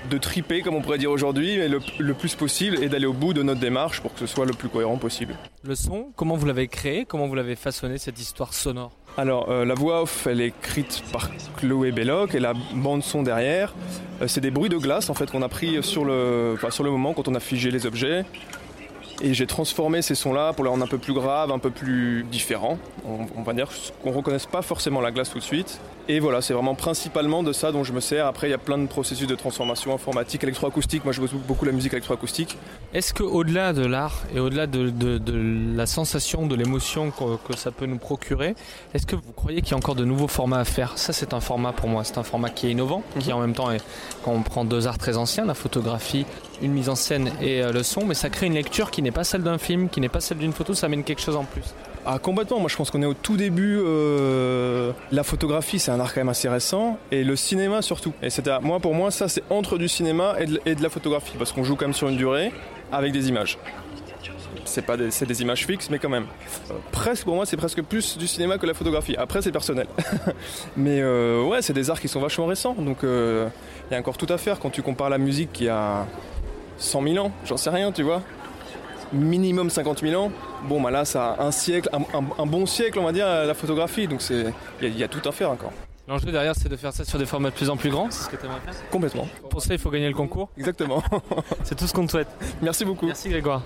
de 0.10 0.18
triper, 0.18 0.62
comme 0.62 0.76
on 0.76 0.82
pourrait 0.82 0.98
dire 0.98 1.12
aujourd'hui, 1.12 1.58
mais 1.58 1.68
le, 1.68 1.80
le 2.00 2.14
plus 2.14 2.36
possible, 2.36 2.84
et 2.84 2.90
d'aller 2.90 3.06
au 3.06 3.14
bout 3.14 3.34
de 3.34 3.44
notre 3.44 3.60
démarche 3.60 4.02
pour 4.02 4.14
que 4.14 4.20
ce 4.20 4.28
soit 4.28 4.46
le 4.46 4.54
plus 4.54 4.70
cohérent 4.70 4.98
possible. 4.98 5.36
Le 5.64 5.76
son, 5.76 6.08
comment 6.16 6.36
vous 6.36 6.46
l'avez 6.46 6.68
créé 6.68 7.06
Comment 7.06 7.28
vous 7.28 7.36
l'avez 7.36 7.56
façonné 7.56 7.98
cette 7.98 8.20
histoire 8.20 8.54
sonore 8.54 8.92
Alors, 9.18 9.50
euh, 9.50 9.66
la 9.66 9.74
voix 9.74 10.02
off, 10.04 10.28
elle 10.28 10.42
est 10.42 10.48
écrite 10.48 11.04
par 11.12 11.30
Chloé 11.58 11.92
Belloc 11.92 12.36
et 12.36 12.40
la 12.40 12.54
bande 12.74 13.04
son 13.04 13.24
derrière, 13.24 13.74
euh, 14.22 14.28
c'est 14.28 14.42
des 14.42 14.52
bruits 14.52 14.70
de 14.70 14.78
glace 14.78 15.10
en 15.10 15.14
fait 15.14 15.32
qu'on 15.32 15.42
a 15.42 15.50
pris 15.50 15.82
sur 15.84 16.06
le, 16.06 16.54
enfin, 16.56 16.70
sur 16.70 16.84
le 16.84 16.92
moment 16.92 17.14
quand 17.14 17.28
on 17.28 17.36
a 17.36 17.40
figé 17.40 17.72
les 17.72 17.86
objets. 17.86 18.26
Et 19.22 19.34
j'ai 19.34 19.46
transformé 19.48 20.02
ces 20.02 20.16
sons-là 20.16 20.54
pour 20.54 20.64
les 20.66 20.70
rendre 20.70 20.84
un 20.84 20.88
peu 20.88 20.98
plus 20.98 21.14
graves, 21.14 21.52
un 21.52 21.60
peu 21.60 21.70
plus 21.70 22.26
différents. 22.32 22.78
On, 23.08 23.28
on 23.38 23.44
va 23.44 23.54
dire 23.54 23.70
qu'on 24.02 24.12
ne 24.12 24.16
reconnaisse 24.16 24.48
pas 24.48 24.62
forcément 24.62 25.02
la 25.02 25.12
glace 25.12 25.30
tout 25.30 25.40
de 25.40 25.44
suite. 25.44 25.80
Et 26.10 26.20
voilà, 26.20 26.42
c'est 26.42 26.54
vraiment 26.54 26.76
principalement 26.76 27.44
de 27.44 27.54
ça 27.54 27.72
dont 27.72 27.86
je 27.86 27.94
me 27.94 28.02
sers. 28.02 28.26
Après, 28.28 28.48
il 28.48 28.52
y 28.52 28.54
a 28.54 28.58
plein 28.58 28.78
de 28.78 28.88
processus 28.88 29.26
de 29.26 29.36
transformation 29.36 29.94
informatique, 29.94 30.44
électroacoustique. 30.44 31.06
Moi, 31.06 31.14
je 31.14 31.22
bosse 31.22 31.32
beaucoup 31.34 31.64
la 31.64 31.72
musique 31.72 31.94
électroacoustique. 31.94 32.58
Est-ce 32.94 33.14
qu'au-delà 33.14 33.72
de 33.72 33.86
l'art 33.86 34.24
et 34.36 34.40
au-delà 34.42 34.68
de, 34.68 34.90
de- 34.90 35.18
de 35.18 35.76
la 35.78 35.86
sensation, 35.86 36.46
de 36.46 36.56
l'émotion 36.56 37.12
que, 37.12 37.38
que 37.50 37.58
ça 37.58 37.72
peut 37.72 37.86
nous 37.86 38.00
procurer, 38.00 38.56
est-ce 38.94 39.06
que 39.06 39.16
vous 39.16 39.32
croyez 39.32 39.62
qu'il 39.62 39.72
y 39.72 39.74
a 39.76 39.78
encore 39.78 39.96
de 39.96 40.04
nouveaux 40.04 40.28
formats 40.28 40.60
à 40.60 40.66
faire? 40.66 40.98
Ça, 40.98 41.14
c'est 41.14 41.34
un 41.34 41.40
format 41.40 41.72
pour 41.72 41.88
moi, 41.88 42.04
c'est 42.04 42.18
un 42.18 42.24
format 42.24 42.50
qui 42.50 42.68
est 42.68 42.72
innovant, 42.72 43.02
qui 43.20 43.32
en 43.32 43.40
même 43.40 43.54
temps 43.54 43.72
est, 43.72 43.82
quand 44.26 44.32
on 44.32 44.42
prend 44.42 44.66
deux 44.66 44.88
arts 44.88 44.98
très 44.98 45.16
anciens, 45.16 45.46
la 45.46 45.54
photographie, 45.54 46.26
une 46.62 46.74
mise 46.74 46.90
en 46.90 46.96
scène 46.96 47.32
et 47.42 47.62
euh, 47.64 47.72
le 47.72 47.82
son, 47.82 48.06
mais 48.06 48.14
ça 48.14 48.30
crée 48.30 48.48
une 48.48 48.54
lecture 48.56 48.92
qui 48.92 49.02
n'est 49.04 49.12
pas 49.12 49.24
celle 49.24 49.44
d'un 49.44 49.58
film, 49.58 49.90
qui 49.90 50.02
n'est 50.02 50.10
pas 50.10 50.22
celle 50.22 50.40
d'une 50.40 50.54
photo, 50.54 50.74
ça 50.74 50.88
amène 50.88 51.04
quelque 51.04 51.22
chose 51.22 51.36
en 51.36 51.46
plus. 51.46 51.74
Ah 52.06 52.20
complètement, 52.20 52.60
moi 52.60 52.70
je 52.70 52.76
pense 52.76 52.92
qu'on 52.92 53.02
est 53.02 53.06
au 53.08 53.14
tout 53.14 53.38
début, 53.38 53.80
euh, 53.80 54.92
la 55.12 55.24
photographie 55.24 55.80
c'est 55.80 55.92
un 55.92 56.00
art 56.02 56.14
quand 56.14 56.20
même 56.20 56.30
assez 56.30 56.50
récent, 56.50 56.98
et 57.12 57.24
le 57.24 57.38
cinéma 57.38 57.82
surtout. 57.82 58.14
Et 58.22 58.30
c'est 58.30 58.46
moi 58.62 58.80
pour 58.82 58.94
moi 58.94 59.10
ça 59.10 59.30
c'est 59.30 59.44
entre 59.50 59.78
du 59.78 59.88
cinéma 59.88 60.36
et 60.66 60.76
de, 60.76 60.84
la 60.84 60.90
photographie, 60.90 61.34
parce 61.38 61.54
qu'on 61.54 61.64
joue 61.64 61.76
quand 61.76 61.86
même 61.86 61.94
sur 61.94 62.10
une 62.10 62.18
durée 62.18 62.52
avec 62.92 63.14
des 63.14 63.30
images. 63.30 63.58
C'est 64.66 64.82
pas 64.82 64.98
des, 64.98 65.10
des 65.10 65.42
images 65.42 65.66
fixes, 65.66 65.90
mais 65.90 66.00
quand 66.00 66.10
même. 66.10 66.26
Presque 66.92 67.24
pour 67.24 67.36
moi 67.36 67.46
c'est 67.46 67.58
presque 67.58 67.82
plus 67.82 68.18
du 68.18 68.28
cinéma 68.28 68.58
que 68.58 68.66
la 68.66 68.74
photographie. 68.74 69.16
Après 69.16 69.42
c'est 69.42 69.52
personnel. 69.52 69.88
mais 70.78 71.00
euh, 71.02 71.44
ouais 71.44 71.62
c'est 71.62 71.74
des 71.74 71.90
arts 71.90 72.02
qui 72.02 72.10
sont 72.10 72.20
vachement 72.20 72.48
récents, 72.48 72.74
donc 72.74 73.06
euh, 73.06 73.48
il 73.90 73.94
y 73.94 73.96
a 73.96 74.00
encore 74.00 74.18
tout 74.18 74.28
à 74.30 74.38
faire 74.38 74.60
quand 74.60 74.72
tu 74.72 74.82
compares 74.82 75.10
la 75.10 75.18
musique 75.18 75.54
qui 75.54 75.70
a 75.70 76.06
100 76.80 77.04
000 77.04 77.26
ans, 77.26 77.32
j'en 77.46 77.56
sais 77.56 77.70
rien 77.70 77.94
tu 77.94 78.04
vois 78.04 78.22
minimum 79.14 79.70
50 79.70 80.00
000 80.02 80.22
ans. 80.22 80.32
Bon, 80.68 80.82
bah 80.82 80.92
là, 80.92 81.06
ça 81.06 81.32
a 81.40 81.44
un 81.44 81.52
siècle, 81.52 81.90
un, 81.94 82.00
un- 82.18 82.42
un 82.44 82.46
bon 82.46 82.66
siècle, 82.66 83.00
on 83.00 83.04
va 83.04 83.12
dire, 83.12 83.28
la 83.28 83.54
photographie. 83.54 84.08
Donc, 84.08 84.22
c'est, 84.22 84.46
il 84.82 84.90
y, 84.96 85.00
y 85.00 85.04
a 85.04 85.08
tout 85.08 85.28
à 85.28 85.32
faire 85.32 85.52
encore. 85.52 85.72
L'enjeu 86.08 86.32
derrière, 86.32 86.54
c'est 86.54 86.68
de 86.68 86.76
faire 86.76 86.92
ça 86.92 87.06
sur 87.06 87.18
des 87.18 87.26
formats 87.26 87.50
de 87.50 87.56
plus 87.56 87.70
en 87.70 87.78
plus 87.78 87.90
grands, 87.90 88.08
c'est 88.12 88.26
ce 88.26 88.30
que 88.30 88.36
tu 88.36 88.46
aimerais 88.46 88.60
faire 88.66 88.74
Complètement. 88.92 89.26
Pour 89.50 89.62
ça, 89.62 89.74
il 89.74 89.80
faut 89.80 89.90
gagner 89.90 90.10
le 90.10 90.14
concours. 90.14 90.50
Exactement. 90.58 91.02
c'est 91.64 91.76
tout 91.76 91.88
ce 91.88 91.94
qu'on 91.94 92.06
te 92.06 92.12
souhaite. 92.12 92.28
Merci 92.62 92.84
beaucoup. 92.84 93.06
Merci 93.06 93.30
Grégoire. 93.30 93.62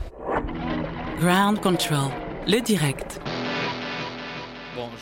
Ground 1.20 1.60
Control, 1.62 2.10
le 2.48 2.60
direct. 2.62 3.20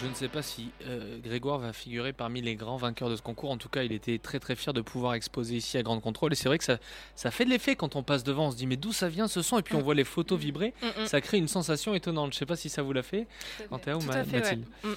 Je 0.01 0.07
ne 0.07 0.13
sais 0.13 0.27
pas 0.27 0.41
si 0.41 0.71
euh, 0.87 1.19
Grégoire 1.23 1.57
va 1.59 1.71
figurer 1.73 2.11
parmi 2.13 2.41
les 2.41 2.55
grands 2.55 2.75
vainqueurs 2.77 3.09
de 3.09 3.15
ce 3.15 3.21
concours. 3.21 3.49
En 3.51 3.57
tout 3.57 3.69
cas, 3.69 3.83
il 3.83 3.91
était 3.93 4.17
très 4.19 4.39
très 4.39 4.55
fier 4.55 4.73
de 4.73 4.81
pouvoir 4.81 5.13
exposer 5.13 5.55
ici 5.55 5.77
à 5.77 5.83
Grande 5.83 6.01
Contrôle. 6.01 6.33
Et 6.33 6.35
c'est 6.35 6.49
vrai 6.49 6.57
que 6.57 6.63
ça, 6.65 6.77
ça 7.15 7.31
fait 7.31 7.45
de 7.45 7.49
l'effet 7.49 7.75
quand 7.75 7.95
on 7.95 8.03
passe 8.03 8.23
devant. 8.23 8.47
On 8.47 8.51
se 8.51 8.57
dit, 8.57 8.67
mais 8.67 8.75
d'où 8.77 8.91
ça 8.91 9.07
vient 9.07 9.27
ce 9.27 9.41
son? 9.41 9.57
Et 9.57 9.61
puis 9.61 9.75
on 9.75 9.81
voit 9.81 9.95
les 9.95 10.03
photos 10.03 10.37
vibrer. 10.39 10.73
Mm, 10.81 11.03
mm. 11.03 11.07
Ça 11.07 11.21
crée 11.21 11.37
une 11.37 11.47
sensation 11.47 11.93
étonnante. 11.95 12.33
Je 12.33 12.35
ne 12.37 12.39
sais 12.39 12.45
pas 12.45 12.55
si 12.57 12.69
ça 12.69 12.81
vous 12.81 12.91
l'a 12.93 13.03
fait, 13.03 13.25
Quentin 13.69 13.95
ou 13.95 14.01
Ma- 14.01 14.13
ouais. 14.21 14.25
Mathilde. 14.31 14.65
Mm. 14.83 14.89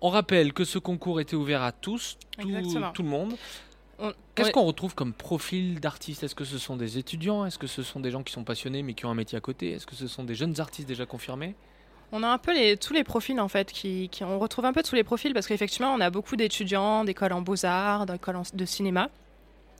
On 0.00 0.08
rappelle 0.10 0.52
que 0.52 0.64
ce 0.64 0.78
concours 0.78 1.20
était 1.20 1.36
ouvert 1.36 1.62
à 1.62 1.72
tous, 1.72 2.16
tout, 2.38 2.48
tout 2.94 3.02
le 3.02 3.08
monde. 3.08 3.34
On- 3.98 4.12
Qu'est-ce 4.34 4.52
qu'on 4.52 4.64
retrouve 4.64 4.94
comme 4.94 5.12
profil 5.12 5.80
d'artistes? 5.80 6.22
Est-ce 6.22 6.36
que 6.36 6.44
ce 6.44 6.56
sont 6.58 6.76
des 6.76 6.98
étudiants? 6.98 7.44
Est-ce 7.44 7.58
que 7.58 7.66
ce 7.66 7.82
sont 7.82 7.98
des 8.00 8.10
gens 8.12 8.22
qui 8.22 8.32
sont 8.32 8.44
passionnés 8.44 8.82
mais 8.84 8.94
qui 8.94 9.04
ont 9.06 9.10
un 9.10 9.14
métier 9.14 9.36
à 9.36 9.40
côté? 9.40 9.72
Est-ce 9.72 9.86
que 9.86 9.96
ce 9.96 10.06
sont 10.06 10.22
des 10.24 10.34
jeunes 10.36 10.58
artistes 10.60 10.88
déjà 10.88 11.04
confirmés? 11.04 11.54
On 12.12 12.22
a 12.22 12.28
un 12.28 12.38
peu 12.38 12.54
les, 12.54 12.76
tous 12.76 12.92
les 12.94 13.04
profils 13.04 13.38
en 13.40 13.48
fait, 13.48 13.70
qui, 13.70 14.08
qui- 14.10 14.24
on 14.24 14.38
retrouve 14.38 14.64
un 14.64 14.72
peu 14.72 14.82
tous 14.82 14.94
les 14.94 15.04
profils 15.04 15.34
parce 15.34 15.46
qu'effectivement 15.46 15.92
on 15.92 16.00
a 16.00 16.08
beaucoup 16.10 16.36
d'étudiants 16.36 17.04
d'écoles 17.04 17.32
en 17.34 17.42
beaux-arts, 17.42 18.06
d'écoles 18.06 18.40
de 18.54 18.64
cinéma. 18.64 19.10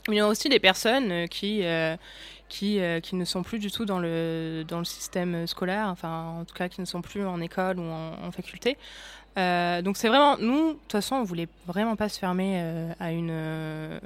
Mais 0.08 0.16
il 0.16 0.18
y 0.18 0.20
a 0.20 0.28
aussi 0.28 0.48
des 0.48 0.58
personnes 0.60 1.10
euh, 1.10 1.26
qui, 1.26 1.64
euh, 1.64 1.96
qui, 2.48 2.80
euh, 2.80 3.00
qui 3.00 3.14
ne 3.16 3.24
sont 3.24 3.42
plus 3.42 3.58
du 3.58 3.70
tout 3.70 3.84
dans 3.84 3.98
le, 3.98 4.62
dans 4.66 4.78
le 4.78 4.84
système 4.84 5.46
scolaire, 5.46 5.88
enfin 5.88 6.36
en 6.40 6.44
tout 6.44 6.54
cas 6.54 6.68
qui 6.68 6.80
ne 6.80 6.86
sont 6.86 7.02
plus 7.02 7.24
en 7.26 7.40
école 7.40 7.78
ou 7.78 7.82
en, 7.84 8.12
en 8.26 8.30
faculté. 8.30 8.76
Euh, 9.38 9.82
donc 9.82 9.96
c'est 9.96 10.08
vraiment, 10.08 10.36
nous, 10.38 10.70
de 10.70 10.78
toute 10.78 10.92
façon, 10.92 11.16
on 11.16 11.22
voulait 11.22 11.46
vraiment 11.66 11.94
pas 11.94 12.08
se 12.08 12.18
fermer 12.18 12.54
euh, 12.60 12.90
à 12.98 13.12
une, 13.12 13.28
euh, 13.30 13.98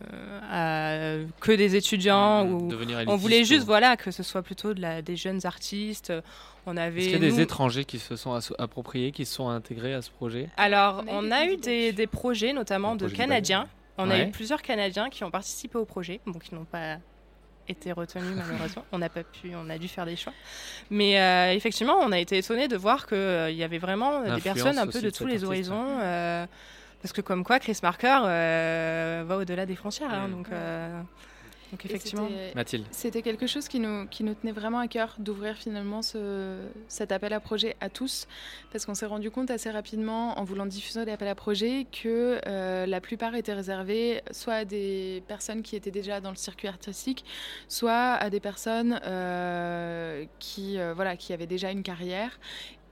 à 0.51 1.25
que 1.41 1.53
des 1.53 1.75
étudiants. 1.77 2.45
ou 2.47 2.69
on 3.13 3.17
voulait 3.17 3.39
juste, 3.45 3.65
voilà, 3.67 3.97
que 3.97 4.11
ce 4.11 4.23
soit 4.23 4.43
plutôt 4.43 4.75
de 4.75 4.81
la, 4.81 5.01
des 5.03 5.17
jeunes 5.17 5.41
artistes. 5.47 6.13
On 6.67 6.77
avait. 6.77 7.01
Est-ce 7.01 7.09
qu'il 7.09 7.23
y 7.23 7.27
a 7.27 7.31
des 7.31 7.41
étrangers 7.41 7.85
qui 7.85 7.99
se 7.99 8.15
sont 8.17 8.39
appropriés, 8.59 9.11
qui 9.13 9.27
se 9.27 9.35
sont 9.35 9.49
intégrés 9.49 9.95
à 9.95 10.03
ce 10.03 10.11
projet? 10.11 10.49
Alors, 10.57 11.03
on 11.09 11.31
a 11.31 11.47
eu 11.47 11.57
des, 11.57 11.93
des 11.93 12.07
projets, 12.07 12.53
notamment 12.53 12.95
de 12.97 13.09
Canadiens. 13.09 13.67
On 13.99 14.11
a 14.11 14.21
eu 14.21 14.31
plusieurs 14.31 14.63
Canadiens 14.63 15.11
qui 15.11 15.25
ont 15.25 15.31
participé 15.31 15.77
au 15.79 15.85
projet, 15.85 16.21
bon, 16.27 16.39
qui 16.39 16.55
n'ont 16.55 16.65
pas 16.65 16.97
été 17.69 17.93
retenus 17.93 18.35
malheureusement. 18.37 18.85
on 18.91 18.99
n'a 18.99 19.09
pas 19.09 19.23
pu, 19.23 19.53
on 19.55 19.69
a 19.71 19.79
dû 19.79 19.87
faire 19.89 20.07
des 20.07 20.17
choix. 20.17 20.33
Mais 20.91 21.21
euh, 21.21 21.53
effectivement, 21.53 21.95
on 22.01 22.11
a 22.13 22.19
été 22.19 22.39
étonnés 22.39 22.67
de 22.69 22.77
voir 22.77 23.07
qu'il 23.07 23.55
y 23.55 23.63
avait 23.63 23.79
vraiment 23.79 24.23
euh, 24.23 24.35
des 24.35 24.41
personnes 24.41 24.79
un 24.79 24.87
peu 24.87 25.01
de 25.01 25.07
de 25.07 25.11
tous 25.11 25.27
les 25.27 25.35
artiste, 25.35 25.47
horizons. 25.47 25.99
euh, 26.01 26.47
parce 27.01 27.13
que 27.13 27.21
comme 27.21 27.45
quoi, 27.45 27.59
Chris 27.61 27.79
Marker 27.83 28.19
euh, 28.25 29.25
va 29.27 29.37
au-delà 29.39 29.67
des 29.67 29.75
frontières. 29.77 30.13
hein, 30.13 30.29
donc, 30.29 30.47
euh, 30.53 31.01
donc 31.73 31.85
effectivement. 31.87 32.29
c'était- 32.29 32.55
Mathilde. 32.55 32.87
C'était 32.91 33.23
quelque 33.23 33.47
chose 33.47 33.67
qui 33.67 33.81
nous, 33.81 34.07
qui 34.07 34.23
nous 34.25 34.35
tenait 34.35 34.53
vraiment 34.53 34.79
à 34.79 34.87
cœur 34.89 35.17
d'ouvrir 35.19 35.57
finalement 35.57 36.03
ce, 36.03 36.59
cet 36.87 37.11
appel 37.13 37.33
à 37.33 37.41
projet 37.41 37.77
à 37.81 37.89
tous, 37.89 38.29
parce 38.71 38.87
qu'on 38.87 38.95
s'est 38.95 39.07
rendu 39.07 39.31
compte 39.31 39.51
assez 39.51 39.71
rapidement 39.71 40.39
en 40.39 40.45
voulant 40.45 40.67
diffuser 40.67 41.05
l'appel 41.05 41.29
à 41.29 41.35
projet 41.35 41.87
que 41.91 42.39
euh, 42.47 42.87
la 42.87 43.01
plupart 43.01 43.35
étaient 43.35 43.55
réservés 43.55 44.23
soit 44.31 44.55
à 44.55 44.65
des 44.67 45.23
personnes 45.27 45.63
qui 45.63 45.75
étaient 45.75 45.91
déjà 45.91 46.21
dans 46.21 46.31
le 46.31 46.37
circuit 46.37 46.69
artistique, 46.69 47.25
soit 47.69 48.13
à 48.13 48.29
des 48.29 48.41
personnes 48.41 49.01
euh, 49.05 50.25
qui, 50.39 50.79
euh, 50.79 50.93
voilà, 50.95 51.17
qui 51.17 51.33
avaient 51.33 51.47
déjà 51.47 51.71
une 51.71 51.83
carrière. 51.83 52.39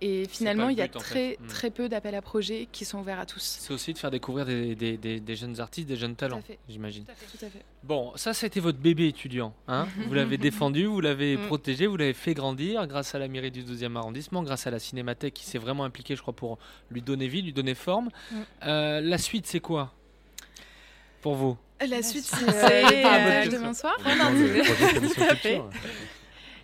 Et 0.02 0.26
finalement, 0.28 0.66
le 0.66 0.72
il 0.72 0.78
y 0.78 0.82
a 0.82 0.88
très, 0.88 1.02
fait. 1.02 1.38
Mm. 1.40 1.46
très 1.48 1.70
peu 1.70 1.88
d'appels 1.88 2.14
à 2.14 2.22
projets 2.22 2.66
qui 2.72 2.84
sont 2.86 3.00
ouverts 3.00 3.20
à 3.20 3.26
tous. 3.26 3.58
C'est 3.60 3.72
aussi 3.74 3.92
de 3.92 3.98
faire 3.98 4.10
découvrir 4.10 4.46
des, 4.46 4.74
des- 4.74 4.96
des- 4.96 5.20
des 5.20 5.36
jeunes 5.36 5.60
artistes, 5.60 5.86
des 5.88 5.96
jeunes 5.96 6.16
talents, 6.16 6.42
j'imagine. 6.68 7.04
Tout 7.04 7.44
à 7.44 7.48
fait. 7.50 7.62
Bon, 7.82 8.12
ça, 8.16 8.32
c'était 8.32 8.60
votre 8.60 8.78
bébé 8.78 9.08
étudiant. 9.08 9.52
Hein 9.68 9.86
vous 10.08 10.14
l'avez 10.14 10.38
défendu, 10.38 10.86
vous 10.86 11.00
l'avez 11.02 11.36
Mm. 11.36 11.46
protégé, 11.46 11.86
vous 11.86 11.96
l'avez 11.98 12.14
fait 12.14 12.32
grandir 12.34 12.86
grâce 12.86 13.14
à 13.14 13.18
la 13.18 13.28
mairie 13.28 13.50
du 13.50 13.62
12e 13.62 13.96
arrondissement, 13.96 14.42
grâce 14.42 14.66
à 14.66 14.70
la 14.70 14.78
Cinémathèque 14.78 15.34
qui 15.34 15.44
s'est 15.44 15.58
vraiment 15.58 15.84
impliquée, 15.84 16.16
je 16.16 16.22
crois, 16.22 16.34
pour 16.34 16.58
lui 16.90 17.02
donner 17.02 17.28
vie, 17.28 17.42
lui 17.42 17.52
donner 17.52 17.74
forme. 17.74 18.08
Mm. 18.30 18.36
Euh, 18.66 19.00
la 19.02 19.18
suite, 19.18 19.46
c'est 19.46 19.60
quoi 19.60 19.92
pour 21.20 21.34
vous? 21.34 21.58
La 21.86 22.02
suite, 22.02 22.24
c'est 22.50 22.84
euh, 22.84 23.06
euh, 23.06 23.48
demain 23.48 23.74
soir. 23.74 23.96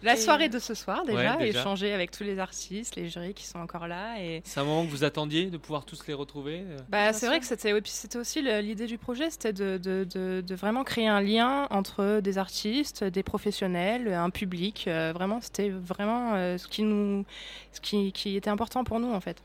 La 0.06 0.14
Et- 0.14 0.16
soirée 0.16 0.48
de 0.48 0.58
ce 0.58 0.72
soir 0.74 1.04
déjà, 1.04 1.36
Ouais, 1.36 1.46
déjà. 1.46 1.60
échanger 1.60 1.92
avec 1.92 2.10
tous 2.12 2.22
les 2.24 2.38
artistes, 2.38 2.96
les 2.96 3.08
jurys 3.08 3.34
qui 3.34 3.44
sont 3.44 3.58
encore 3.58 3.86
là 3.88 4.18
et 4.20 4.40
C'est 4.44 4.60
un 4.60 4.64
moment 4.64 4.86
que 4.86 4.90
vous 4.90 5.04
attendiez 5.04 5.46
de 5.46 5.56
pouvoir 5.58 5.84
tous 5.84 6.06
les 6.06 6.14
retrouver 6.14 6.60
euh 6.66 6.76
Bah, 6.88 7.12
c'est 7.12 7.26
vrai 7.26 7.40
que 7.40 7.46
c'était 7.46 7.70
et 7.76 7.80
puis 7.82 7.90
c'était 7.90 8.18
aussi 8.18 8.40
l'idée 8.40 8.86
du 8.86 8.96
projet, 8.98 9.28
c'était 9.30 9.52
de, 9.52 9.76
de- 9.78 10.06
de- 10.14 10.40
de 10.46 10.54
vraiment 10.54 10.84
créer 10.84 11.08
un 11.08 11.20
lien 11.20 11.66
entre 11.70 12.20
des 12.20 12.38
artistes, 12.38 13.04
des 13.04 13.22
professionnels, 13.22 14.08
un 14.12 14.30
public. 14.30 14.84
euh, 14.86 15.12
vraiment, 15.12 15.40
c'était 15.40 15.68
vraiment 15.70 16.34
euh, 16.34 16.56
ce 16.58 16.68
qui 16.68 16.82
nous, 16.82 17.24
ce 17.72 17.80
qui, 17.80 18.12
qui 18.12 18.36
était 18.36 18.50
important 18.50 18.84
pour 18.84 19.00
nous 19.00 19.12
en 19.12 19.20
fait. 19.20 19.36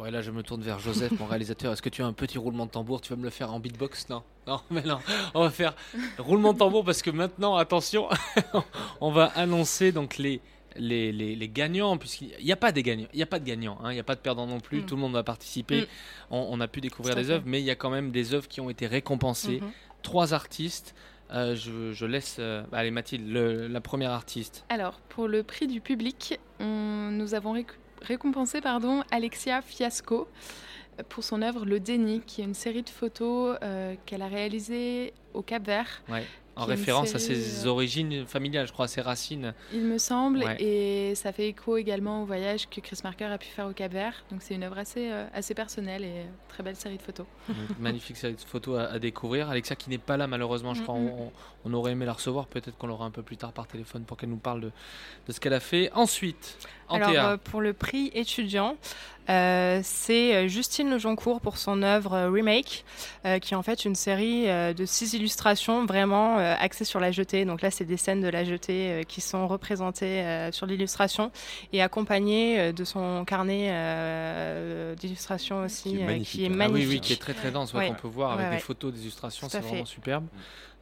Bon, 0.00 0.06
et 0.06 0.10
là, 0.10 0.22
je 0.22 0.30
me 0.30 0.42
tourne 0.42 0.62
vers 0.62 0.78
Joseph, 0.78 1.12
mon 1.20 1.26
réalisateur. 1.26 1.74
Est-ce 1.74 1.82
que 1.82 1.90
tu 1.90 2.02
as 2.02 2.06
un 2.06 2.14
petit 2.14 2.38
roulement 2.38 2.64
de 2.64 2.70
tambour? 2.70 3.02
Tu 3.02 3.10
vas 3.12 3.16
me 3.16 3.22
le 3.24 3.28
faire 3.28 3.52
en 3.52 3.60
beatbox? 3.60 4.08
Non, 4.08 4.22
non, 4.46 4.60
mais 4.70 4.80
non. 4.80 4.98
On 5.34 5.42
va 5.42 5.50
faire 5.50 5.74
roulement 6.16 6.54
de 6.54 6.58
tambour 6.58 6.86
parce 6.86 7.02
que 7.02 7.10
maintenant, 7.10 7.56
attention, 7.56 8.08
on 9.02 9.10
va 9.12 9.26
annoncer 9.36 9.92
donc 9.92 10.16
les. 10.16 10.40
Les, 10.76 11.10
les, 11.10 11.34
les 11.34 11.48
gagnants, 11.48 11.96
puisqu'il 11.96 12.30
n'y 12.44 12.52
a 12.52 12.56
pas 12.56 12.70
des 12.70 12.84
gagnants, 12.84 13.08
il 13.12 13.16
n'y 13.16 13.24
a 13.24 13.26
pas 13.26 13.40
de 13.40 13.44
gagnants, 13.44 13.76
hein, 13.82 13.90
il 13.90 13.94
n'y 13.94 14.00
a 14.00 14.04
pas 14.04 14.14
de 14.14 14.20
perdants 14.20 14.46
non 14.46 14.60
plus, 14.60 14.82
Mm. 14.82 14.86
tout 14.86 14.94
le 14.94 15.00
monde 15.00 15.14
va 15.14 15.24
participer, 15.24 15.80
Mm. 15.80 15.86
on, 16.30 16.46
on 16.48 16.60
a 16.60 16.68
pu 16.68 16.80
découvrir 16.80 17.16
des 17.16 17.28
œuvres, 17.32 17.42
mais 17.44 17.60
il 17.60 17.64
y 17.64 17.72
a 17.72 17.74
quand 17.74 17.90
même 17.90 18.12
des 18.12 18.34
œuvres 18.34 18.46
qui 18.46 18.60
ont 18.60 18.70
été 18.70 18.86
récompensées. 18.86 19.58
Mm-hmm. 19.58 19.64
Mhm. 19.64 19.70
Trois 20.02 20.32
artistes, 20.32 20.94
Euh, 21.32 21.54
je, 21.56 21.92
je 21.92 22.06
laisse, 22.06 22.36
euh, 22.40 22.62
allez 22.72 22.90
Mathilde, 22.92 23.28
le- 23.28 23.66
la 23.68 23.80
première 23.80 24.10
artiste. 24.12 24.64
Alors, 24.68 25.00
pour 25.08 25.26
le 25.28 25.42
prix 25.44 25.66
du 25.68 25.80
public, 25.80 26.38
on- 26.60 27.10
nous 27.12 27.34
avons 27.34 27.54
réc- 27.54 27.76
récompensé 28.02 28.60
pardon, 28.60 29.02
Alexia 29.10 29.62
Fiasco 29.62 30.28
euh, 30.98 31.02
pour 31.08 31.24
son 31.24 31.42
œuvre 31.42 31.64
Le 31.64 31.80
Déni, 31.80 32.20
qui 32.26 32.40
est 32.40 32.44
une 32.44 32.54
série 32.54 32.82
de 32.82 32.88
photos 32.88 33.58
euh, 33.62 33.94
qu'elle 34.06 34.22
a 34.22 34.28
réalisées 34.28 35.12
au 35.34 35.42
Cap 35.42 35.64
Vert. 35.64 36.02
En 36.56 36.64
référence 36.66 37.14
à 37.14 37.18
ses 37.18 37.64
euh, 37.64 37.68
origines 37.70 38.26
familiales, 38.26 38.66
je 38.66 38.72
crois, 38.72 38.84
à 38.84 38.88
ses 38.88 39.00
racines. 39.00 39.54
Il 39.72 39.82
me 39.82 39.96
semble, 39.98 40.40
Ouais. 40.44 40.62
et 40.62 41.14
ça 41.14 41.32
fait 41.32 41.48
écho 41.48 41.76
également 41.78 42.22
au 42.22 42.26
voyage 42.26 42.68
que 42.68 42.80
Chris 42.80 42.98
Marker 43.02 43.24
a 43.26 43.38
pu 43.38 43.46
faire 43.48 43.66
au 43.66 43.72
Cap 43.72 43.92
Vert. 43.92 44.24
Donc 44.30 44.42
c'est 44.42 44.54
une 44.54 44.64
œuvre 44.64 44.76
assez, 44.78 45.10
euh, 45.10 45.26
assez 45.32 45.54
personnelle 45.54 46.04
et 46.04 46.08
euh, 46.20 46.24
très 46.48 46.62
belle 46.62 46.76
série 46.76 46.98
de 46.98 47.02
photos. 47.02 47.24
Magnifique 47.80 48.16
série 48.16 48.34
de 48.34 48.40
photos 48.40 48.78
à, 48.80 48.92
à 48.92 48.98
découvrir. 48.98 49.48
Alexia 49.48 49.74
qui 49.76 49.88
n'est 49.88 49.98
pas 49.98 50.16
là 50.16 50.26
malheureusement, 50.26 50.74
je 50.74 50.82
crois. 50.82 50.94
On, 50.96 51.32
on 51.64 51.72
aurait 51.72 51.92
aimé 51.92 52.04
la 52.04 52.12
recevoir. 52.12 52.46
Peut-être 52.46 52.76
qu'on 52.76 52.88
l'aura 52.88 53.06
un 53.06 53.10
peu 53.10 53.22
plus 53.22 53.36
tard 53.36 53.52
par 53.52 53.66
téléphone 53.66 54.02
pour 54.04 54.16
qu'elle 54.16 54.30
nous 54.30 54.36
parle 54.36 54.60
de, 54.60 54.70
de 55.28 55.32
ce 55.32 55.40
qu'elle 55.40 55.54
a 55.54 55.60
fait. 55.60 55.90
Ensuite, 55.94 56.58
en 56.88 56.96
Alors, 56.96 57.10
euh, 57.24 57.36
pour 57.38 57.60
le 57.62 57.72
prix 57.72 58.10
étudiant, 58.14 58.76
euh, 59.30 59.80
c'est 59.84 60.34
euh, 60.34 60.48
Justine 60.48 60.90
Lejoncourt 60.90 61.40
pour 61.40 61.56
son 61.56 61.82
œuvre 61.82 62.14
euh, 62.14 62.30
Remake, 62.30 62.84
euh, 63.24 63.38
qui 63.38 63.54
est 63.54 63.56
en 63.56 63.62
fait 63.62 63.84
une 63.84 63.94
série 63.94 64.46
de 64.46 64.84
six 64.84 65.14
illustrations 65.14 65.86
vraiment 65.86 66.36
axées 66.38 66.84
sur 66.84 67.00
la 67.00 67.12
jetée. 67.12 67.44
Donc 67.44 67.62
là, 67.62 67.70
c'est 67.70 67.84
des 67.84 67.96
scènes 67.96 68.20
de 68.20 68.28
la 68.28 68.44
jetée 68.44 69.04
qui 69.08 69.20
sont 69.20 69.46
représentées 69.46 70.48
sur 70.52 70.66
l'illustration 70.66 71.30
et 71.72 71.82
accompagnées 71.82 72.72
de 72.72 72.84
son 72.84 73.24
carnet 73.24 73.70
d'illustration 74.96 75.62
aussi, 75.64 75.90
Qui 75.90 76.00
est 76.00 76.04
magnifique, 76.04 76.40
qui 76.40 76.44
est. 76.46 76.60
Ah 76.60 76.68
oui, 76.70 76.86
oui, 76.88 77.00
qui 77.00 77.12
est 77.12 77.20
très 77.20 77.34
très 77.34 77.50
dense, 77.50 77.72
ouais, 77.72 77.80
Ouais. 77.80 77.88
qu'on 77.88 77.94
peut 77.94 78.08
voir 78.08 78.32
avec 78.32 78.50
des 78.50 78.58
photos, 78.58 78.92
des 78.92 79.00
illustrations, 79.02 79.46
Tout 79.46 79.52
c'est 79.52 79.60
vraiment 79.60 79.84
superbe. 79.84 80.26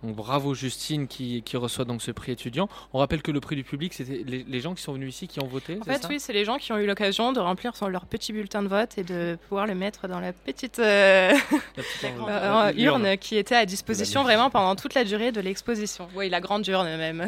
Donc 0.05 0.15
bravo 0.15 0.55
Justine 0.55 1.09
qui, 1.09 1.43
qui 1.43 1.57
reçoit 1.57 1.85
donc 1.85 2.03
ce 2.03 2.13
prix 2.13 2.31
étudiant. 2.31 2.69
On 2.93 2.99
rappelle 2.99 3.21
que 3.21 3.33
le 3.33 3.41
prix 3.41 3.57
du 3.57 3.65
public, 3.65 3.93
c'était 3.93 4.23
les, 4.25 4.45
les 4.47 4.61
gens 4.61 4.75
qui 4.75 4.83
sont 4.83 4.93
venus 4.93 5.13
ici 5.13 5.27
qui 5.27 5.41
ont 5.41 5.47
voté. 5.49 5.77
En 5.81 5.85
fait, 5.85 6.03
ça 6.03 6.09
oui, 6.09 6.21
c'est 6.21 6.33
les 6.33 6.45
gens 6.45 6.57
qui 6.59 6.71
ont 6.73 6.79
eu 6.79 6.87
l'occasion 6.87 7.33
de 7.33 7.41
remplir 7.41 7.75
son- 7.75 7.89
leur 7.89 8.07
petit 8.07 8.33
bulletin 8.33 8.63
de 8.63 8.69
vote 8.69 8.97
et 8.97 9.03
de 9.03 9.37
pouvoir 9.49 9.67
le 9.67 9.75
mettre 9.75 10.07
dans 10.07 10.21
la 10.21 10.33
petite, 10.33 10.79
euh, 10.79 11.33
La 11.77 11.83
petite 11.83 12.05
euh, 12.29 12.73
urne. 12.77 13.05
urne. 13.07 13.19
qui 13.19 13.37
était 13.37 13.57
à 13.57 13.67
disposition 13.67 14.23
vraiment 14.23 14.51
pendant 14.51 14.77
toute 14.77 14.95
la 14.95 15.03
durée 15.03 15.33
de 15.33 15.41
l'exposition. 15.41 16.09
Oui, 16.15 16.29
la 16.29 16.41
grande 16.41 16.65
urne 16.69 16.87
même. 16.97 17.27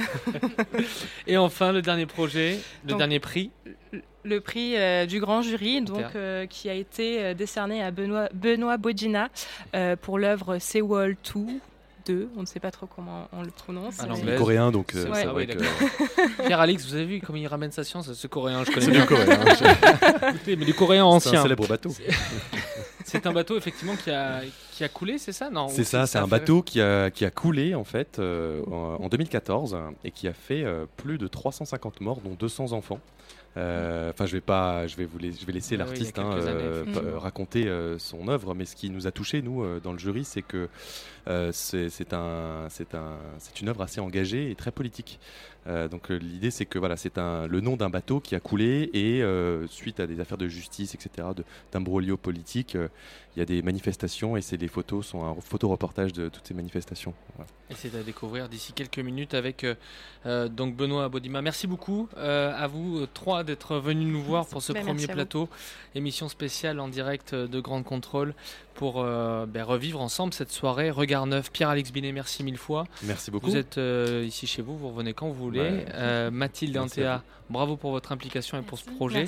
Et 1.26 1.36
enfin, 1.36 1.72
le 1.72 1.82
dernier 1.82 2.06
projet, 2.06 2.58
le 2.84 2.90
Donc, 2.90 2.98
dernier 2.98 3.18
prix. 3.20 3.50
Le 4.22 4.40
prix 4.40 4.76
euh, 4.76 5.06
du 5.06 5.18
grand 5.18 5.40
jury, 5.42 5.80
donc, 5.80 6.04
euh, 6.14 6.46
qui 6.46 6.68
a 6.68 6.74
été 6.74 7.20
euh, 7.24 7.34
décerné 7.34 7.82
à 7.82 7.90
Benoît, 7.90 8.28
Benoît 8.34 8.76
Bodina 8.76 9.28
euh, 9.74 9.96
pour 9.96 10.18
l'œuvre 10.18 10.58
Seawall 10.58 11.16
2. 11.34 11.40
2, 12.06 12.30
on 12.36 12.40
ne 12.40 12.46
sait 12.46 12.60
pas 12.60 12.70
trop 12.70 12.86
comment 12.86 13.28
on 13.32 13.42
le 13.42 13.50
prononce. 13.50 14.00
À 14.00 14.06
mais- 14.24 14.36
coréen, 14.36 14.70
donc, 14.70 14.94
euh, 14.94 15.06
c'est 15.14 15.22
ah 15.26 15.32
vrai 15.32 15.46
oui, 15.46 15.46
que- 15.46 15.58
d'accord. 15.58 16.28
Pierre-Alix, 16.46 16.86
vous 16.86 16.94
avez 16.94 17.04
vu 17.04 17.20
comment 17.24 17.38
il 17.38 17.46
ramène 17.46 17.72
sa 17.72 17.84
science 17.84 18.12
Ce 18.12 18.26
coréen, 18.26 18.64
je 18.64 18.70
connais 18.70 18.86
C'est 18.86 18.90
bien. 18.92 19.00
du 19.02 19.06
coréen, 19.06 19.38
Écoutez, 20.34 20.56
mais 20.56 20.64
du 20.64 20.74
coréen 20.74 21.02
C'est 21.20 21.28
un 21.28 21.30
ancien. 21.32 21.42
célèbre 21.42 21.66
bateau. 21.66 21.90
C'est- 21.90 22.04
C'est 23.04 23.26
un 23.26 23.32
bateau, 23.32 23.56
effectivement, 23.56 23.96
qui 23.96 24.10
a, 24.10 24.40
qui 24.72 24.84
a 24.84 24.88
coulé, 24.88 25.18
c'est 25.18 25.32
ça 25.32 25.50
Non? 25.50 25.68
C'est 25.68 25.82
ça, 25.84 26.06
c'est 26.06 26.18
un 26.18 26.24
fait- 26.24 26.30
bateau 26.30 26.62
qui 26.62 26.80
a, 26.80 27.10
qui 27.10 27.24
a 27.24 27.30
coulé 27.30 27.74
en 27.74 27.82
fait 27.82 28.18
euh, 28.20 28.62
en, 28.70 29.02
en 29.04 29.08
2014 29.08 29.76
et 30.04 30.10
qui 30.12 30.28
a 30.28 30.32
fait 30.32 30.62
euh, 30.62 30.84
plus 30.96 31.18
de 31.18 31.26
350 31.26 32.00
morts, 32.02 32.20
dont 32.22 32.34
200 32.38 32.72
enfants. 32.72 33.00
Euh, 33.56 34.10
Enfin, 34.10 34.26
je 34.26 34.32
vais 34.32 34.40
pas, 34.40 34.86
je 34.86 34.96
vais 34.96 35.04
vous 35.04 35.18
lais- 35.18 35.32
je 35.32 35.44
vais 35.44 35.52
laisser 35.52 35.74
oui, 35.74 35.78
l'artiste 35.78 36.18
hein, 36.18 36.32
euh, 36.34 36.84
euh, 36.96 37.18
raconter 37.18 37.66
euh, 37.66 37.98
son 37.98 38.28
œuvre, 38.28 38.54
mais 38.54 38.64
ce 38.64 38.76
qui 38.76 38.90
nous 38.90 39.06
a 39.06 39.10
touché 39.10 39.42
nous 39.42 39.80
dans 39.80 39.92
le 39.92 39.98
jury, 39.98 40.24
c'est 40.24 40.42
que 40.42 40.68
c'est 41.52 41.88
c'est 41.90 42.12
un, 42.12 42.66
c'est 42.70 42.94
un, 42.94 43.16
c'est 43.38 43.60
une 43.60 43.68
œuvre 43.68 43.82
assez 43.82 44.00
engagée 44.00 44.50
et 44.50 44.54
très 44.54 44.70
politique. 44.70 45.18
Euh, 45.66 45.88
donc 45.88 46.10
euh, 46.10 46.16
l'idée 46.16 46.50
c'est 46.50 46.66
que 46.66 46.78
voilà, 46.78 46.96
c'est 46.96 47.18
un 47.18 47.46
le 47.46 47.60
nom 47.60 47.76
d'un 47.76 47.90
bateau 47.90 48.20
qui 48.20 48.34
a 48.34 48.40
coulé 48.40 48.90
et 48.94 49.22
euh, 49.22 49.66
suite 49.66 50.00
à 50.00 50.06
des 50.06 50.20
affaires 50.20 50.38
de 50.38 50.48
justice, 50.48 50.94
etc., 50.94 51.28
d'imbroglio 51.72 52.16
politique, 52.16 52.76
euh, 52.76 52.88
il 53.36 53.40
y 53.40 53.42
a 53.42 53.44
des 53.44 53.62
manifestations 53.62 54.36
et 54.36 54.40
c'est 54.40 54.56
des 54.56 54.68
photos 54.68 55.06
sont 55.06 55.24
un 55.24 55.34
photoreportage 55.40 56.12
de 56.12 56.28
toutes 56.28 56.46
ces 56.46 56.54
manifestations. 56.54 57.14
Voilà. 57.36 57.48
Et 57.70 57.74
c'est 57.76 57.94
à 57.94 58.02
découvrir 58.02 58.48
d'ici 58.48 58.72
quelques 58.72 58.98
minutes 58.98 59.34
avec 59.34 59.64
donc 60.24 60.74
Benoît 60.74 61.08
Bodima. 61.08 61.40
Merci 61.40 61.68
beaucoup 61.68 62.08
euh, 62.16 62.52
à 62.56 62.66
vous 62.66 63.06
trois 63.14 63.44
d'être 63.44 63.76
venus 63.76 64.08
nous 64.08 64.22
voir 64.22 64.46
pour 64.46 64.62
ce 64.62 64.72
Ben, 64.72 64.84
premier 64.84 65.06
plateau, 65.06 65.48
émission 65.94 66.28
spéciale 66.28 66.80
en 66.80 66.88
direct 66.88 67.34
de 67.34 67.60
Grande 67.60 67.84
Contrôle 67.84 68.34
pour 68.74 69.02
euh, 69.02 69.46
ben, 69.46 69.62
revivre 69.62 70.00
ensemble 70.00 70.32
cette 70.32 70.50
soirée. 70.50 70.90
Regard 70.90 71.26
neuf, 71.26 71.52
Pierre-Alex 71.52 71.92
Binet, 71.92 72.12
merci 72.12 72.42
mille 72.42 72.56
fois. 72.56 72.86
Merci 73.02 73.30
beaucoup. 73.30 73.46
Vous 73.46 73.56
êtes 73.56 73.78
euh, 73.78 74.24
ici 74.26 74.46
chez 74.46 74.62
vous, 74.62 74.76
vous 74.76 74.88
revenez 74.88 75.12
quand 75.12 75.28
vous 75.28 75.49
voulez. 75.50 75.70
Ouais. 75.70 75.86
Euh, 75.94 76.30
Mathilde 76.30 76.74
et 76.76 76.78
Merci 76.78 77.00
Antea, 77.00 77.22
bravo 77.48 77.76
pour 77.76 77.90
votre 77.90 78.12
implication 78.12 78.58
et 78.58 78.62
pour 78.62 78.78
ce 78.78 78.84
projet. 78.90 79.26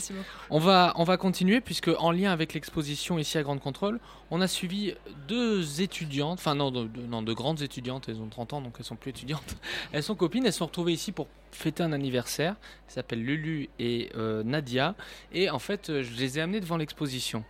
On 0.51 0.59
va, 0.59 0.93
on 0.97 1.05
va 1.05 1.17
continuer 1.17 1.61
puisque 1.61 1.91
en 1.99 2.11
lien 2.13 2.33
avec 2.33 2.55
l'exposition 2.55 3.19
ici 3.19 3.39
à 3.39 3.43
Grande 3.43 3.61
Contrôle, 3.61 4.01
on 4.31 4.41
a 4.41 4.49
suivi 4.49 4.95
deux 5.29 5.81
étudiantes, 5.83 6.39
enfin 6.39 6.55
non 6.55 6.71
de, 6.71 6.89
non, 7.09 7.23
de 7.23 7.33
grandes 7.33 7.63
étudiantes, 7.63 8.09
elles 8.09 8.21
ont 8.21 8.29
30 8.29 8.53
ans 8.55 8.61
donc 8.63 8.75
elles 8.79 8.85
sont 8.85 8.97
plus 8.97 9.11
étudiantes. 9.11 9.57
Elles 9.93 10.03
sont 10.03 10.15
copines, 10.15 10.47
elles 10.47 10.53
sont 10.53 10.67
retrouvées 10.67 10.93
ici 10.93 11.13
pour 11.13 11.29
fêter 11.51 11.83
un 11.83 11.93
anniversaire. 11.93 12.57
Elles 12.89 12.95
s'appellent 12.95 13.23
Lulu 13.25 13.69
et 13.79 14.11
euh, 14.17 14.43
Nadia. 14.43 14.95
Et 15.33 15.51
en 15.51 15.59
fait, 15.59 15.91
euh, 15.91 16.03
je 16.03 16.13
les 16.19 16.39
ai 16.39 16.43
amenées 16.43 16.61
devant 16.61 16.77
l'exposition. 16.77 17.45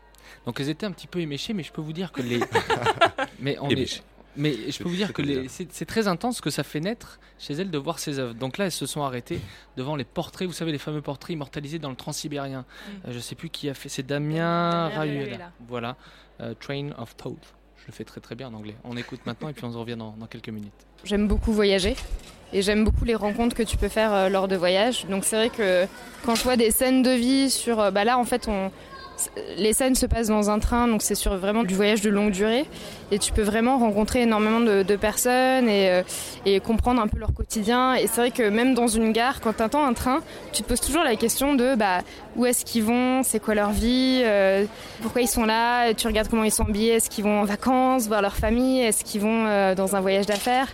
Donc 0.46 0.60
elles 0.60 0.68
étaient 0.68 0.86
un 0.86 0.92
petit 0.92 1.06
peu 1.06 1.20
éméchées, 1.20 1.52
mais 1.52 1.62
je 1.62 1.72
peux 1.72 1.80
vous 1.82 1.92
dire 1.92 2.10
que 2.12 2.22
les. 2.22 2.40
mais 3.40 3.58
on 3.60 3.68
Éméchées. 3.68 3.98
est. 3.98 4.02
Mais 4.36 4.54
je 4.70 4.78
peux 4.82 4.88
vous 4.88 4.96
dire 4.96 5.12
que 5.12 5.20
les- 5.22 5.48
c'est 5.48 5.84
très 5.84 6.08
intense 6.08 6.36
ce 6.38 6.42
que 6.42 6.50
ça 6.50 6.62
fait 6.64 6.80
naître 6.80 7.20
chez 7.38 7.54
elles 7.54 7.70
de 7.70 7.78
voir 7.78 7.98
ces 7.98 8.18
œuvres. 8.18 8.34
Donc 8.34 8.56
là, 8.58 8.64
elles 8.66 8.72
se 8.72 8.86
sont 8.86 9.02
arrêtées 9.02 9.40
devant 9.76 9.94
les 9.96 10.04
portraits, 10.04 10.46
vous 10.48 10.54
savez, 10.54 10.72
les 10.72 10.78
fameux 10.78 11.02
portraits 11.02 11.34
immortalisés 11.34 11.78
dans 11.78 11.90
le 11.90 11.96
Transsibérien. 11.96 12.64
Euh, 13.06 13.12
je 13.12 13.18
sais 13.18 13.34
plus 13.34 13.50
qui 13.50 13.68
a 13.68 13.74
fait, 13.74 13.88
c'est 13.88 14.02
Damien 14.06 14.90
Damien. 14.94 15.38
Voilà, 15.68 15.96
euh, 16.40 16.54
Train 16.58 16.90
of 16.98 17.16
Thought. 17.16 17.54
Je 17.78 17.88
le 17.88 17.92
fais 17.92 18.04
très 18.04 18.20
très 18.20 18.34
bien 18.36 18.48
en 18.48 18.54
anglais. 18.54 18.76
On 18.84 18.96
écoute 18.96 19.20
maintenant 19.26 19.48
et 19.48 19.52
puis 19.52 19.64
on 19.64 19.72
se 19.72 19.76
revient 19.76 19.96
dans, 19.96 20.12
dans 20.18 20.26
quelques 20.26 20.50
minutes. 20.50 20.72
J'aime 21.04 21.26
beaucoup 21.26 21.52
voyager 21.52 21.96
et 22.52 22.62
j'aime 22.62 22.84
beaucoup 22.84 23.04
les 23.04 23.16
rencontres 23.16 23.56
que 23.56 23.64
tu 23.64 23.76
peux 23.76 23.88
faire 23.88 24.12
euh, 24.14 24.28
lors 24.28 24.46
de 24.46 24.54
voyages. 24.56 25.04
Donc 25.06 25.24
c'est 25.24 25.34
vrai 25.36 25.50
que 25.50 25.86
quand 26.24 26.36
je 26.36 26.44
vois 26.44 26.56
des 26.56 26.70
scènes 26.70 27.02
de 27.02 27.10
vie 27.10 27.50
sur... 27.50 27.80
euh, 27.80 27.90
Bah 27.90 28.04
là 28.04 28.18
en 28.18 28.24
fait 28.24 28.46
on... 28.46 28.70
Les 29.56 29.72
scènes 29.72 29.94
se 29.94 30.06
passent 30.06 30.28
dans 30.28 30.50
un 30.50 30.58
train, 30.58 30.88
donc 30.88 31.02
c'est 31.02 31.14
sur 31.14 31.36
vraiment 31.36 31.64
du 31.64 31.74
voyage 31.74 32.00
de 32.02 32.10
longue 32.10 32.30
durée. 32.30 32.66
Et 33.10 33.18
tu 33.18 33.32
peux 33.32 33.42
vraiment 33.42 33.78
rencontrer 33.78 34.22
énormément 34.22 34.60
de, 34.60 34.96
personnes 34.96 35.68
et, 35.68 35.90
euh, 35.90 36.02
et 36.46 36.60
comprendre 36.60 37.00
un 37.00 37.08
peu 37.08 37.18
leur 37.18 37.34
quotidien. 37.34 37.94
Et 37.94 38.06
c'est 38.06 38.20
vrai 38.20 38.30
que 38.30 38.48
même 38.48 38.74
dans 38.74 38.86
une 38.86 39.12
gare, 39.12 39.40
quand 39.40 39.52
tu 39.54 39.62
attends 39.62 39.84
un 39.84 39.92
train, 39.92 40.20
tu 40.52 40.62
te 40.62 40.68
poses 40.68 40.80
toujours 40.80 41.02
la 41.02 41.16
question 41.16 41.54
de 41.54 41.74
bah, 41.74 42.00
où 42.36 42.46
est-ce 42.46 42.64
qu'ils 42.64 42.84
vont, 42.84 43.22
c'est 43.22 43.38
quoi 43.38 43.54
leur 43.54 43.70
vie, 43.70 44.22
euh, 44.24 44.64
pourquoi 45.02 45.20
ils 45.20 45.28
sont 45.28 45.44
là, 45.44 45.92
tu 45.92 46.06
regardes 46.06 46.28
comment 46.28 46.44
ils 46.44 46.50
sont 46.50 46.64
habillés, 46.64 46.94
est-ce 46.94 47.10
qu'ils 47.10 47.24
vont 47.24 47.40
en 47.40 47.44
vacances, 47.44 48.06
voir 48.06 48.22
leur 48.22 48.34
famille, 48.34 48.80
est-ce 48.80 49.04
qu'ils 49.04 49.20
vont 49.20 49.44
euh, 49.46 49.74
dans 49.74 49.94
un 49.94 50.00
voyage 50.00 50.26
d'affaires. 50.26 50.68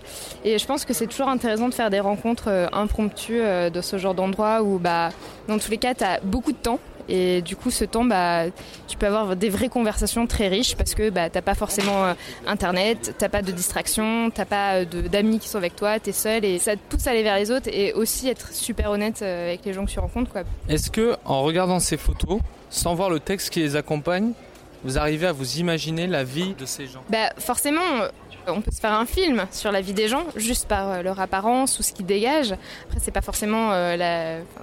Et 0.44 0.58
je 0.58 0.66
pense 0.66 0.84
que 0.84 0.92
c'est 0.92 1.06
toujours 1.06 1.28
intéressant 1.28 1.68
de 1.68 1.74
faire 1.74 1.90
des 1.90 2.00
rencontres 2.00 2.68
impromptues 2.72 3.40
de 3.40 3.80
ce 3.80 3.98
genre 3.98 4.14
d'endroit 4.14 4.62
où 4.62 4.78
bah, 4.78 5.10
dans 5.48 5.58
tous 5.58 5.70
les 5.70 5.78
cas, 5.78 5.94
tu 5.94 6.04
as 6.04 6.20
beaucoup 6.22 6.52
de 6.52 6.58
temps. 6.58 6.78
Et 7.08 7.42
du 7.42 7.56
coup, 7.56 7.70
ce 7.70 7.84
temps, 7.84 8.04
bah, 8.04 8.44
tu 8.86 8.96
peux 8.96 9.06
avoir 9.06 9.36
des 9.36 9.48
vraies 9.48 9.68
conversations 9.68 10.26
très 10.26 10.48
riches 10.48 10.76
parce 10.76 10.94
que 10.94 11.10
bah, 11.10 11.30
t'as 11.30 11.42
pas 11.42 11.54
forcément 11.54 12.04
euh, 12.04 12.14
Internet, 12.46 13.14
t'as 13.18 13.28
pas 13.28 13.42
de 13.42 13.50
distraction, 13.50 14.30
t'as 14.30 14.44
pas 14.44 14.80
euh, 14.80 14.84
d'amis 14.84 15.38
qui 15.38 15.48
sont 15.48 15.58
avec 15.58 15.76
toi, 15.76 15.98
t'es 15.98 16.12
seul 16.12 16.44
et 16.44 16.58
ça 16.58 16.76
te 16.76 16.80
pousse 16.88 17.06
à 17.06 17.10
aller 17.10 17.22
vers 17.22 17.36
les 17.36 17.50
autres 17.50 17.68
et 17.72 17.92
aussi 17.94 18.28
être 18.28 18.52
super 18.52 18.90
honnête 18.90 19.20
euh, 19.22 19.48
avec 19.48 19.64
les 19.64 19.72
gens 19.72 19.86
que 19.86 19.90
tu 19.90 20.00
rencontres. 20.00 20.30
Quoi. 20.30 20.42
Est-ce 20.68 20.90
que, 20.90 21.16
en 21.24 21.42
regardant 21.42 21.80
ces 21.80 21.96
photos, 21.96 22.40
sans 22.70 22.94
voir 22.94 23.10
le 23.10 23.20
texte 23.20 23.50
qui 23.50 23.60
les 23.60 23.76
accompagne, 23.76 24.32
vous 24.84 24.98
arrivez 24.98 25.26
à 25.26 25.32
vous 25.32 25.56
imaginer 25.56 26.06
la 26.06 26.24
vie 26.24 26.54
de 26.54 26.66
ces 26.66 26.86
gens? 26.86 27.02
Bah, 27.08 27.30
forcément, 27.38 27.80
euh, 28.00 28.08
on 28.46 28.60
peut 28.60 28.70
se 28.70 28.80
faire 28.80 28.92
un 28.92 29.06
film 29.06 29.46
sur 29.50 29.72
la 29.72 29.80
vie 29.80 29.92
des 29.92 30.08
gens 30.08 30.24
juste 30.36 30.66
par 30.66 31.02
leur 31.02 31.20
apparence 31.20 31.78
ou 31.78 31.82
ce 31.82 31.92
qu'ils 31.92 32.06
dégagent. 32.06 32.54
Après, 32.86 33.00
c'est 33.00 33.10
pas 33.10 33.22
forcément 33.22 33.72
euh, 33.72 33.96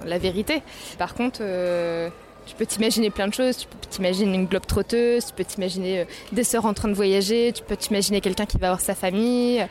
la, 0.04 0.18
vérité. 0.18 0.62
Par 0.98 1.14
contre, 1.14 1.40
euh, 1.42 2.08
tu 2.46 2.54
peux 2.54 2.64
t'imaginer 2.66 3.10
plein 3.10 3.28
de 3.28 3.34
choses. 3.34 3.58
Tu 3.58 3.66
peux 3.66 3.76
t'imaginer 3.90 4.34
une 4.34 4.46
globe 4.46 4.66
trotteuse, 4.66 5.26
tu 5.26 5.32
peux 5.34 5.44
t'imaginer 5.44 6.00
euh, 6.00 6.04
des 6.32 6.44
sœurs 6.44 6.64
en 6.64 6.74
train 6.74 6.88
de 6.88 6.94
voyager, 6.94 7.52
tu 7.52 7.62
peux 7.62 7.76
t'imaginer 7.76 8.20
quelqu'un 8.20 8.46
qui 8.46 8.58
va 8.58 8.68
avoir 8.68 8.80
sa 8.80 8.94
famille. 8.94 9.66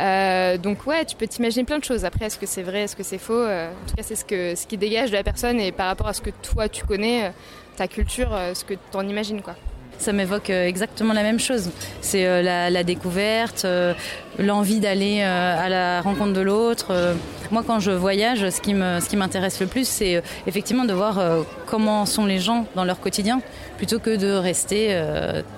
Euh, 0.00 0.58
donc 0.58 0.86
ouais, 0.86 1.04
tu 1.04 1.16
peux 1.16 1.26
t'imaginer 1.26 1.64
plein 1.64 1.78
de 1.78 1.84
choses. 1.84 2.04
Après, 2.04 2.26
est-ce 2.26 2.38
que 2.38 2.46
c'est 2.46 2.62
vrai, 2.62 2.82
est-ce 2.82 2.96
que 2.96 3.02
c'est 3.02 3.18
faux? 3.18 3.34
Euh, 3.34 3.70
En 3.70 3.88
tout 3.88 3.94
cas, 3.96 4.02
c'est 4.02 4.16
ce, 4.16 4.24
que, 4.24 4.54
ce 4.54 4.66
qui 4.66 4.76
dégage 4.76 5.10
de 5.10 5.16
la 5.16 5.22
personne 5.22 5.60
et 5.60 5.70
par 5.72 5.86
rapport 5.86 6.08
à 6.08 6.12
ce 6.12 6.20
que 6.20 6.30
toi 6.30 6.68
tu 6.68 6.84
connais, 6.84 7.32
ta 7.76 7.88
culture, 7.88 8.36
ce 8.54 8.64
que 8.64 8.74
tu 8.74 8.96
en 8.96 9.06
imagines 9.08 9.42
quoi. 9.42 9.56
Ça 9.98 10.12
m'évoque 10.12 10.50
euh, 10.50 10.66
exactement 10.66 11.12
la 11.14 11.22
même 11.22 11.40
chose. 11.40 11.70
C'est 12.00 12.26
euh, 12.26 12.42
la, 12.42 12.84
découverte, 12.84 13.64
euh, 13.64 13.94
l'envie 14.38 14.80
d'aller 14.80 15.22
à 15.22 15.68
la 15.68 16.00
rencontre 16.02 16.32
de 16.32 16.40
l'autre. 16.40 17.14
Moi, 17.50 17.62
quand 17.66 17.80
je 17.80 17.90
voyage, 17.90 18.48
ce 18.50 18.60
qui 18.60 18.74
me, 18.74 19.00
ce 19.00 19.08
qui 19.08 19.16
m'intéresse 19.16 19.60
le 19.60 19.66
plus, 19.66 19.86
c'est 19.86 20.22
effectivement 20.46 20.84
de 20.84 20.92
voir 20.92 21.20
comment 21.66 22.04
sont 22.06 22.26
les 22.26 22.38
gens 22.38 22.66
dans 22.74 22.84
leur 22.84 23.00
quotidien, 23.00 23.40
plutôt 23.76 23.98
que 23.98 24.16
de 24.16 24.32
rester, 24.32 25.00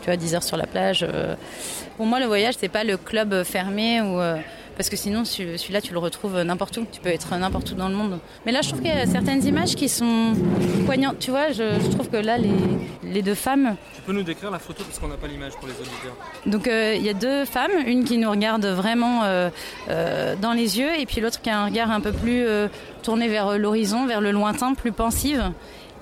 tu 0.03 0.07
vois, 0.07 0.17
10 0.17 0.35
heures 0.35 0.43
sur 0.43 0.57
la 0.57 0.67
plage. 0.67 1.07
Pour 1.97 2.05
moi, 2.05 2.21
le 2.21 2.27
voyage, 2.27 2.57
c'est 2.61 2.69
pas 2.69 2.85
le 2.85 2.99
club 2.99 3.43
fermé 3.43 4.01
euh, 4.03 4.37
parce 4.77 4.89
que 4.89 4.97
sinon, 4.97 5.25
celui- 5.25 5.59
celui-là, 5.59 5.81
tu 5.81 5.93
le 5.93 5.99
retrouves 5.99 6.41
n'importe 6.43 6.77
où. 6.77 6.87
Tu 6.93 7.01
peux 7.01 7.09
être 7.09 7.35
n'importe 7.37 7.71
où 7.73 7.75
dans 7.75 7.89
le 7.89 7.95
monde. 7.95 8.19
Mais 8.45 8.53
là, 8.53 8.61
je 8.63 8.69
trouve 8.69 8.81
qu'il 8.83 8.91
y 8.91 8.93
a 8.93 9.07
certaines 9.07 9.45
images 9.45 9.75
qui 9.75 9.89
sont 9.89 10.35
poignantes. 10.85 11.19
Tu 11.19 11.31
vois, 11.31 11.49
je, 11.53 11.79
je 11.83 11.89
trouve 11.91 12.09
que 12.09 12.17
là, 12.19 12.39
les, 12.39 12.51
les 13.03 13.23
deux 13.23 13.35
femmes, 13.35 13.77
Tu 13.95 14.03
peux 14.03 14.13
nous 14.13 14.23
décrire 14.23 14.51
la 14.51 14.59
photo 14.59 14.85
parce 14.85 14.99
qu'on 14.99 15.09
n'a 15.09 15.17
pas 15.17 15.27
l'image 15.27 15.53
pour 15.55 15.67
les 15.67 15.75
auditeurs. 15.75 16.15
donc 16.47 16.69
euh, 16.69 16.95
il 16.97 17.03
y 17.03 17.09
a 17.09 17.15
deux 17.15 17.45
femmes, 17.45 17.73
une 17.87 18.05
qui 18.05 18.19
nous 18.19 18.31
regarde 18.31 18.65
vraiment 18.67 19.25
euh, 19.25 19.51
euh, 19.89 20.35
dans 20.41 20.53
les 20.53 20.79
yeux 20.79 20.91
et 20.99 21.07
puis 21.07 21.21
l'autre 21.21 21.41
qui 21.41 21.51
a 21.51 21.61
un 21.61 21.65
regard 21.67 21.91
un 21.91 22.01
peu 22.01 22.13
plus 22.13 22.45
tourné 23.03 23.29
vers 23.29 23.59
l'horizon, 23.59 24.07
vers 24.07 24.21
le 24.21 24.31
lointain, 24.33 24.75
plus 24.75 24.93
pensive. 24.93 25.43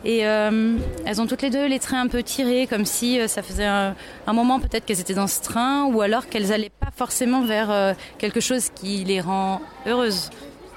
Et 0.04 0.26
euh, 0.26 0.76
elles 1.06 1.20
ont 1.20 1.26
toutes 1.26 1.40
les 1.40 1.50
deux 1.50 1.66
les 1.66 1.78
traits 1.78 1.98
un 1.98 2.08
peu 2.08 2.22
tirés, 2.22 2.66
comme 2.66 2.84
si 2.84 3.18
euh, 3.18 3.26
ça 3.26 3.42
faisait 3.42 3.64
un, 3.64 3.94
moment 4.26 4.60
peut-être 4.60 4.84
qu'elles 4.84 5.00
étaient 5.00 5.14
dans 5.14 5.26
ce 5.26 5.40
train 5.40 5.84
ou 5.86 6.02
alors 6.02 6.28
qu'elles 6.28 6.48
n'allaient 6.48 6.70
pas 6.80 6.90
forcément 6.94 7.42
vers 7.42 7.70
euh, 7.70 7.94
quelque 8.18 8.40
chose 8.40 8.68
qui 8.74 9.02
les 9.04 9.20
rend 9.20 9.62
heureuses. 9.86 10.28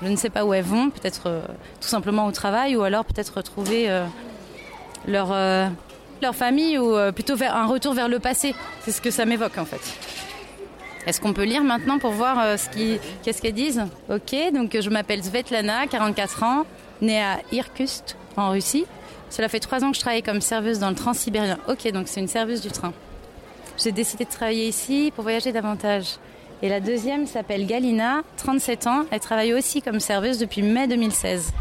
Je 0.01 0.07
ne 0.07 0.15
sais 0.15 0.29
pas 0.29 0.45
où 0.45 0.53
elles 0.53 0.63
vont, 0.63 0.89
peut-être 0.91 1.41
tout 1.81 1.87
simplement 1.87 2.27
au 2.27 2.31
travail 2.31 2.75
ou 2.75 2.83
alors 2.83 3.03
peut-être 3.03 3.37
retrouver 3.37 3.89
leur, 5.07 5.35
leur 6.21 6.35
famille 6.35 6.77
ou 6.77 6.95
plutôt 7.13 7.33
un 7.41 7.65
retour 7.65 7.95
vers 7.95 8.07
le 8.07 8.19
passé. 8.19 8.53
C'est 8.81 8.91
ce 8.91 9.01
que 9.01 9.09
ça 9.09 9.25
m'évoque 9.25 9.57
en 9.57 9.65
fait. 9.65 9.81
Est-ce 11.07 11.19
qu'on 11.19 11.33
peut 11.33 11.45
lire 11.45 11.63
maintenant 11.63 11.97
pour 11.97 12.11
voir 12.11 12.59
ce 12.59 12.69
qu'est-ce 13.23 13.41
qu'elles 13.41 13.53
disent? 13.53 13.85
Ok, 14.11 14.35
donc 14.53 14.79
je 14.79 14.89
m'appelle 14.91 15.23
Svetlana, 15.23 15.87
44 15.87 16.43
ans, 16.43 16.65
née 17.01 17.19
à 17.19 17.39
Irkutsk 17.51 18.15
en 18.35 18.51
Russie. 18.51 18.85
Cela 19.29 19.49
fait 19.49 19.59
trois 19.59 19.83
ans 19.83 19.91
que 19.91 19.97
je 19.97 20.01
travaille 20.01 20.23
comme 20.23 20.41
serveuse 20.41 20.79
dans 20.79 20.89
le 20.89 20.95
Transsibérien. 20.95 21.57
Ok, 21.67 21.91
donc 21.91 22.07
c'est 22.07 22.19
une 22.19 22.27
serveuse 22.27 22.61
du 22.61 22.69
train. 22.69 22.93
J'ai 23.77 23.91
décidé 23.91 24.25
de 24.25 24.29
travailler 24.29 24.67
ici 24.67 25.11
pour 25.15 25.23
voyager 25.23 25.51
davantage. 25.51 26.17
Et 26.63 26.69
la 26.69 26.79
deuxième 26.79 27.27
s'appelle 27.27 27.67
Galina, 27.67 28.23
37 28.37 28.87
ans. 28.87 29.05
Elle 29.11 29.19
travaille 29.19 29.53
aussi 29.53 29.81
comme 29.81 29.99
serveuse 29.99 30.39
depuis 30.39 30.63
mai 30.63 30.87
2016. 30.87 31.51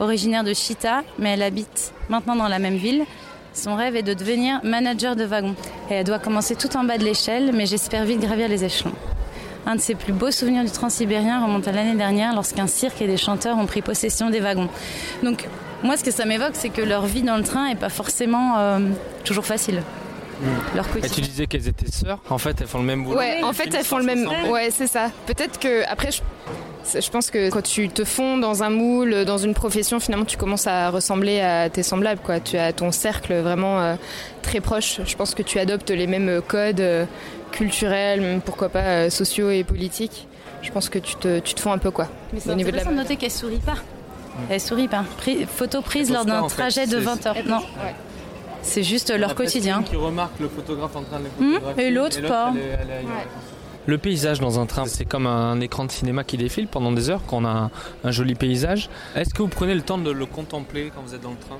Originaire 0.00 0.42
de 0.42 0.54
Chita, 0.54 1.02
mais 1.18 1.30
elle 1.34 1.42
habite 1.42 1.92
maintenant 2.08 2.34
dans 2.34 2.48
la 2.48 2.58
même 2.58 2.76
ville. 2.76 3.04
Son 3.52 3.76
rêve 3.76 3.96
est 3.96 4.02
de 4.02 4.14
devenir 4.14 4.60
manager 4.64 5.14
de 5.14 5.24
wagon. 5.24 5.54
Et 5.90 5.94
elle 5.94 6.04
doit 6.04 6.18
commencer 6.18 6.56
tout 6.56 6.76
en 6.76 6.84
bas 6.84 6.98
de 6.98 7.04
l'échelle, 7.04 7.52
mais 7.52 7.66
j'espère 7.66 8.04
vite 8.04 8.20
gravir 8.20 8.48
les 8.48 8.64
échelons. 8.64 8.94
Un 9.66 9.76
de 9.76 9.80
ses 9.80 9.94
plus 9.94 10.12
beaux 10.12 10.30
souvenirs 10.30 10.64
du 10.64 10.70
Transsibérien 10.70 11.44
remonte 11.44 11.68
à 11.68 11.72
l'année 11.72 11.96
dernière 11.96 12.34
lorsqu'un 12.34 12.66
cirque 12.66 13.02
et 13.02 13.06
des 13.06 13.18
chanteurs 13.18 13.58
ont 13.58 13.66
pris 13.66 13.82
possession 13.82 14.30
des 14.30 14.40
wagons. 14.40 14.68
Donc, 15.22 15.46
moi, 15.82 15.96
ce 15.96 16.04
que 16.04 16.10
ça 16.10 16.24
m'évoque, 16.24 16.54
c'est 16.54 16.68
que 16.68 16.82
leur 16.82 17.06
vie 17.06 17.22
dans 17.22 17.36
le 17.36 17.42
train 17.42 17.68
n'est 17.68 17.76
pas 17.76 17.88
forcément 17.88 18.58
euh, 18.58 18.78
toujours 19.24 19.46
facile. 19.46 19.82
Leur 20.74 20.86
Et 20.96 21.08
tu 21.08 21.20
disais 21.20 21.46
qu'elles 21.46 21.68
étaient 21.68 21.90
sœurs. 21.90 22.18
En 22.30 22.38
fait, 22.38 22.60
elles 22.60 22.66
font 22.66 22.78
le 22.78 22.84
même 22.84 23.04
boulot. 23.04 23.18
Ouais, 23.18 23.42
en 23.42 23.52
fait, 23.52 23.74
elles 23.74 23.84
font 23.84 23.98
le 23.98 24.04
même. 24.04 24.26
Ouais, 24.48 24.70
c'est 24.70 24.86
ça. 24.86 25.10
Peut-être 25.26 25.58
que 25.58 25.84
après, 25.86 26.10
je... 26.10 26.22
je 26.98 27.10
pense 27.10 27.30
que 27.30 27.50
quand 27.50 27.62
tu 27.62 27.88
te 27.90 28.04
fonds 28.04 28.38
dans 28.38 28.62
un 28.62 28.70
moule, 28.70 29.24
dans 29.26 29.38
une 29.38 29.52
profession, 29.52 30.00
finalement, 30.00 30.24
tu 30.24 30.38
commences 30.38 30.66
à 30.66 30.88
ressembler 30.90 31.40
à 31.40 31.68
tes 31.68 31.82
semblables. 31.82 32.22
Quoi. 32.24 32.40
Tu 32.40 32.56
as 32.56 32.72
ton 32.72 32.90
cercle 32.90 33.34
vraiment 33.34 33.80
euh, 33.80 33.96
très 34.40 34.60
proche. 34.60 35.00
Je 35.04 35.14
pense 35.14 35.34
que 35.34 35.42
tu 35.42 35.58
adoptes 35.58 35.90
les 35.90 36.06
mêmes 36.06 36.40
codes 36.46 36.80
euh, 36.80 37.04
culturels, 37.52 38.22
même 38.22 38.40
pourquoi 38.40 38.70
pas 38.70 38.80
euh, 38.80 39.10
sociaux 39.10 39.50
et 39.50 39.62
politiques. 39.62 40.26
Je 40.62 40.70
pense 40.70 40.88
que 40.88 40.98
tu 40.98 41.16
te, 41.16 41.38
tu 41.40 41.54
te 41.54 41.60
fonds 41.60 41.72
un 41.72 41.78
peu 41.78 41.90
quoi. 41.90 42.08
Mais 42.32 42.40
c'est 42.40 42.50
intéressant 42.50 42.92
de 42.92 42.96
noter 42.96 43.16
qu'elle 43.16 43.30
sourit 43.30 43.58
pas. 43.58 43.76
Elle 44.48 44.60
sourit 44.60 44.88
pas. 44.88 45.04
Pri- 45.20 45.46
photo 45.46 45.80
prise 45.82 46.10
lors 46.12 46.24
d'un 46.24 46.48
fait. 46.48 46.56
trajet 46.56 46.86
de 46.86 46.92
C'est- 46.92 47.00
20 47.00 47.26
heures. 47.26 47.36
Non. 47.46 47.60
C'est 48.62 48.82
juste 48.82 49.10
leur 49.16 49.34
quotidien. 49.34 49.82
Qui 49.82 49.96
remarque 49.96 50.38
le 50.38 50.48
photographe 50.48 50.94
en 50.94 51.02
train 51.02 51.18
de 51.18 51.24
les 51.24 51.30
photographier, 51.52 51.86
et 51.86 51.90
l'autre 51.90 52.20
pas. 52.28 52.52
elle 52.54 52.60
est- 52.60 52.78
elle 52.82 52.90
est 52.90 52.98
ailleurs. 52.98 53.10
Le 53.86 53.96
paysage 53.98 54.38
dans 54.40 54.60
un 54.60 54.66
train, 54.66 54.84
c'est 54.86 55.06
comme 55.06 55.26
un 55.26 55.58
écran 55.60 55.84
de 55.86 55.90
cinéma 55.90 56.22
qui 56.24 56.36
défile 56.36 56.68
pendant 56.68 56.92
des 56.92 57.08
heures, 57.08 57.22
quand 57.26 57.38
on 57.38 57.44
a 57.46 57.48
un, 57.48 57.70
un 58.04 58.10
joli 58.10 58.34
paysage. 58.34 58.90
Est-ce 59.16 59.32
que 59.32 59.40
vous 59.42 59.48
prenez 59.48 59.74
le 59.74 59.80
temps 59.80 59.96
de 59.98 60.10
le 60.10 60.26
contempler 60.26 60.92
quand 60.94 61.00
vous 61.04 61.14
êtes 61.14 61.22
dans 61.22 61.30
le 61.30 61.36
train? 61.38 61.56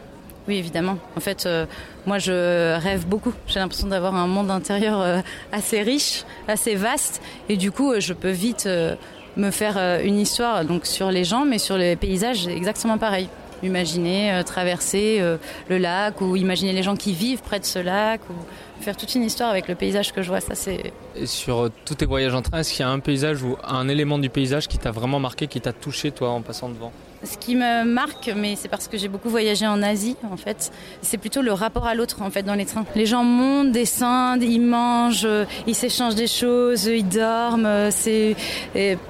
Oui, 0.46 0.56
évidemment. 0.56 0.98
En 1.16 1.20
fait, 1.20 1.46
euh, 1.46 1.64
moi, 2.06 2.18
je 2.18 2.78
rêve 2.78 3.06
beaucoup. 3.06 3.32
J'ai 3.46 3.60
l'impression 3.60 3.86
d'avoir 3.88 4.14
un 4.14 4.26
monde 4.26 4.50
intérieur 4.50 5.00
euh, 5.00 5.20
assez 5.52 5.80
riche, 5.82 6.24
assez 6.48 6.74
vaste, 6.74 7.22
et 7.48 7.56
du 7.56 7.72
coup, 7.72 7.92
euh, 7.92 8.00
je 8.00 8.12
peux 8.12 8.30
vite 8.30 8.64
euh, 8.66 8.94
me 9.36 9.50
faire 9.50 9.76
euh, 9.76 10.00
une 10.02 10.18
histoire 10.18 10.64
donc 10.64 10.86
sur 10.86 11.10
les 11.10 11.24
gens, 11.24 11.44
mais 11.44 11.58
sur 11.58 11.76
les 11.76 11.96
paysages, 11.96 12.46
exactement 12.48 12.98
pareil. 12.98 13.28
Imaginer 13.62 14.32
euh, 14.32 14.42
traverser 14.42 15.18
euh, 15.20 15.36
le 15.68 15.78
lac, 15.78 16.20
ou 16.20 16.36
imaginer 16.36 16.72
les 16.72 16.82
gens 16.82 16.96
qui 16.96 17.12
vivent 17.12 17.42
près 17.42 17.60
de 17.60 17.64
ce 17.64 17.78
lac, 17.78 18.20
ou 18.30 18.34
faire 18.82 18.96
toute 18.96 19.14
une 19.14 19.22
histoire 19.22 19.50
avec 19.50 19.68
le 19.68 19.74
paysage 19.74 20.12
que 20.12 20.22
je 20.22 20.28
vois. 20.28 20.40
Ça, 20.40 20.54
c'est 20.54 20.92
Et 21.14 21.26
sur 21.26 21.70
tous 21.84 21.94
tes 21.94 22.06
voyages 22.06 22.34
en 22.34 22.42
train, 22.42 22.60
est-ce 22.60 22.72
qu'il 22.72 22.80
y 22.80 22.88
a 22.88 22.90
un 22.90 23.00
paysage 23.00 23.42
ou 23.42 23.56
un 23.62 23.88
élément 23.88 24.18
du 24.18 24.30
paysage 24.30 24.66
qui 24.66 24.78
t'a 24.78 24.90
vraiment 24.90 25.20
marqué, 25.20 25.46
qui 25.46 25.60
t'a 25.60 25.72
touché 25.72 26.10
toi 26.10 26.30
en 26.30 26.40
passant 26.40 26.70
devant? 26.70 26.92
Ce 27.22 27.36
qui 27.36 27.54
me 27.54 27.84
marque, 27.84 28.30
mais 28.34 28.56
c'est 28.56 28.68
parce 28.68 28.88
que 28.88 28.96
j'ai 28.96 29.08
beaucoup 29.08 29.28
voyagé 29.28 29.66
en 29.66 29.82
Asie, 29.82 30.16
en 30.30 30.38
fait, 30.38 30.72
c'est 31.02 31.18
plutôt 31.18 31.42
le 31.42 31.52
rapport 31.52 31.86
à 31.86 31.94
l'autre, 31.94 32.22
en 32.22 32.30
fait, 32.30 32.42
dans 32.42 32.54
les 32.54 32.64
trains. 32.64 32.86
Les 32.96 33.04
gens 33.04 33.24
montent, 33.24 33.72
descendent, 33.72 34.42
ils 34.42 34.60
mangent, 34.60 35.26
euh, 35.26 35.44
ils 35.66 35.74
s'échangent 35.74 36.14
des 36.14 36.26
choses, 36.26 36.86
ils 36.86 37.06
dorment. 37.06 37.66
euh, 37.66 37.90
C'est 37.90 38.36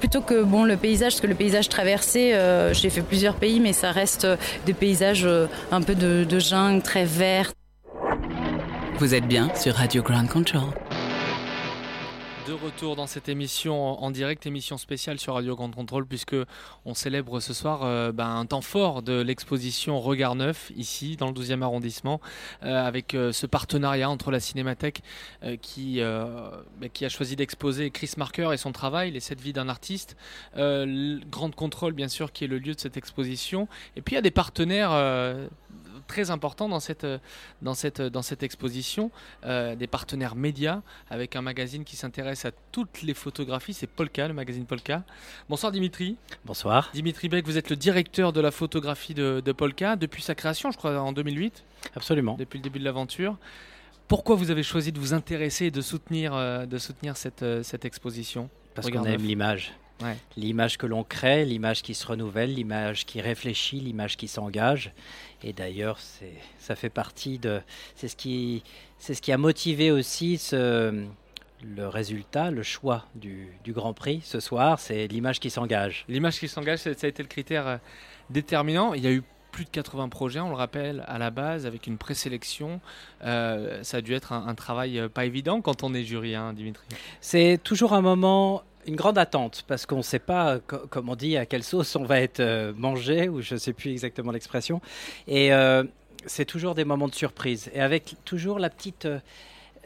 plutôt 0.01 0.23
que 0.23 0.42
bon 0.42 0.64
le 0.64 0.77
paysage, 0.77 1.12
parce 1.12 1.20
que 1.20 1.29
le 1.29 1.37
paysage 1.37 1.68
traversé, 1.68 2.33
euh, 2.35 2.75
j'ai 2.75 2.90
fait 2.90 3.03
plusieurs 3.03 3.35
pays, 3.37 3.61
mais 3.61 3.73
ça 3.73 3.92
reste 3.92 4.27
des 4.66 4.75
paysages 4.75 5.29
un 5.70 5.81
peu 5.81 5.94
de, 5.94 6.38
jungle, 6.40 6.83
très 6.83 7.05
verts. 7.05 7.53
Vous 8.99 9.14
êtes 9.14 9.27
bien 9.27 9.51
sur 9.55 9.75
Radio 9.77 10.03
Ground 10.03 10.29
Control. 10.29 10.62
De 12.46 12.53
retour 12.55 12.96
dans 12.96 13.07
cette 13.07 13.29
émission 13.29 14.03
en 14.03 14.11
direct, 14.11 14.46
émission 14.46 14.79
spéciale 14.79 15.18
sur 15.18 15.35
Radio 15.35 15.57
Grand 15.57 15.70
Contrôle, 15.70 16.07
puisque 16.07 16.37
on 16.87 16.94
célèbre 16.94 17.38
ce 17.38 17.53
soir 17.53 17.83
euh, 17.83 18.12
ben, 18.12 18.29
un 18.29 18.46
temps 18.46 18.62
fort 18.62 19.03
de 19.03 19.20
l'exposition 19.20 20.00
Regard 20.00 20.37
Neuf, 20.37 20.72
ici, 20.74 21.16
dans 21.16 21.26
le 21.26 21.33
12e 21.33 21.62
arrondissement, 21.62 22.20
euh, 22.62 22.87
avec 22.87 23.14
euh, 23.14 23.33
ce 23.33 23.46
partenariat 23.46 24.09
entre 24.09 24.31
la 24.31 24.40
Cinémathèque 24.40 25.03
qui, 25.61 26.00
ben, 26.00 26.88
qui 26.92 27.05
a 27.05 27.09
choisi 27.09 27.37
d'exposer 27.37 27.90
Chris 27.90 28.12
Marker 28.16 28.50
et 28.53 28.57
son 28.57 28.72
travail, 28.72 29.11
Les 29.11 29.20
sept 29.20 29.40
vies 29.40 29.53
d'un 29.53 29.68
artiste, 29.68 30.16
euh, 30.57 30.87
le 30.87 31.20
Grand 31.26 31.55
Contrôle, 31.55 31.92
bien 31.92 32.09
sûr, 32.09 32.33
qui 32.33 32.44
est 32.44 32.48
le 32.48 32.59
lieu 32.59 32.74
de 32.74 32.81
cette 32.81 32.96
exposition, 32.96 33.68
et 33.96 34.03
puis 34.03 34.14
il 34.14 34.16
y 34.16 34.18
a 34.18 34.22
des 34.22 34.31
partenaires 34.31 34.92
très 36.11 36.33
importants 36.33 36.68
dans 36.68 36.81
cette, 36.81 37.05
euh, 37.05 37.18
dans 37.62 37.75
cette, 37.75 38.03
dans 38.03 38.23
cette 38.23 38.42
exposition, 38.42 39.12
euh, 39.44 39.77
des 39.77 39.87
partenaires 39.87 40.35
médias 40.35 40.83
avec 41.09 41.37
un 41.37 41.40
magazine 41.40 41.85
qui 41.85 41.94
s'intéresse 41.94 42.44
à 42.44 42.51
toutes 42.73 43.03
les 43.03 43.14
photographies, 43.14 43.75
c'est 43.75 43.87
Polka, 43.87 44.27
le 44.27 44.35
magazine 44.35 44.66
Polka. 44.66 45.05
Bonsoir 45.49 45.70
Dimitri. 45.70 46.16
Bonsoir. 46.44 46.90
Dimitri 46.92 47.29
Beck, 47.29 47.46
vous 47.46 47.59
êtes 47.59 47.70
le 47.70 47.77
directeur 47.77 48.33
de 48.33 48.40
la 48.40 48.51
photographie 48.51 49.14
de, 49.14 49.40
de 49.44 49.53
Polka 49.53 49.94
depuis 49.94 50.23
sa 50.23 50.35
création, 50.35 50.73
je 50.73 50.79
crois, 50.79 50.99
en 51.01 51.12
2008. 51.12 51.64
Absolument. 51.94 52.35
Depuis 52.37 52.59
le 52.59 52.64
début 52.64 52.81
de 52.81 52.85
l'aventure. 52.85 53.37
Pourquoi 54.09 54.35
vous 54.35 54.51
avez 54.51 54.64
choisi 54.64 54.90
de 54.90 54.99
vous 54.99 55.14
intéresser 55.14 55.66
et 55.66 55.70
de 55.70 55.81
soutenir, 55.81 56.35
euh, 56.35 56.66
de 56.66 56.79
soutenir 56.79 57.16
cette, 57.16 57.44
euh, 57.44 57.62
cette 57.62 57.85
exposition? 57.85 58.51
Parce 58.75 58.90
qu'on 58.90 59.05
aime 59.05 59.23
l'image. 59.23 59.75
Ouais. 60.02 60.16
L'image 60.36 60.78
que 60.78 60.86
l'on 60.86 61.04
crée, 61.04 61.44
l'image 61.44 61.82
qui 61.82 61.94
se 61.94 62.06
renouvelle, 62.06 62.54
l'image 62.54 63.06
qui 63.06 63.20
réfléchit, 63.20 63.80
l'image 63.80 64.16
qui 64.16 64.28
s'engage. 64.28 64.92
Et 65.42 65.52
d'ailleurs, 65.52 65.98
c'est, 65.98 66.34
ça 66.58 66.76
fait 66.76 66.90
partie 66.90 67.38
de. 67.38 67.60
C'est 67.94 68.08
ce 68.08 68.16
qui, 68.16 68.62
ce 68.98 69.12
qui 69.12 69.32
a 69.32 69.38
motivé 69.38 69.90
aussi 69.90 70.38
ce, 70.38 71.04
le 71.62 71.88
résultat, 71.88 72.50
le 72.50 72.62
choix 72.62 73.06
du, 73.14 73.48
du 73.64 73.72
Grand 73.72 73.92
Prix 73.92 74.20
ce 74.24 74.40
soir. 74.40 74.78
C'est 74.80 75.06
l'image 75.06 75.40
qui 75.40 75.50
s'engage. 75.50 76.04
L'image 76.08 76.38
qui 76.38 76.48
s'engage, 76.48 76.80
ça 76.80 76.90
a 76.90 77.08
été 77.08 77.22
le 77.22 77.28
critère 77.28 77.66
euh, 77.66 77.76
déterminant. 78.30 78.94
Il 78.94 79.04
y 79.04 79.06
a 79.06 79.12
eu 79.12 79.22
plus 79.50 79.64
de 79.64 79.70
80 79.70 80.08
projets, 80.08 80.40
on 80.40 80.48
le 80.48 80.54
rappelle, 80.54 81.04
à 81.08 81.18
la 81.18 81.30
base, 81.30 81.66
avec 81.66 81.86
une 81.86 81.98
présélection. 81.98 82.80
Euh, 83.24 83.82
ça 83.82 83.98
a 83.98 84.00
dû 84.00 84.14
être 84.14 84.32
un, 84.32 84.46
un 84.46 84.54
travail 84.54 84.98
euh, 84.98 85.08
pas 85.08 85.24
évident 85.24 85.60
quand 85.60 85.82
on 85.82 85.92
est 85.92 86.04
jury, 86.04 86.34
hein, 86.34 86.52
Dimitri. 86.52 86.86
C'est 87.20 87.58
toujours 87.62 87.92
un 87.92 88.00
moment, 88.00 88.62
une 88.86 88.96
grande 88.96 89.18
attente, 89.18 89.64
parce 89.68 89.86
qu'on 89.86 89.98
ne 89.98 90.02
sait 90.02 90.18
pas, 90.18 90.58
co- 90.58 90.86
comme 90.88 91.08
on 91.08 91.16
dit, 91.16 91.36
à 91.36 91.46
quelle 91.46 91.62
sauce 91.62 91.96
on 91.96 92.04
va 92.04 92.20
être 92.20 92.40
euh, 92.40 92.72
mangé, 92.76 93.28
ou 93.28 93.40
je 93.42 93.54
ne 93.54 93.58
sais 93.58 93.72
plus 93.72 93.90
exactement 93.90 94.32
l'expression. 94.32 94.80
Et 95.28 95.52
euh, 95.52 95.84
c'est 96.26 96.44
toujours 96.44 96.74
des 96.74 96.84
moments 96.84 97.08
de 97.08 97.14
surprise. 97.14 97.70
Et 97.74 97.80
avec 97.80 98.14
toujours 98.24 98.58
la 98.58 98.70
petite, 98.70 99.06
euh, 99.06 99.20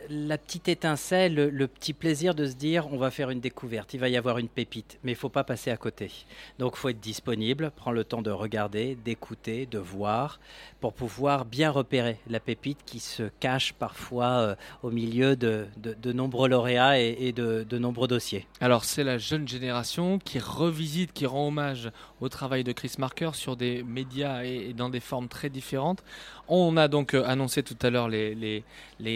la 0.08 0.38
petite 0.38 0.68
étincelle, 0.68 1.34
le, 1.34 1.66
petit 1.66 1.92
plaisir 1.92 2.34
de 2.34 2.46
se 2.46 2.54
dire, 2.54 2.86
on 2.92 2.96
va 2.96 3.10
faire 3.10 3.30
une 3.30 3.40
découverte, 3.40 3.94
il 3.94 4.00
va 4.00 4.08
y 4.08 4.16
avoir 4.16 4.38
une 4.38 4.48
pépite, 4.48 4.98
mais 5.02 5.12
il 5.12 5.16
faut 5.16 5.28
pas 5.28 5.44
passer 5.44 5.70
à 5.70 5.76
côté. 5.76 6.10
Donc 6.58 6.76
faut 6.76 6.88
être 6.88 7.00
disponible, 7.00 7.70
prendre 7.74 7.96
le 7.96 8.04
temps 8.04 8.22
de 8.22 8.30
regarder, 8.30 8.96
d'écouter, 9.04 9.66
de 9.66 9.78
voir, 9.78 10.40
pour 10.80 10.92
pouvoir 10.92 11.44
bien 11.44 11.70
repérer 11.70 12.18
la 12.28 12.40
pépite 12.40 12.78
qui 12.84 13.00
se 13.00 13.24
cache 13.40 13.72
parfois 13.72 14.26
euh, 14.26 14.54
au 14.82 14.90
milieu 14.90 15.36
de, 15.36 15.66
de- 15.76 16.12
nombreux 16.12 16.48
lauréats 16.48 16.98
et, 17.00 17.32
de, 17.32 17.78
nombreux 17.78 18.06
dossiers. 18.06 18.46
Alors 18.60 18.84
c'est 18.84 19.02
la 19.04 19.18
jeune 19.18 19.48
génération 19.48 20.18
qui 20.18 20.38
revisite, 20.38 21.12
qui 21.12 21.26
rend 21.26 21.48
hommage 21.48 21.90
au 22.20 22.28
travail 22.28 22.62
de 22.64 22.72
Chris 22.72 22.92
Marker 22.98 23.30
sur 23.34 23.56
des 23.56 23.82
médias 23.82 24.44
et, 24.44 24.72
dans 24.74 24.90
des 24.90 25.00
formes 25.00 25.28
très 25.28 25.48
différentes. 25.50 26.04
On 26.46 26.76
a 26.76 26.88
donc 26.88 27.14
euh, 27.14 27.24
annoncé 27.26 27.62
tout 27.62 27.76
à 27.82 27.90
l'heure 27.90 28.08
les, 28.08 28.34
les- 28.34 28.64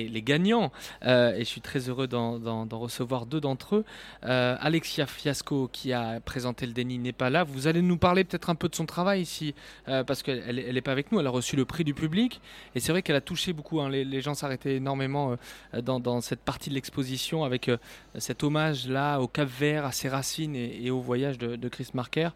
les 0.08 0.22
gagnants 0.22 0.72
euh, 1.04 1.34
et 1.34 1.40
je 1.40 1.44
suis 1.44 1.60
très 1.60 1.88
heureux 1.88 2.06
d'en, 2.06 2.66
recevoir 2.70 3.26
deux 3.26 3.40
d'entre 3.40 3.76
eux. 3.76 3.84
Euh, 4.24 4.56
Alexia 4.60 5.06
Fiasco 5.06 5.68
qui 5.72 5.92
a 5.92 6.20
présenté 6.20 6.66
le 6.66 6.72
déni 6.72 6.98
n'est 6.98 7.12
pas 7.12 7.30
là. 7.30 7.44
Vous 7.44 7.66
allez 7.66 7.82
nous 7.82 7.96
parler 7.96 8.24
peut-être 8.24 8.50
un 8.50 8.54
peu 8.54 8.68
de 8.68 8.74
son 8.74 8.86
travail 8.86 9.22
ici 9.22 9.54
euh, 9.88 10.04
parce 10.04 10.22
qu'elle 10.22 10.72
n'est 10.72 10.80
pas 10.80 10.92
avec 10.92 11.12
nous. 11.12 11.20
Elle 11.20 11.26
a 11.26 11.30
reçu 11.30 11.56
le 11.56 11.64
prix 11.64 11.84
du 11.84 11.94
public 11.94 12.40
et 12.74 12.80
c'est 12.80 12.92
vrai 12.92 13.02
qu'elle 13.02 13.16
a 13.16 13.20
touché 13.20 13.52
beaucoup. 13.52 13.80
hein. 13.80 13.88
Les, 13.90 14.20
gens 14.20 14.34
s'arrêtaient 14.34 14.76
énormément 14.76 15.36
dans, 15.82 16.20
cette 16.20 16.40
partie 16.40 16.70
de 16.70 16.74
l'exposition 16.74 17.44
avec 17.44 17.70
cet 18.16 18.42
hommage 18.42 18.88
là 18.88 19.18
au 19.20 19.28
Cap 19.28 19.48
Vert, 19.48 19.84
à 19.84 19.92
ses 19.92 20.08
racines 20.08 20.56
et, 20.56 20.90
au 20.90 21.00
voyage 21.00 21.38
de, 21.38 21.54
de 21.56 21.68
Chris 21.68 21.88
Marker. 21.94 22.30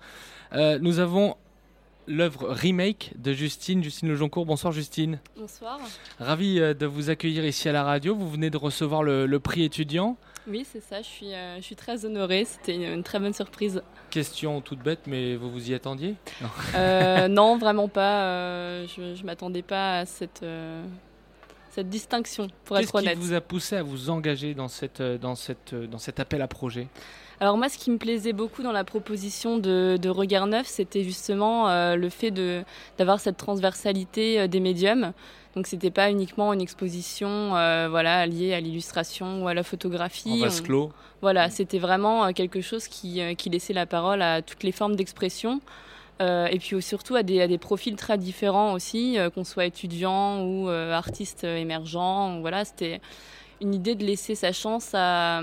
Nous 0.80 0.98
avons 1.00 1.36
l'œuvre 2.06 2.48
remake 2.48 3.12
de 3.16 3.32
Justine, 3.32 3.82
Justine 3.82 4.08
Lejoncourt. 4.08 4.46
Bonsoir 4.46 4.72
Justine. 4.72 5.20
Bonsoir. 5.36 5.78
Ravi 6.18 6.60
euh, 6.60 6.74
de 6.74 6.86
vous 6.86 7.10
accueillir 7.10 7.44
ici 7.44 7.68
à 7.68 7.72
la 7.72 7.84
radio. 7.84 8.14
Vous 8.14 8.30
venez 8.30 8.50
de 8.50 8.56
recevoir 8.56 9.02
le, 9.02 9.26
le 9.26 9.40
prix 9.40 9.64
étudiant. 9.64 10.16
Oui, 10.48 10.66
c'est 10.70 10.80
ça, 10.82 11.00
je 11.02 11.06
suis, 11.06 11.32
euh, 11.32 11.56
je 11.58 11.62
suis 11.62 11.76
très 11.76 12.04
honorée, 12.04 12.44
c'était 12.44 12.74
une, 12.74 12.82
une 12.82 13.02
très 13.04 13.20
bonne 13.20 13.32
surprise. 13.32 13.80
Question 14.10 14.60
toute 14.60 14.80
bête, 14.80 15.06
mais 15.06 15.36
vous 15.36 15.48
vous 15.50 15.70
y 15.70 15.74
attendiez? 15.74 16.16
Non. 16.40 16.48
Euh, 16.74 17.28
non, 17.28 17.58
vraiment 17.58 17.86
pas, 17.86 18.24
euh, 18.24 18.86
je 18.88 19.20
ne 19.20 19.26
m'attendais 19.26 19.62
pas 19.62 20.00
à 20.00 20.06
cette, 20.06 20.44
cette 21.74 21.88
distinction, 21.88 22.48
pour 22.64 22.76
Qu'est-ce 22.76 22.88
être 22.88 22.94
honnête. 22.96 23.18
qui 23.18 23.24
vous 23.26 23.32
a 23.32 23.40
poussé 23.40 23.76
à 23.76 23.82
vous 23.82 24.10
engager 24.10 24.54
dans, 24.54 24.68
cette, 24.68 25.00
euh, 25.00 25.18
dans, 25.18 25.34
cette, 25.34 25.72
euh, 25.72 25.86
dans 25.86 25.98
cet 25.98 26.20
appel 26.20 26.42
à 26.42 26.46
projet? 26.48 26.86
Alors 27.40 27.56
moi, 27.56 27.68
ce 27.68 27.76
qui 27.78 27.90
me 27.90 27.96
plaisait 27.98 28.32
beaucoup 28.32 28.62
dans 28.62 28.72
la 28.72 28.84
proposition 28.84 29.58
de, 29.58 29.98
de 30.00 30.08
Regard 30.08 30.46
Neuf, 30.46 30.66
c'était 30.66 31.02
justement 31.02 31.68
euh, 31.68 31.96
le 31.96 32.08
fait 32.08 32.30
de- 32.30 32.62
d'avoir 32.98 33.18
cette 33.20 33.36
transversalité 33.36 34.38
euh, 34.40 34.46
des 34.46 34.60
médiums. 34.60 35.12
Donc 35.56 35.66
c'était 35.66 35.90
pas 35.90 36.10
uniquement 36.10 36.52
une 36.52 36.60
exposition 36.60 37.56
euh, 37.56 37.88
voilà, 37.90 38.26
liée 38.26 38.54
à 38.54 38.60
l'illustration 38.60 39.42
ou 39.42 39.48
à 39.48 39.54
la 39.54 39.62
photographie. 39.64 40.30
En 40.32 40.44
vase 40.46 40.60
On- 40.60 40.64
clos. 40.64 40.92
Voilà, 41.20 41.50
c'était 41.50 41.78
vraiment 41.78 42.32
quelque 42.32 42.60
chose 42.60 42.86
qui, 42.88 43.20
qui 43.36 43.48
laissait 43.50 43.72
la 43.74 43.86
parole 43.86 44.22
à 44.22 44.42
toutes 44.42 44.62
les 44.62 44.72
formes 44.72 44.96
d'expression. 44.96 45.60
Euh, 46.22 46.46
et 46.46 46.58
puis 46.58 46.80
surtout 46.80 47.16
à 47.16 47.22
des, 47.22 47.58
profils 47.58 47.96
très 47.96 48.16
différents 48.16 48.72
aussi, 48.74 49.18
euh, 49.18 49.28
qu'on 49.28 49.44
soit 49.44 49.66
étudiant 49.66 50.42
ou 50.44 50.68
euh, 50.68 50.92
artiste 50.92 51.44
émergent. 51.44 52.40
Voilà, 52.40 52.64
c'était 52.64 53.00
une 53.60 53.74
idée 53.74 53.94
de 53.94 54.04
laisser 54.04 54.34
sa 54.34 54.52
chance 54.52 54.90
à, 54.94 55.40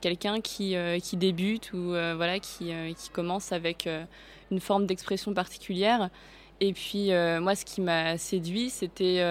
quelqu'un 0.00 0.40
qui, 0.40 0.76
euh, 0.76 0.98
qui 0.98 1.16
débute 1.16 1.72
ou 1.72 1.90
voilà, 1.90 2.38
qui, 2.38 2.72
qui 2.96 3.10
commence 3.10 3.52
avec 3.52 3.88
une 4.50 4.60
forme 4.60 4.86
d'expression 4.86 5.34
particulière. 5.34 6.10
Et 6.60 6.72
puis 6.72 7.10
moi, 7.40 7.54
ce 7.54 7.64
qui 7.64 7.80
m'a 7.80 8.18
séduit, 8.18 8.70
c'était 8.70 9.22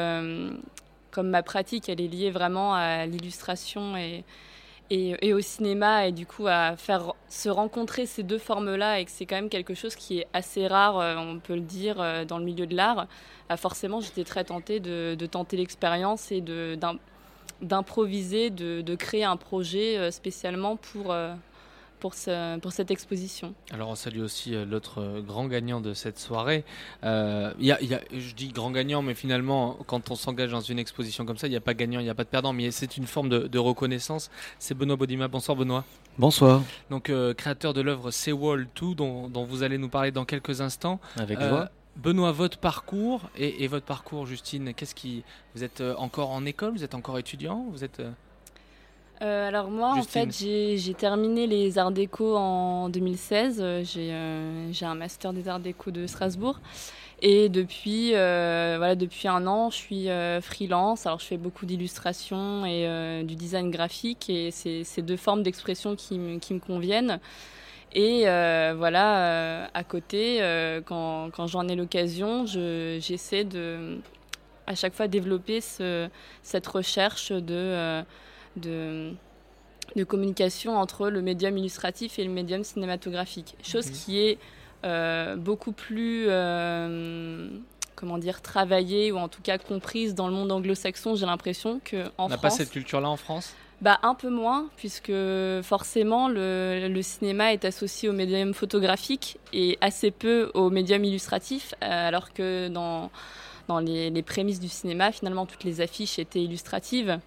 comme 1.12 1.30
ma 1.30 1.44
pratique, 1.44 1.90
elle 1.90 2.02
est 2.02 2.08
liée 2.08 2.32
vraiment 2.32 2.74
à 2.74 3.06
l'illustration 3.06 3.98
et, 3.98 4.24
et, 4.92 5.34
au 5.34 5.42
cinéma, 5.42 6.08
et 6.08 6.12
du 6.12 6.26
coup 6.26 6.48
à 6.48 6.76
faire 6.76 7.14
se 7.28 7.50
rencontrer 7.50 8.06
ces 8.06 8.24
deux 8.24 8.40
formes-là, 8.40 9.00
et 9.00 9.06
que 9.06 9.12
c'est 9.12 9.26
quand 9.26 9.36
même 9.36 9.50
quelque 9.50 9.74
chose 9.74 9.96
qui 9.96 10.20
est 10.20 10.28
assez 10.34 10.68
rare, 10.68 11.00
euh, 11.00 11.16
on 11.18 11.40
peut 11.40 11.56
le 11.56 11.62
dire, 11.62 12.02
euh, 12.02 12.26
dans 12.26 12.40
le 12.40 12.46
milieu 12.46 12.66
de 12.66 12.76
l'art. 12.76 13.08
Ah, 13.50 13.58
forcément, 13.58 14.00
j'étais 14.00 14.24
très 14.24 14.44
tentée 14.44 14.80
de, 14.80 15.16
tenter 15.26 15.58
l'expérience 15.58 16.32
et 16.32 16.44
d'improviser, 17.62 18.50
de, 18.50 18.96
créer 18.96 19.24
un 19.24 19.38
projet 19.38 19.98
euh, 19.98 20.12
spécialement 20.12 20.76
pour, 20.76 21.12
euh, 21.12 21.34
pour, 22.00 22.14
ce- 22.14 22.58
pour 22.60 22.72
cette 22.72 22.92
exposition. 22.92 23.54
Alors 23.72 23.90
on 23.90 23.96
salue 23.96 24.22
aussi 24.22 24.56
euh, 24.56 24.66
l'autre 24.66 25.02
euh, 25.02 25.22
grand 25.22 25.46
gagnant 25.48 25.82
de 25.82 25.94
cette 25.94 26.18
soirée. 26.20 26.64
Euh, 27.04 27.54
il 27.60 27.66
y 27.66 27.72
a- 27.72 27.82
il 27.82 27.90
y 27.90 27.94
a- 27.94 28.02
je 28.12 28.34
dis 28.34 28.50
grand 28.50 28.72
gagnant, 28.72 29.02
mais 29.02 29.14
finalement, 29.14 29.78
quand 29.88 30.10
on 30.12 30.16
s'engage 30.16 30.52
dans 30.52 30.62
une 30.62 30.80
exposition 30.80 31.26
comme 31.26 31.38
ça, 31.38 31.48
il 31.48 31.52
n'y 31.52 31.56
a 31.58 31.62
pas 31.62 31.74
gagnant, 31.74 32.00
il 32.00 32.04
n'y 32.04 32.10
a 32.10 32.16
pas 32.16 32.24
de 32.24 32.30
perdant, 32.30 32.54
mais 32.54 32.72
c'est 32.72 32.98
une 32.98 33.06
forme 33.08 33.30
de, 33.30 33.48
de 33.48 33.60
reconnaissance. 33.60 34.30
C'est 34.60 34.74
Benoît 34.76 34.96
Bodima. 34.96 35.28
Bonsoir 35.28 35.56
Benoît. 35.58 35.84
Bonsoir. 36.18 36.62
Donc 36.90 37.10
euh, 37.10 37.34
créateur 37.34 37.74
de 37.74 37.82
l'œuvre 37.82 38.12
Seawall 38.12 38.68
2, 38.80 38.96
dont, 38.96 39.28
dont 39.30 39.44
vous 39.46 39.64
allez 39.64 39.78
nous 39.78 39.90
parler 39.90 40.12
dans 40.12 40.26
quelques 40.26 40.62
instants. 40.62 41.00
Avec 41.18 41.40
Euh, 41.40 41.50
joie. 41.50 41.70
Benoît, 41.96 42.32
votre 42.32 42.58
parcours 42.60 43.30
et, 43.38 43.64
et 43.64 43.68
votre 43.68 43.86
parcours, 43.86 44.26
Justine, 44.26 44.74
qu'est-ce 44.74 44.96
qui 44.96 45.24
vous 45.54 45.66
êtes 45.66 45.82
euh, 45.82 45.96
encore 45.98 46.30
en 46.30 46.46
école, 46.46 46.72
vous 46.72 46.84
êtes 46.86 46.96
encore 46.96 47.18
étudiant, 47.20 47.66
vous 47.72 47.84
êtes 47.84 48.02
euh, 49.22 49.48
alors 49.48 49.70
moi, 49.70 49.94
Justine. 49.96 50.22
en 50.22 50.26
fait, 50.26 50.78
j'ai 50.78 50.94
terminé 50.94 51.46
les 51.48 51.78
arts 51.78 51.92
déco 51.92 52.36
en 52.38 52.90
2016. 52.90 53.60
Euh, 53.62 53.84
J'ai 53.84 54.12
euh, 54.14 54.72
j'ai 54.72 54.86
un 54.86 54.96
master 54.96 55.34
des 55.34 55.48
arts 55.48 55.60
déco 55.60 55.92
de 55.92 56.08
Strasbourg. 56.08 56.60
Et 57.22 57.50
depuis, 57.50 58.16
euh, 58.16 58.76
voilà, 58.78 58.96
depuis 58.96 59.28
un 59.28 59.46
an, 59.46 59.70
je 59.70 59.76
suis 59.76 60.08
freelance. 60.42 61.06
Alors, 61.06 61.20
je 61.20 61.26
fais 61.26 61.36
beaucoup 61.38 61.66
d'illustrations 61.66 62.66
et 62.66 63.24
du 63.26 63.36
design 63.36 63.72
graphique. 63.72 64.30
Et 64.30 64.52
c'est 64.52 64.86
ces 64.86 65.02
deux 65.02 65.18
formes 65.18 65.44
d'expression 65.44 65.98
qui, 65.98 66.18
me- 66.18 66.40
qui 66.40 66.54
me 66.54 66.60
conviennent. 66.60 67.20
Et 67.92 68.30
euh, 68.30 68.74
voilà, 68.78 69.18
euh, 69.64 69.66
à 69.74 69.84
côté, 69.84 70.38
euh, 70.42 70.80
quand, 70.86 71.30
quand 71.36 71.48
j'en 71.48 71.68
ai 71.68 71.76
l'occasion, 71.76 72.46
je- 72.46 73.00
j'essaie 73.02 73.44
de, 73.44 73.98
à 74.68 74.76
chaque 74.76 74.94
fois, 74.94 75.08
développer 75.10 75.60
ce- 75.60 76.08
cette 76.44 76.68
recherche 76.68 77.32
de, 77.34 78.02
de, 78.56 79.14
de 79.96 80.04
communication 80.04 80.78
entre 80.78 81.10
le 81.10 81.22
médium 81.22 81.58
illustratif 81.58 82.20
et 82.20 82.24
le 82.24 82.32
médium 82.32 82.64
cinématographique. 82.64 83.56
Chose 83.64 83.90
qui 83.90 84.20
est 84.20 84.38
euh, 84.86 85.36
beaucoup 85.36 85.72
plus, 85.72 86.26
euh, 86.28 87.50
comment 87.96 88.18
dire, 88.18 88.42
travaillée 88.42 89.12
ou 89.12 89.18
en 89.18 89.28
tout 89.28 89.42
cas 89.42 89.58
comprise 89.58 90.16
dans 90.16 90.28
le 90.28 90.34
monde 90.34 90.52
anglo-saxon. 90.52 91.16
J'ai 91.16 91.26
l'impression 91.26 91.80
qu'en 91.90 91.98
On 91.98 92.12
France. 92.12 92.30
n'a 92.30 92.38
pas 92.38 92.50
cette 92.50 92.72
culture-là 92.72 93.10
en 93.10 93.18
France? 93.18 93.54
Bah, 93.82 93.98
un 94.04 94.14
peu 94.14 94.30
moins, 94.30 94.68
puisque 94.76 95.14
forcément 95.64 96.28
le, 96.28 96.90
le 96.90 97.02
cinéma 97.02 97.54
est 97.54 97.64
associé 97.64 98.10
au 98.10 98.12
médium 98.12 98.54
photographique 98.54 99.38
et 99.54 99.78
assez 99.80 100.12
peu 100.12 100.52
au 100.54 100.70
médium 100.70 101.02
illustratif, 101.06 101.74
euh, 101.82 102.08
alors 102.10 102.34
que 102.34 102.68
dans, 102.68 103.10
dans 103.70 103.80
les, 103.80 104.10
les 104.10 104.24
prémices 104.24 104.60
du 104.60 104.68
cinéma, 104.68 105.12
finalement, 105.12 105.46
toutes 105.46 105.64
les 105.64 105.80
affiches 105.80 106.20
étaient 106.20 106.44
illustratives. 106.44 107.20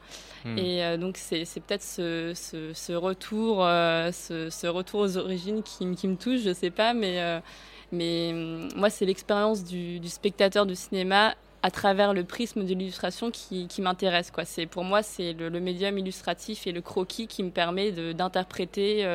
Hmm. 0.45 0.59
Et 0.59 0.85
euh, 0.85 0.97
donc, 0.97 1.17
c'est 1.17 1.45
peut-être 1.61 1.83
ce, 1.83 2.33
ce, 2.35 2.73
ce 2.75 2.93
retour, 2.93 3.65
euh, 3.65 4.11
ce, 4.13 4.51
ce 4.51 4.67
retour 4.67 5.01
aux 5.01 5.17
origines 5.17 5.63
qui, 5.63 5.87
me 5.87 6.17
touche, 6.17 6.41
je 6.41 6.53
sais 6.53 6.71
pas, 6.71 6.95
mais, 6.95 7.21
euh, 7.21 7.39
mais 7.93 8.33
hum, 8.33 8.69
moi, 8.77 8.91
c'est 8.91 9.07
l'expérience 9.07 9.63
du, 9.65 10.01
du 10.01 10.09
spectateur 10.09 10.67
du 10.67 10.75
cinéma 10.75 11.35
à 11.65 11.71
travers 11.71 12.13
le 12.13 12.25
prisme 12.25 12.65
de 12.65 12.75
l'illustration 12.75 13.31
qui, 13.31 13.69
qui 13.69 13.83
m'intéresse. 13.83 14.33
quoi. 14.33 14.45
C'est 14.45 14.67
Pour 14.67 14.83
moi, 14.83 15.05
c'est 15.05 15.33
le, 15.33 15.49
le 15.49 15.61
médium 15.61 15.97
illustratif 15.97 16.67
et 16.67 16.73
le 16.73 16.81
croquis 16.81 17.29
qui 17.29 17.45
me 17.45 17.51
permet 17.51 17.93
d'interpréter 18.15 19.07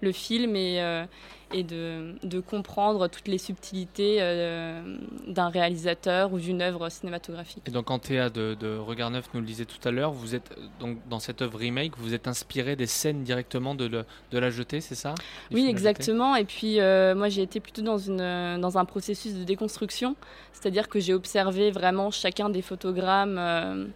le 0.00 0.12
film 0.12 0.56
et, 0.56 0.80
euh, 0.80 1.04
et 1.52 1.62
de, 1.62 2.14
de 2.22 2.40
comprendre 2.40 3.08
toutes 3.08 3.28
les 3.28 3.38
subtilités 3.38 4.18
euh, 4.20 4.98
d'un 5.26 5.48
réalisateur 5.48 6.32
ou 6.32 6.38
d'une 6.38 6.60
œuvre 6.62 6.88
cinématographique. 6.88 7.62
Et 7.66 7.70
donc 7.70 7.90
en 7.90 7.98
de, 8.30 8.54
de 8.54 8.76
Regard 8.76 9.10
Neuf 9.10 9.28
nous 9.34 9.40
le 9.40 9.46
disait 9.46 9.64
tout 9.64 9.86
à 9.88 9.90
l'heure, 9.90 10.12
vous 10.12 10.34
êtes 10.34 10.52
euh, 10.52 10.66
donc 10.80 10.98
dans 11.08 11.18
cette 11.20 11.42
œuvre 11.42 11.58
remake, 11.58 11.92
vous 11.98 12.14
êtes 12.14 12.28
inspiré 12.28 12.76
des 12.76 12.86
scènes 12.86 13.22
directement 13.22 13.74
de, 13.74 13.86
le- 13.86 14.04
de 14.30 14.38
la 14.38 14.50
jetée, 14.50 14.80
c'est 14.80 14.94
ça? 14.94 15.14
Oui, 15.52 15.66
exactement. 15.66 16.36
Et 16.36 16.44
puis, 16.44 16.80
euh, 16.80 17.14
moi, 17.14 17.28
j'ai 17.28 17.42
été 17.42 17.60
plutôt 17.60 17.82
dans, 17.82 17.98
une, 17.98 18.60
dans 18.60 18.78
un 18.78 18.84
processus 18.84 19.34
de 19.34 19.44
déconstruction, 19.44 20.16
c'est-à-dire 20.52 20.88
que 20.88 21.00
j'ai 21.00 21.14
observé 21.14 21.70
vraiment 21.70 22.10
chacun 22.10 22.48
des 22.48 22.62
photogrammes, 22.62 23.36
euh, 23.38 23.86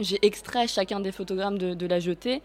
j'ai 0.00 0.18
extrait 0.22 0.66
chacun 0.66 1.00
des 1.00 1.12
photogrammes 1.12 1.58
de, 1.58 1.74
de 1.74 1.86
la 1.86 2.00
jetée, 2.00 2.42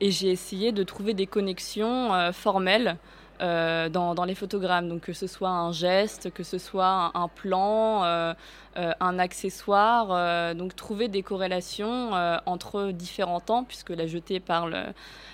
et 0.00 0.10
j'ai 0.10 0.30
essayé 0.30 0.72
de 0.72 0.82
trouver 0.82 1.14
des 1.14 1.26
connexions 1.26 2.14
euh, 2.14 2.32
formelles. 2.32 2.96
euh, 3.40 3.88
dans, 3.88 4.14
dans 4.14 4.24
les 4.24 4.36
photogrammes, 4.36 4.88
donc 4.88 5.00
que 5.00 5.12
ce 5.12 5.26
soit 5.26 5.48
un 5.48 5.72
geste, 5.72 6.30
que 6.32 6.44
ce 6.44 6.58
soit 6.58 6.86
un, 6.86 7.10
un 7.14 7.26
plan, 7.26 8.04
euh, 8.04 8.34
euh, 8.76 8.92
un 9.00 9.18
accessoire, 9.18 10.08
euh, 10.12 10.54
donc 10.54 10.76
trouver 10.76 11.08
des 11.08 11.24
corrélations 11.24 12.14
euh, 12.14 12.36
entre 12.46 12.92
différents 12.92 13.40
temps, 13.40 13.64
puisque 13.64 13.90
la 13.90 14.06
jetée 14.06 14.38
parle 14.38 14.74
euh, 14.74 14.92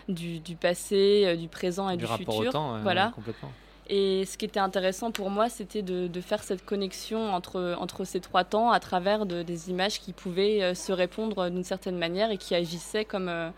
du, 0.08 0.38
du 0.38 0.56
passé, 0.56 1.24
euh, 1.26 1.36
du 1.36 1.48
présent 1.48 1.90
et 1.90 1.98
Du 1.98 2.04
du, 2.06 2.10
rapport 2.10 2.34
au 2.36 2.38
futur. 2.38 2.52
temps, 2.52 2.78
voilà. 2.82 3.12
complètement. 3.14 3.52
Et 3.90 4.24
ce 4.24 4.38
qui 4.38 4.46
était 4.46 4.60
intéressant 4.60 5.10
pour 5.10 5.28
moi, 5.28 5.50
c'était 5.50 5.82
de, 5.82 6.06
de 6.06 6.20
faire 6.22 6.42
cette 6.42 6.64
connexion 6.64 7.34
entre, 7.34 7.76
entre 7.78 8.04
ces 8.04 8.20
trois 8.20 8.44
temps 8.44 8.70
à 8.70 8.80
travers 8.80 9.26
de- 9.26 9.42
des 9.42 9.68
images 9.68 10.00
qui 10.00 10.14
pouvaient 10.14 10.62
euh, 10.62 10.74
se 10.74 10.92
répondre 10.92 11.50
d'une 11.50 11.64
certaine 11.64 11.98
manière 11.98 12.30
et 12.30 12.38
qui 12.38 12.54
agissaient 12.54 13.04
comme, 13.04 13.28
euh, 13.28 13.50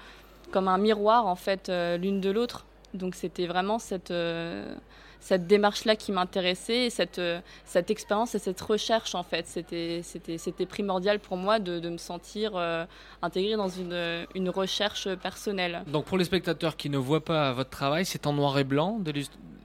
comme 0.51 0.69
un 0.69 0.79
miroir 0.79 1.27
en 1.27 1.37
fait 1.37 1.69
euh, 1.69 1.97
l'une 1.97 2.21
de 2.21 2.31
l'autre. 2.31 2.67
Donc 2.95 3.15
c'était 3.15 3.47
vraiment 3.47 3.79
cette, 3.79 4.11
euh, 4.11 4.75
cette 5.21 5.47
démarche-là 5.47 5.97
qui 5.97 6.13
m'intéressait 6.13 6.87
et 6.87 6.91
cette, 6.91 7.19
euh, 7.19 7.41
cette 7.65 7.91
expérience 7.91 8.35
et 8.35 8.39
cette 8.39 8.61
recherche 8.61 9.15
en 9.15 9.23
fait. 9.23 9.47
C'était, 9.47 10.03
primordial 10.67 11.21
pour 11.21 11.37
moi 11.37 11.59
de, 11.59 11.79
de 11.79 11.89
me 11.89 11.99
sentir 11.99 12.53
euh, 12.55 12.85
intégrée 13.23 13.57
dans 13.57 13.69
une, 13.69 14.27
une 14.35 14.51
recherche 14.51 15.15
personnelle. 15.17 15.83
Donc 15.87 16.07
pour 16.07 16.19
les 16.19 16.25
spectateurs 16.25 16.77
qui 16.77 16.91
ne 16.91 16.99
voient 16.99 17.25
pas 17.25 17.53
votre 17.53 17.71
travail, 17.71 18.05
c'est 18.05 18.27
en 18.27 18.33
noir 18.33 18.59
et 18.59 18.65
blanc 18.65 18.99
de 18.99 19.13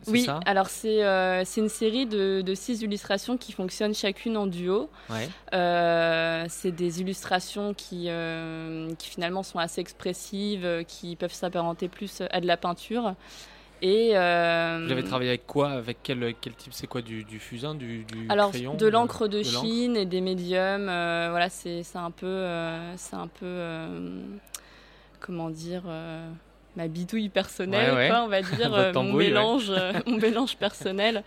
Oui, 0.07 0.21
ça 0.21 0.39
alors 0.45 0.67
c'est 0.67 1.03
euh, 1.03 1.43
une 1.57 1.69
série 1.69 2.05
de, 2.05 2.41
de 2.41 2.55
six 2.55 2.81
illustrations 2.81 3.37
qui 3.37 3.51
fonctionnent 3.51 3.93
chacune 3.95 4.37
en 4.37 4.47
duo. 4.47 4.89
Ouais. 5.09 5.29
Euh, 5.53 6.45
c'est 6.49 6.71
des 6.71 7.01
illustrations 7.01 7.73
qui, 7.73 8.05
euh, 8.07 8.93
qui 8.97 9.09
finalement 9.09 9.43
sont 9.43 9.59
assez 9.59 9.81
expressives, 9.81 10.65
euh, 10.65 10.83
qui 10.83 11.15
peuvent 11.15 11.33
s'apparenter 11.33 11.87
plus 11.87 12.21
à 12.31 12.39
de 12.41 12.47
la 12.47 12.57
peinture. 12.57 13.15
Et, 13.81 14.11
euh, 14.13 14.83
Vous 14.85 14.91
avez 14.91 15.03
travaillé 15.03 15.29
avec 15.29 15.45
quoi 15.45 15.71
Avec 15.71 15.97
quel, 16.01 16.33
quel 16.39 16.53
type? 16.53 16.73
C'est 16.73 16.87
quoi 16.87 17.01
du, 17.01 17.23
du 17.23 17.39
fusain 17.39 17.75
du, 17.75 18.05
du 18.05 18.25
alors 18.29 18.51
crayon 18.51 18.75
de 18.75 18.87
l'encre 18.87 19.27
de, 19.27 19.43
Chine 19.43 19.97
et 19.97 20.05
des 20.05 20.21
médiums, 20.21 20.87
euh, 20.89 21.27
voilà, 21.29 21.49
c'est 21.49 21.83
c'est 21.83 21.97
un 21.97 22.11
peu, 22.11 22.25
euh, 22.25 22.95
c'est 22.95 23.15
un 23.15 23.27
peu, 23.27 23.59
comment 25.19 25.49
dire, 25.49 25.83
ma 26.75 26.87
bidouille 26.87 27.29
personnelle, 27.29 27.91
Ouais, 27.91 27.97
ouais. 27.97 28.07
quoi, 28.09 28.23
on 28.23 28.27
va 28.27 28.41
dire, 28.57 28.73
euh, 28.73 28.91
mon 28.93 29.13
ouais. 29.13 29.25
mélange, 29.27 29.67
euh, 29.69 29.93
mon 30.05 30.17
mélange 30.17 30.57
personnel. 30.57 31.23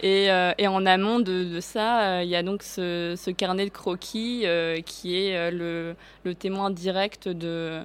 Et, 0.00 0.30
euh, 0.30 0.52
et 0.58 0.68
en 0.68 0.86
amont 0.86 1.18
de, 1.20 1.44
de 1.44 1.60
ça, 1.60 2.18
euh, 2.18 2.22
il 2.22 2.28
y 2.28 2.36
a 2.36 2.42
donc 2.42 2.62
ce, 2.62 3.14
ce 3.16 3.30
carnet 3.30 3.64
de 3.64 3.70
croquis 3.70 4.44
qui 4.86 5.16
est 5.16 5.50
le, 5.50 5.94
le 6.24 6.34
témoin 6.34 6.70
direct 6.70 7.28
de 7.28 7.82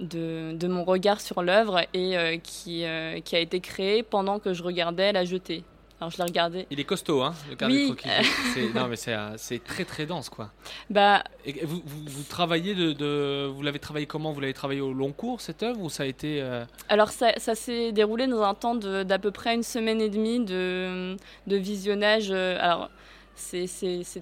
de, 0.00 0.52
de 0.54 0.66
mon 0.66 0.82
regard 0.84 1.20
sur 1.20 1.42
l'œuvre 1.42 1.82
et 1.92 2.40
qui, 2.42 2.84
qui 3.24 3.36
a 3.36 3.38
été 3.38 3.60
créé 3.60 4.02
pendant 4.02 4.38
que 4.38 4.54
je 4.54 4.62
regardais 4.62 5.12
la 5.12 5.26
jetée. 5.26 5.62
Alors 6.00 6.10
je 6.10 6.16
l'ai 6.16 6.24
regardé. 6.24 6.66
Il 6.70 6.80
est 6.80 6.84
costaud, 6.84 7.22
hein, 7.22 7.34
le 7.50 7.56
carnet 7.56 7.74
Oui. 7.74 7.90
de 7.90 7.94
croquis. 7.94 8.72
Non, 8.74 8.86
mais 8.88 8.96
c'est 8.96 9.12
euh, 9.12 9.36
c'est 9.36 9.62
très 9.62 9.84
très 9.84 10.06
dense, 10.06 10.30
quoi. 10.30 10.50
Bah, 10.88 11.22
Et 11.44 11.64
vous, 11.66 11.82
vous, 11.84 12.00
vous 12.06 12.22
travaillez 12.22 12.74
de, 12.74 12.92
de- 12.92 13.46
vous 13.54 13.62
l'avez 13.62 13.78
travaillé 13.78 14.06
comment? 14.06 14.32
Vous 14.32 14.40
l'avez 14.40 14.54
travaillé 14.54 14.80
au 14.80 14.92
long 14.94 15.12
cours 15.12 15.40
cette 15.42 15.62
œuvre 15.62 15.80
ou 15.82 15.90
ça 15.90 16.04
a 16.04 16.06
été 16.06 16.40
euh, 16.40 16.64
Alors 16.88 17.10
ça, 17.10 17.32
ça 17.36 17.54
s'est 17.54 17.92
déroulé 17.92 18.26
dans 18.26 18.42
un 18.42 18.54
temps 18.54 18.74
d'à 18.74 19.18
peu 19.18 19.30
près 19.30 19.54
une 19.54 19.62
semaine 19.62 20.00
et 20.00 20.08
demie 20.08 20.40
de, 20.44 21.16
de 21.46 21.56
visionnage. 21.56 22.28
euh, 22.30 22.56
Alors 22.60 22.88
c'est- 23.34 23.66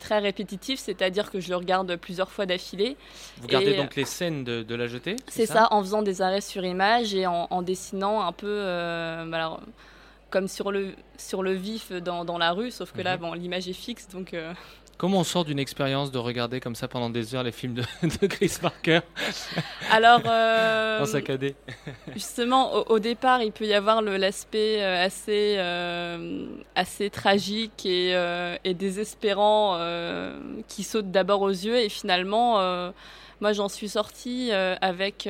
très 0.01 0.19
répétitif, 0.21 0.79
c'est-à-dire 0.81 1.31
que 1.31 1.39
je 1.41 1.49
le 1.49 1.57
regarde 1.57 1.95
plusieurs 1.97 2.31
fois 2.31 2.47
d'affilée. 2.47 2.97
Vous 3.41 3.47
gardez 3.49 3.73
Et, 3.73 3.77
donc 3.77 3.95
les 3.97 4.05
scènes 4.05 4.43
de, 4.45 4.63
de 4.63 4.75
la 4.75 4.87
jetée 4.89 5.17
C'est 5.29 5.47
ça, 5.47 5.69
en 5.73 5.81
faisant 5.83 6.03
des 6.03 6.23
arrêts 6.23 6.41
sur 6.41 6.65
image 6.65 7.15
et 7.15 7.27
en, 7.27 7.47
en 7.51 7.63
dessinant 7.63 8.23
un 8.23 8.33
peu, 8.33 8.47
euh, 8.49 9.25
bah 9.27 9.37
alors, 9.39 9.61
comme 10.31 10.49
sur 10.49 10.71
le, 10.73 10.95
sur 11.17 11.43
le 11.43 11.53
vif 11.53 11.93
dans, 11.93 12.25
dans 12.25 12.39
la 12.39 12.53
rue, 12.53 12.71
sauf 12.71 12.93
que 12.93 13.03
là, 13.03 13.17
Mhm. 13.17 13.21
bon, 13.23 13.33
l'image 13.35 13.69
est 13.69 13.73
fixe, 13.73 14.09
donc... 14.09 14.35
euh, 14.35 14.53
Comment 14.99 15.19
on 15.21 15.25
sort 15.25 15.45
d'une 15.45 15.61
expérience 15.61 16.11
de 16.11 16.19
regarder 16.19 16.59
comme 16.59 16.75
ça 16.75 16.89
pendant 16.89 17.09
des 17.09 17.37
heures 17.37 17.45
les 17.45 17.53
films 17.53 17.75
de, 17.75 17.83
de 18.21 18.27
Chris 18.27 18.53
Parker 18.61 18.99
Alors, 19.93 20.23
euh, 20.27 21.01
en 21.03 21.07
saccadé 21.07 21.55
Justement, 22.15 22.75
au, 22.75 22.95
au 22.95 22.99
départ, 22.99 23.41
il 23.41 23.53
peut 23.53 23.65
y 23.67 23.75
avoir 23.75 24.03
l'aspect 24.03 24.83
euh, 24.83 25.05
assez, 25.05 25.55
euh, 25.59 26.47
assez 26.75 27.11
tragique 27.11 27.87
et, 27.87 28.11
euh, 28.17 28.57
et 28.65 28.75
désespérant 28.75 29.79
qui 30.67 30.83
saute 30.83 31.13
d'abord 31.13 31.43
aux 31.43 31.49
yeux. 31.51 31.77
Et 31.79 31.89
finalement, 31.89 32.55
moi, 33.41 33.53
j'en 33.53 33.69
suis 33.69 33.89
sortie 33.89 34.51
avec, 34.53 35.29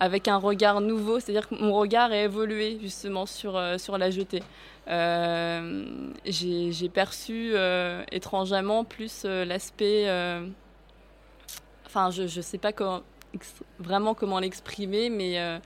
avec 0.00 0.28
un 0.28 0.36
regard 0.36 0.80
nouveau. 0.80 1.20
C'est-à-dire 1.20 1.48
que 1.48 1.54
mon 1.54 1.74
regard 1.74 2.10
a 2.10 2.16
évolué 2.16 2.78
justement 2.80 3.26
sur, 3.26 3.56
euh, 3.56 3.78
sur 3.78 3.98
la 3.98 4.10
jetée. 4.10 4.42
Euh, 4.88 5.84
J'ai 6.24 6.88
perçu 6.88 7.52
euh, 7.54 8.02
étrangement 8.12 8.84
plus 8.84 9.22
euh, 9.24 9.44
l'aspect... 9.44 10.04
enfin, 11.86 12.10
je 12.10 12.22
ne 12.22 12.42
sais 12.42 12.58
pas 12.58 12.72
comment, 12.72 13.02
vraiment 13.78 14.14
comment 14.14 14.38
l'exprimer, 14.38 15.10
mais 15.10 15.60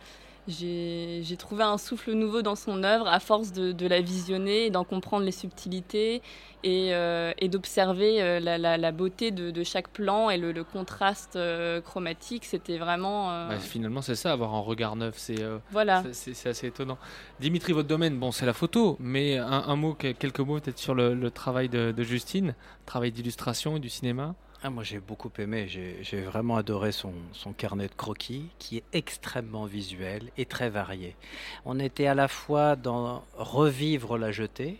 j'ai 0.48 1.36
trouvé 1.38 1.62
un 1.62 1.78
souffle 1.78 2.12
nouveau 2.12 2.42
dans 2.42 2.56
son 2.56 2.82
œuvre 2.82 3.06
à 3.06 3.20
force 3.20 3.52
de, 3.52 3.72
de 3.72 3.86
la 3.86 4.00
visionner 4.00 4.70
d'en 4.70 4.84
comprendre 4.84 5.24
les 5.24 5.32
subtilités 5.32 6.20
et, 6.64 6.94
euh, 6.94 7.32
et 7.38 7.48
d'observer 7.48 8.20
euh, 8.22 8.40
la, 8.40 8.58
la- 8.58 8.76
la 8.76 8.92
beauté 8.92 9.30
de, 9.30 9.50
de 9.50 9.64
chaque 9.64 9.88
plan 9.88 10.30
et 10.30 10.38
le, 10.38 10.52
le 10.52 10.64
contraste 10.64 11.36
euh, 11.36 11.80
chromatique. 11.80 12.44
C'était 12.44 12.78
vraiment... 12.78 13.30
euh, 13.30 13.48
Bah, 13.50 13.58
finalement, 13.58 14.02
c'est 14.02 14.14
ça, 14.16 14.32
avoir 14.32 14.54
un 14.54 14.60
regard 14.60 14.96
neuf. 14.96 15.14
C'est 15.16 15.42
Voilà. 15.70 16.02
c'est- 16.12 16.46
assez 16.48 16.66
étonnant. 16.66 16.98
Dimitri, 17.40 17.72
votre 17.72 17.88
domaine, 17.88 18.18
bon, 18.18 18.32
c'est 18.32 18.46
la 18.46 18.52
photo, 18.52 18.96
mais 18.98 19.38
un, 19.38 19.46
un 19.46 19.76
mot, 19.76 19.94
que- 19.94 20.12
quelques 20.12 20.40
mots 20.40 20.58
peut-être 20.60 20.78
sur 20.78 20.94
le, 20.94 21.14
le 21.14 21.30
travail 21.30 21.68
de, 21.68 21.92
de 21.92 22.02
Justine, 22.02 22.54
travail 22.84 23.12
d'illustration 23.12 23.76
et 23.76 23.80
du 23.80 23.88
cinéma? 23.88 24.34
Ah, 24.64 24.70
moi 24.70 24.84
j'ai 24.84 25.00
beaucoup 25.00 25.32
aimé, 25.38 25.66
j'ai 25.66 26.20
vraiment 26.20 26.56
adoré 26.56 26.92
son, 26.92 27.12
carnet 27.58 27.88
de 27.88 27.94
croquis 27.94 28.48
qui 28.60 28.76
est 28.76 28.84
extrêmement 28.92 29.64
visuel 29.64 30.30
et 30.38 30.44
très 30.44 30.70
varié. 30.70 31.16
On 31.64 31.80
était 31.80 32.06
à 32.06 32.14
la 32.14 32.28
fois 32.28 32.76
dans 32.76 33.24
revivre 33.34 34.16
la 34.18 34.30
jetée 34.30 34.78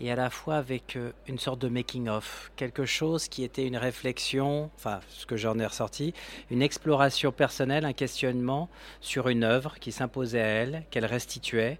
et 0.00 0.10
à 0.10 0.16
la 0.16 0.28
fois 0.28 0.56
avec 0.56 0.96
euh, 0.96 1.12
une 1.28 1.38
sorte 1.38 1.60
de 1.60 1.68
making-of, 1.68 2.50
quelque 2.56 2.84
chose 2.84 3.28
qui 3.28 3.44
était 3.44 3.64
une 3.64 3.76
réflexion, 3.76 4.70
enfin 4.74 4.98
ce 5.08 5.24
que 5.24 5.36
j'en 5.36 5.56
ai 5.60 5.66
ressorti, 5.66 6.14
une 6.50 6.60
exploration 6.60 7.30
personnelle, 7.30 7.84
un 7.84 7.92
questionnement 7.92 8.68
sur 9.00 9.28
une 9.28 9.44
œuvre 9.44 9.76
qui 9.78 9.92
s'imposait 9.92 10.40
à 10.40 10.46
elle, 10.46 10.82
qu'elle 10.90 11.06
restituait. 11.06 11.78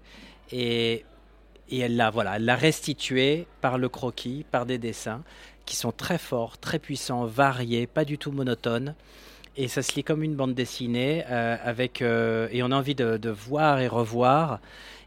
Et 0.53 1.03
elle 1.71 1.97
l'a 1.97 2.09
voilà, 2.09 2.39
l'a 2.39 2.57
par 3.61 3.77
le 3.77 3.89
croquis, 3.89 4.45
par 4.49 4.65
des 4.65 4.77
dessins 4.77 5.23
qui 5.65 5.75
sont 5.75 5.91
très 5.91 6.17
forts, 6.17 6.57
très 6.57 6.79
puissants, 6.79 7.25
variés, 7.25 7.87
pas 7.87 8.05
du 8.05 8.17
tout 8.17 8.31
monotones. 8.31 8.95
Et 9.55 9.67
ça 9.67 9.83
se 9.83 9.93
lit 9.95 10.03
comme 10.03 10.23
une 10.23 10.35
bande 10.35 10.55
dessinée 10.55 11.23
euh, 11.29 11.55
avec 11.63 12.01
euh, 12.01 12.47
et 12.51 12.63
on 12.63 12.71
a 12.71 12.75
envie 12.75 12.95
de, 12.95 13.17
de 13.17 13.29
voir 13.29 13.79
et 13.79 13.87
revoir. 13.87 14.59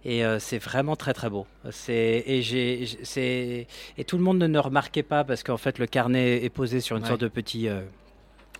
Et 0.04 0.24
euh, 0.24 0.38
c'est 0.38 0.58
vraiment 0.58 0.94
très 0.94 1.12
très 1.14 1.28
beau. 1.28 1.46
C'est 1.72 2.22
et 2.26 2.42
j'ai 2.42 2.86
c'est 3.02 3.66
et 3.98 4.04
tout 4.04 4.16
le 4.16 4.22
monde 4.22 4.38
ne 4.38 4.46
le 4.46 4.60
remarquait 4.60 5.02
pas 5.02 5.24
parce 5.24 5.42
qu'en 5.42 5.56
fait 5.56 5.80
le 5.80 5.86
carnet 5.88 6.44
est 6.44 6.48
posé 6.48 6.80
sur 6.80 6.96
une 6.96 7.02
Ouais. 7.02 7.08
sorte 7.08 7.22
de 7.22 7.28
petit 7.28 7.68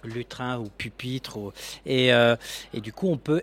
lutrin 0.05 0.59
ou 0.59 0.69
pupitre 0.77 1.37
ou- 1.39 1.53
et 1.85 2.09
et 2.09 2.81
du 2.81 2.93
coup 2.93 3.09
on 3.09 3.17
peut 3.17 3.43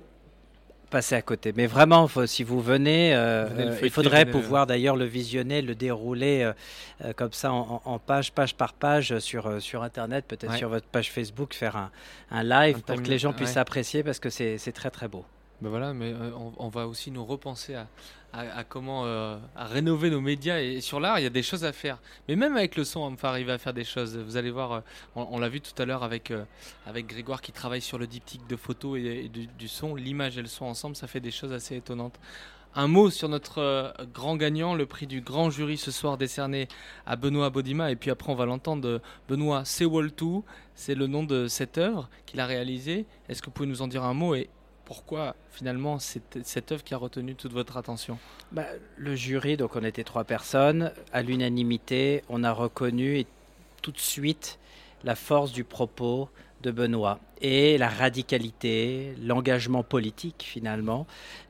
passer 0.94 1.16
à 1.16 1.22
côté. 1.22 1.54
Mais 1.58 1.68
vraiment, 1.68 2.08
faut- 2.08 2.26
si 2.26 2.44
vous 2.44 2.62
venez, 2.62 3.14
euh, 3.16 3.46
Venez 3.50 3.64
euh, 3.72 3.78
il 3.84 3.90
faudrait 3.90 4.24
venez 4.24 4.32
le- 4.34 4.40
pouvoir 4.40 4.66
d'ailleurs 4.68 4.96
le 4.96 5.06
visionner, 5.06 5.62
le 5.62 5.76
dérouler 5.76 6.44
euh, 7.04 7.12
comme 7.16 7.34
ça 7.34 7.52
en, 7.52 7.82
en 7.84 8.00
page, 8.00 8.32
page 8.32 8.54
par 8.56 8.72
page 8.74 9.18
sur, 9.20 9.62
sur 9.62 9.84
Internet, 9.84 10.26
peut-être 10.28 10.52
Ouais. 10.52 10.58
sur 10.58 10.70
votre 10.70 10.88
page 10.88 11.12
Facebook, 11.12 11.54
faire 11.54 11.76
un, 11.76 11.92
un 12.32 12.44
live 12.44 12.78
Un 12.78 12.80
pour 12.94 13.02
que 13.04 13.10
les 13.10 13.18
gens 13.20 13.34
puissent 13.34 13.56
ouais. 13.56 13.58
apprécier 13.68 14.04
parce 14.04 14.20
que 14.20 14.30
c'est 14.30 14.58
c'est 14.58 14.72
très 14.72 14.90
très 14.92 15.08
beau. 15.08 15.26
Ben 15.64 15.70
voilà, 15.70 15.94
mais 15.94 16.12
euh, 16.12 16.32
on, 16.58 16.68
va 16.68 16.90
aussi 16.90 17.10
nous 17.10 17.24
repenser 17.24 17.74
à, 18.34 18.64
comment 18.66 19.06
euh, 19.06 19.38
rénover 19.56 20.10
nos 20.10 20.20
médias 20.20 20.60
et 20.60 20.82
sur 20.82 21.00
l'art, 21.00 21.20
il 21.20 21.24
y 21.24 21.26
a 21.26 21.30
des 21.30 21.42
choses 21.42 21.64
à 21.64 21.72
faire. 21.72 22.00
Mais 22.28 22.36
même 22.36 22.58
avec 22.58 22.76
le 22.76 22.84
son, 22.84 23.00
on 23.00 23.16
peut 23.16 23.28
arriver 23.28 23.54
à 23.54 23.58
faire 23.58 23.74
des 23.74 23.86
choses. 23.86 24.18
Vous 24.18 24.36
allez 24.36 24.52
voir, 24.52 24.72
euh, 24.74 24.82
on, 25.16 25.40
l'a 25.40 25.48
vu 25.48 25.62
tout 25.62 25.82
à 25.82 25.86
l'heure 25.86 26.04
avec 26.04 26.34
Grégoire 27.08 27.42
qui 27.42 27.54
travaille 27.54 27.80
sur 27.80 27.98
le 27.98 28.08
diptyque 28.08 28.46
de 28.46 28.58
photos 28.58 29.00
et, 29.00 29.30
du, 29.30 29.68
son, 29.70 29.96
l'image 29.96 30.38
et 30.38 30.42
le 30.42 30.50
son 30.50 30.66
ensemble, 30.66 30.98
ça 30.98 31.08
fait 31.08 31.22
des 31.22 31.32
choses 31.32 31.54
assez 31.54 31.78
étonnantes. 31.78 32.20
Un 32.76 32.88
mot 32.88 33.10
sur 33.10 33.30
notre 33.30 33.94
grand 34.14 34.36
gagnant, 34.36 34.76
le 34.76 34.86
prix 34.86 35.08
du 35.08 35.22
grand 35.22 35.50
jury 35.50 35.78
ce 35.78 35.92
soir 35.92 36.18
décerné 36.18 36.68
à 37.06 37.16
Benoît 37.16 37.50
Bodima. 37.52 37.90
Et 37.90 37.96
puis 37.96 38.12
après, 38.12 38.34
on 38.34 38.36
va 38.36 38.46
l'entendre. 38.46 39.00
Benoît 39.30 39.64
Sewoltu, 39.64 40.42
c'est 40.76 40.96
le 40.96 41.08
nom 41.08 41.24
de 41.24 41.48
cette 41.48 41.78
œuvre 41.78 42.10
qu'il 42.26 42.42
a 42.42 42.46
réalisée. 42.46 43.06
Est-ce 43.30 43.42
que 43.42 43.46
vous 43.46 43.52
pouvez 43.52 43.70
nous 43.70 43.82
en 43.82 43.88
dire 43.88 44.04
un 44.04 44.14
mot 44.14 44.36
et 44.36 44.50
pourquoi 44.86 45.36
finalement 45.52 46.00
cette 46.00 46.72
œuvre 46.72 46.84
qui 46.84 46.94
a 46.94 46.98
retenu 46.98 47.36
toute 47.36 47.54
votre 47.54 47.78
attention 47.78 48.18
Bah, 48.52 48.66
le 48.98 49.16
jury, 49.16 49.58
donc 49.58 49.76
on 49.76 49.84
était 49.84 50.04
trois 50.04 50.24
personnes, 50.24 50.92
à 51.12 51.22
l'unanimité, 51.22 52.24
on 52.30 52.44
a 52.44 52.52
reconnu 52.52 53.20
et 53.20 53.28
tout 53.82 53.92
de 53.92 54.00
suite 54.00 54.60
la 55.04 55.16
force 55.16 55.52
du 55.52 55.64
propos 55.64 56.30
de 56.64 56.72
Benoît 56.72 57.20
et 57.42 57.78
la 57.78 57.90
radicalité, 57.90 59.14
l'engagement 59.22 59.84
politique 59.84 60.46
finalement 60.48 61.06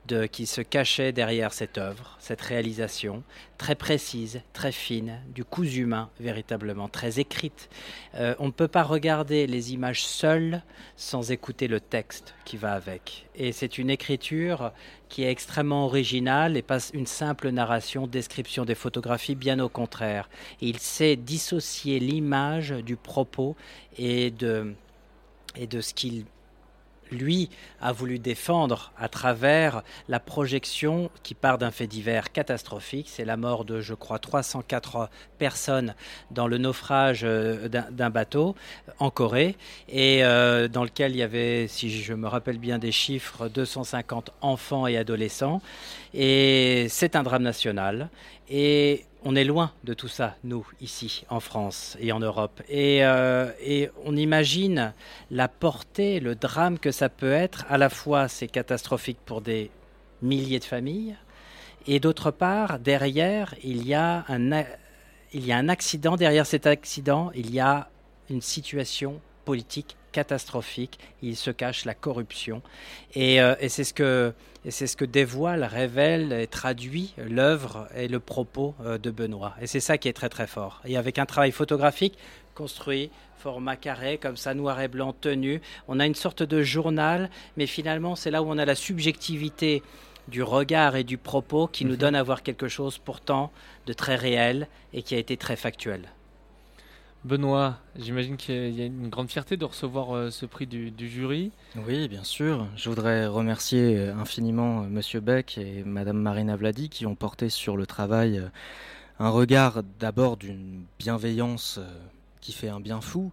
de, 0.08 0.26
qui 0.26 0.44
se 0.44 0.60
cachait 0.60 1.12
derrière 1.12 1.52
cette 1.52 1.78
œuvre, 1.78 2.16
cette 2.18 2.40
réalisation 2.40 3.22
très 3.56 3.76
précise, 3.76 4.42
très 4.52 4.72
fine, 4.72 5.20
du 5.32 5.44
cousu 5.44 5.82
humain 5.82 6.10
véritablement, 6.18 6.88
très 6.88 7.20
écrite. 7.20 7.70
Euh, 8.16 8.34
on 8.40 8.46
ne 8.46 8.50
peut 8.50 8.68
pas 8.68 8.82
regarder 8.82 9.46
les 9.46 9.72
images 9.72 10.04
seules 10.04 10.62
sans 10.96 11.30
écouter 11.30 11.68
le 11.68 11.78
texte 11.78 12.34
qui 12.44 12.56
va 12.56 12.72
avec. 12.72 13.26
Et 13.36 13.52
c'est 13.52 13.78
une 13.78 13.90
écriture 13.90 14.72
qui 15.08 15.22
est 15.22 15.30
extrêmement 15.30 15.84
originale 15.86 16.56
et 16.56 16.62
pas 16.62 16.80
une 16.92 17.06
simple 17.06 17.50
narration, 17.50 18.08
description 18.08 18.64
des 18.64 18.74
photographies, 18.74 19.36
bien 19.36 19.60
au 19.60 19.68
contraire. 19.68 20.28
Il 20.60 20.80
sait 20.80 21.14
dissocier 21.14 22.00
l'image 22.00 22.70
du 22.70 22.96
propos 22.96 23.54
et 23.96 24.32
de, 24.32 24.74
et 25.56 25.66
de 25.66 25.80
ce 25.80 25.94
qu'il 25.94 26.24
lui 27.10 27.50
a 27.80 27.92
voulu 27.92 28.18
défendre 28.18 28.92
à 28.98 29.08
travers 29.08 29.82
la 30.08 30.20
projection 30.20 31.10
qui 31.22 31.34
part 31.34 31.58
d'un 31.58 31.70
fait 31.70 31.86
divers 31.86 32.32
catastrophique. 32.32 33.08
C'est 33.10 33.24
la 33.24 33.36
mort 33.36 33.64
de, 33.64 33.80
je 33.80 33.94
crois, 33.94 34.18
304 34.18 35.08
personnes 35.38 35.94
dans 36.30 36.46
le 36.46 36.58
naufrage 36.58 37.20
euh, 37.24 37.68
d'un 37.68 38.10
bateau 38.10 38.54
en 38.98 39.10
Corée 39.10 39.56
et 39.88 40.24
euh, 40.24 40.68
dans 40.68 40.84
lequel 40.84 41.12
il 41.12 41.18
y 41.18 41.22
avait, 41.22 41.66
si 41.68 41.90
je 41.90 42.14
me 42.14 42.26
rappelle 42.26 42.58
bien 42.58 42.78
des 42.78 42.92
chiffres, 42.92 43.48
250 43.48 44.30
enfants 44.40 44.86
et 44.86 44.96
adolescents. 44.96 45.60
Et 46.12 46.86
c'est 46.88 47.16
un 47.16 47.22
drame 47.22 47.42
national. 47.42 48.08
Et 48.48 49.04
on 49.24 49.34
est 49.34 49.44
loin 49.44 49.72
de 49.84 49.94
tout 49.94 50.08
ça, 50.08 50.36
nous, 50.44 50.66
ici, 50.80 51.24
en 51.30 51.40
France 51.40 51.96
et 51.98 52.12
en 52.12 52.20
Europe. 52.20 52.62
Et, 52.68 53.04
euh, 53.04 53.50
et 53.60 53.90
on 54.04 54.16
imagine 54.16 54.92
la 55.30 55.48
portée, 55.48 56.20
le 56.20 56.34
drame 56.34 56.78
que 56.78 56.90
ça 56.90 57.08
peut 57.08 57.32
être. 57.32 57.64
À 57.70 57.78
la 57.78 57.88
fois, 57.88 58.28
c'est 58.28 58.48
catastrophique 58.48 59.18
pour 59.24 59.40
des 59.40 59.70
milliers 60.22 60.58
de 60.58 60.64
familles. 60.64 61.16
Et 61.86 62.00
d'autre 62.00 62.30
part, 62.30 62.78
derrière, 62.78 63.54
il 63.62 63.86
y 63.86 63.94
a 63.94 64.24
un 64.28 65.68
accident. 65.68 66.16
Derrière 66.16 66.46
cet 66.46 66.66
accident, 66.66 67.30
il 67.34 67.52
y 67.52 67.60
a 67.60 67.88
une 68.30 68.40
situation 68.42 69.20
politique 69.44 69.96
catastrophique. 70.14 70.98
Il 71.22 71.36
se 71.36 71.50
cache 71.50 71.84
la 71.84 71.94
corruption. 71.94 72.62
Et, 73.14 73.42
euh, 73.42 73.54
et 73.60 73.68
c'est 73.68 73.84
ce 73.84 73.92
que 73.92 74.32
et 74.66 74.70
c'est 74.70 74.86
ce 74.86 74.96
que 74.96 75.04
dévoile, 75.04 75.62
révèle 75.62 76.32
et 76.32 76.46
traduit 76.46 77.12
l'œuvre 77.18 77.86
et 77.94 78.08
le 78.08 78.18
propos 78.18 78.74
euh, 78.82 78.96
de 78.96 79.10
Benoît. 79.10 79.54
Et 79.60 79.66
c'est 79.66 79.80
ça 79.80 79.98
qui 79.98 80.08
est 80.08 80.14
très 80.14 80.30
très 80.30 80.46
fort. 80.46 80.80
Et 80.86 80.96
avec 80.96 81.18
un 81.18 81.26
travail 81.26 81.50
photographique 81.50 82.16
construit, 82.54 83.10
format 83.36 83.76
carré, 83.76 84.16
comme 84.16 84.38
ça, 84.38 84.54
noir 84.54 84.80
et 84.80 84.88
blanc, 84.88 85.12
tenu, 85.12 85.60
on 85.86 86.00
a 86.00 86.06
une 86.06 86.14
sorte 86.14 86.42
de 86.42 86.62
journal, 86.62 87.28
mais 87.58 87.66
finalement 87.66 88.16
c'est 88.16 88.30
là 88.30 88.42
où 88.42 88.46
on 88.48 88.56
a 88.56 88.64
la 88.64 88.74
subjectivité 88.74 89.82
du 90.28 90.42
regard 90.42 90.96
et 90.96 91.04
du 91.04 91.18
propos 91.18 91.66
qui 91.66 91.84
nous 91.84 91.96
donne 91.96 92.14
à 92.14 92.22
voir 92.22 92.42
quelque 92.42 92.68
chose 92.68 92.96
pourtant 92.96 93.52
de 93.84 93.92
très 93.92 94.16
réel 94.16 94.68
et 94.94 95.02
qui 95.02 95.14
a 95.14 95.18
été 95.18 95.36
très 95.36 95.56
factuel. 95.56 96.08
Benoît, 97.24 97.78
j'imagine 97.98 98.36
qu'il 98.36 98.74
y 98.74 98.82
a 98.82 98.86
une 98.86 99.08
grande 99.08 99.30
fierté 99.30 99.56
de 99.56 99.64
recevoir 99.64 100.14
euh, 100.14 100.30
ce 100.30 100.44
prix 100.44 100.66
du, 100.66 100.90
du 100.90 101.08
jury. 101.08 101.52
Oui, 101.86 102.06
bien 102.08 102.24
sûr. 102.24 102.66
Je 102.76 102.88
voudrais 102.88 103.26
remercier 103.26 103.96
euh, 103.96 104.14
infiniment 104.14 104.82
euh, 104.82 104.86
Monsieur 104.88 105.20
Beck 105.20 105.56
et 105.56 105.82
Madame 105.84 106.18
Marina 106.18 106.54
Vladi 106.56 106.88
qui 106.90 107.06
ont 107.06 107.14
porté 107.14 107.48
sur 107.48 107.76
le 107.76 107.86
travail 107.86 108.42
un 109.18 109.30
regard 109.30 109.82
d'abord 110.00 110.36
d'une 110.36 110.84
bienveillance 110.98 111.80
qui 112.40 112.52
fait 112.52 112.68
un 112.68 112.80
bien 112.80 113.00
fou, 113.00 113.32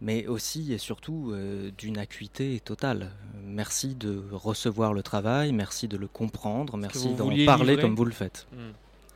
mais 0.00 0.26
aussi 0.26 0.72
et 0.72 0.78
surtout 0.78 1.32
euh, 1.32 1.70
d'une 1.76 1.98
acuité 1.98 2.60
totale. 2.60 3.10
Merci 3.44 3.94
de 3.94 4.22
recevoir 4.32 4.92
le 4.92 5.02
travail, 5.02 5.52
merci 5.52 5.88
de 5.88 5.96
le 5.96 6.06
comprendre, 6.06 6.76
merci 6.76 7.14
d'en 7.14 7.28
parler 7.44 7.72
livrer. 7.72 7.82
comme 7.82 7.94
vous 7.94 8.04
le 8.04 8.12
faites. 8.12 8.46
Hmm. 8.52 8.72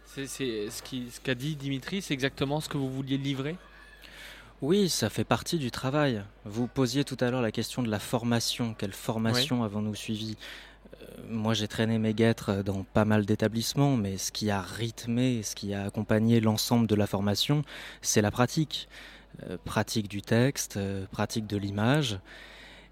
C'est 0.06 0.26
ce 0.26 1.20
qu'a 1.20 1.34
dit 1.34 1.54
Dimitri, 1.54 2.02
c'est 2.02 2.14
exactement 2.14 2.60
ce 2.60 2.68
que 2.68 2.76
vous 2.76 2.90
vouliez 2.90 3.18
livrer? 3.18 3.54
Oui, 4.60 4.88
ça 4.88 5.08
fait 5.08 5.24
partie 5.24 5.58
du 5.58 5.70
travail. 5.70 6.24
Vous 6.44 6.66
posiez 6.66 7.04
tout 7.04 7.16
à 7.20 7.30
l'heure 7.30 7.42
la 7.42 7.52
question 7.52 7.82
de 7.82 7.88
la 7.88 8.00
formation. 8.00 8.74
Quelle 8.76 8.92
formation 8.92 9.62
avons-nous 9.62 9.94
suivi 9.94 10.36
Euh, 11.00 11.06
Moi, 11.28 11.54
j'ai 11.54 11.68
traîné 11.68 11.98
mes 11.98 12.12
guêtres 12.12 12.62
dans 12.64 12.82
pas 12.82 13.04
mal 13.04 13.24
d'établissements, 13.24 13.96
mais 13.96 14.18
ce 14.18 14.32
qui 14.32 14.50
a 14.50 14.60
rythmé, 14.60 15.44
ce 15.44 15.54
qui 15.54 15.74
a 15.74 15.84
accompagné 15.84 16.40
l'ensemble 16.40 16.88
de 16.88 16.96
la 16.96 17.06
formation, 17.06 17.62
c'est 18.02 18.20
la 18.22 18.32
pratique. 18.32 18.88
Euh, 19.48 19.56
pratique 19.64 20.08
du 20.08 20.22
texte, 20.22 20.76
euh, 20.78 21.06
pratique 21.12 21.46
de 21.46 21.56
l'image. 21.56 22.18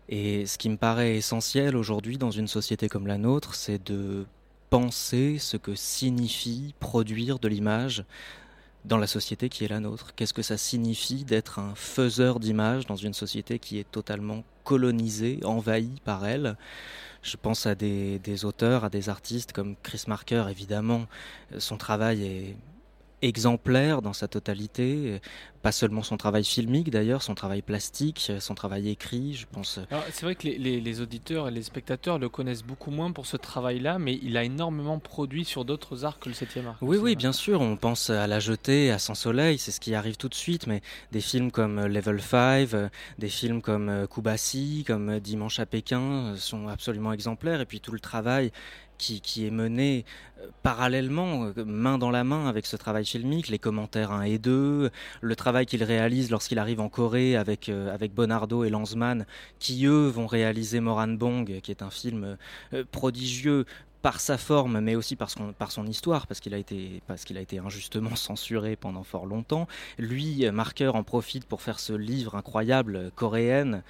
Et 0.09 0.47
ce 0.47 0.59
qui 0.59 0.69
me 0.69 0.77
paraît 0.77 1.17
essentiel 1.17 1.75
aujourd'hui 1.75 2.19
dans 2.19 2.31
une 2.31 2.47
société 2.47 2.89
comme 2.89 3.09
la 3.09 3.19
nôtre, 3.19 3.57
c'est 3.57 3.85
de 3.85 4.27
penser 4.71 5.39
ce 5.39 5.57
que 5.57 5.75
signifie 5.75 6.75
produire 6.79 7.41
de 7.41 7.49
l'image 7.49 8.05
dans 8.87 8.99
la 8.99 9.07
société 9.07 9.49
qui 9.49 9.65
est 9.65 9.69
la 9.69 9.81
nôtre. 9.81 10.15
Qu'est-ce 10.15 10.35
que 10.35 10.43
ça 10.43 10.57
signifie 10.57 11.25
d'être 11.25 11.59
un 11.59 11.75
faiseur 11.75 12.41
d'images 12.41 12.87
dans 12.87 12.97
une 12.97 13.15
société 13.15 13.59
qui 13.59 13.79
est 13.79 13.91
totalement 13.91 14.45
colonisée, 14.65 15.41
envahie 15.45 16.01
par 16.05 16.27
elle? 16.27 16.57
Je 17.23 17.37
pense 17.37 17.67
à 17.67 17.75
des, 17.75 18.45
auteurs, 18.45 18.85
à 18.85 18.89
des 18.89 19.09
artistes 19.09 19.53
comme 19.53 19.75
Chris 19.83 20.05
Marker, 20.07 20.45
évidemment. 20.49 21.07
Son 21.59 21.77
travail 21.77 22.25
est 22.25 22.57
exemplaire 23.23 24.03
dans 24.03 24.13
sa 24.13 24.29
totalité, 24.29 25.21
pas 25.63 25.73
seulement 25.73 26.03
son 26.03 26.17
travail 26.17 26.45
filmique 26.45 26.91
d'ailleurs, 26.91 27.23
son 27.23 27.35
travail 27.35 27.63
plastique, 27.63 28.31
son 28.39 28.55
travail 28.55 28.89
écrit, 28.89 29.35
je 29.35 29.47
pense. 29.51 29.81
C'est 30.13 30.23
vrai 30.25 30.35
que 30.35 30.47
les, 30.47 30.59
les- 30.59 30.81
les 30.81 31.01
auditeurs 31.01 31.49
et 31.49 31.51
les 31.51 31.63
spectateurs 31.63 32.19
le 32.19 32.29
connaissent 32.29 32.63
beaucoup 32.63 32.91
moins 32.91 33.11
pour 33.13 33.27
ce 33.27 33.37
travail-là, 33.37 33.99
mais 33.99 34.19
il 34.23 34.37
a 34.37 34.45
énormément 34.45 34.99
produit 34.99 35.45
sur 35.45 35.65
d'autres 35.65 36.05
arts 36.05 36.19
que 36.19 36.29
le 36.29 36.35
7e 36.35 36.67
art. 36.67 36.77
Oui, 36.83 36.99
oui, 36.99 37.17
bien 37.17 37.33
sûr. 37.33 37.61
On 37.61 37.77
pense 37.77 38.11
à 38.11 38.27
La 38.27 38.39
Jetée, 38.39 38.91
à 38.91 38.99
Sans 38.99 39.15
Soleil, 39.15 39.59
c'est 39.59 39.71
ce 39.73 39.81
qui 39.81 39.95
arrive 39.95 40.17
tout 40.17 40.29
de 40.29 40.35
suite. 40.35 40.67
Mais 40.67 40.83
des 41.13 41.21
films 41.21 41.51
comme 41.51 41.79
euh, 41.79 41.89
Level 41.89 42.21
5, 42.21 42.75
euh, 42.75 42.89
des 43.19 43.29
films 43.29 43.63
comme 43.63 43.89
euh, 43.89 44.07
Kubasi, 44.07 44.85
comme 44.87 45.19
Dimanche 45.21 45.59
à 45.59 45.67
Pékin 45.67 46.35
sont 46.37 46.69
absolument 46.69 47.13
exemplaires. 47.13 47.61
Et 47.61 47.67
puis 47.67 47.81
tout 47.81 47.93
le 47.93 48.01
travail 48.01 48.53
qui, 48.99 49.47
est 49.47 49.51
mené 49.51 50.05
euh, 50.41 50.47
parallèlement, 50.63 51.53
euh, 51.57 51.65
main 51.65 51.99
dans 51.99 52.11
la 52.11 52.25
main 52.25 52.49
avec 52.49 52.67
ce 52.67 52.77
travail 52.77 53.05
filmique, 53.05 53.49
les 53.49 53.59
commentaires 53.59 54.13
1 54.13 54.23
et 54.23 54.39
2, 54.39 54.91
le 55.21 55.37
travail 55.37 55.67
qu'il 55.67 55.83
réalise 55.85 56.31
lorsqu'il 56.31 56.59
arrive 56.59 56.81
en 56.81 56.89
Corée 56.89 57.37
avec, 57.37 57.69
euh, 57.69 57.93
avec 57.93 58.15
Bonardo 58.15 58.65
et 58.65 58.71
Lanzmann, 58.71 59.27
qui 59.59 59.87
eux 59.87 60.07
vont 60.07 60.27
réaliser 60.27 60.81
Moran 60.81 61.09
Bong, 61.09 61.61
qui 61.61 61.71
est 61.71 61.83
un 61.83 61.91
film 61.91 62.37
prodigieux 62.91 63.65
par 64.03 64.21
sa 64.21 64.39
forme, 64.39 64.81
mais 64.81 64.95
aussi 64.95 65.17
par 65.17 65.31
son, 65.31 65.53
par 65.53 65.73
son 65.73 65.87
histoire, 65.87 66.27
parce 66.27 66.39
qu'il 66.39 66.55
a, 66.55 66.59
été, 66.59 67.03
parce 67.07 67.25
qu'il 67.25 67.37
a 67.39 67.41
été 67.41 67.59
injustement 67.59 68.15
censuré 68.17 68.77
pendant 68.77 69.03
fort 69.03 69.27
longtemps. 69.27 69.67
Lui, 69.99 70.49
Marqueur, 70.53 70.95
en 70.95 71.03
profite 71.03 71.45
pour 71.45 71.61
faire 71.61 71.81
ce 71.81 71.93
livre 71.93 72.37
incroyable, 72.37 73.11
coréenne, 73.17 73.83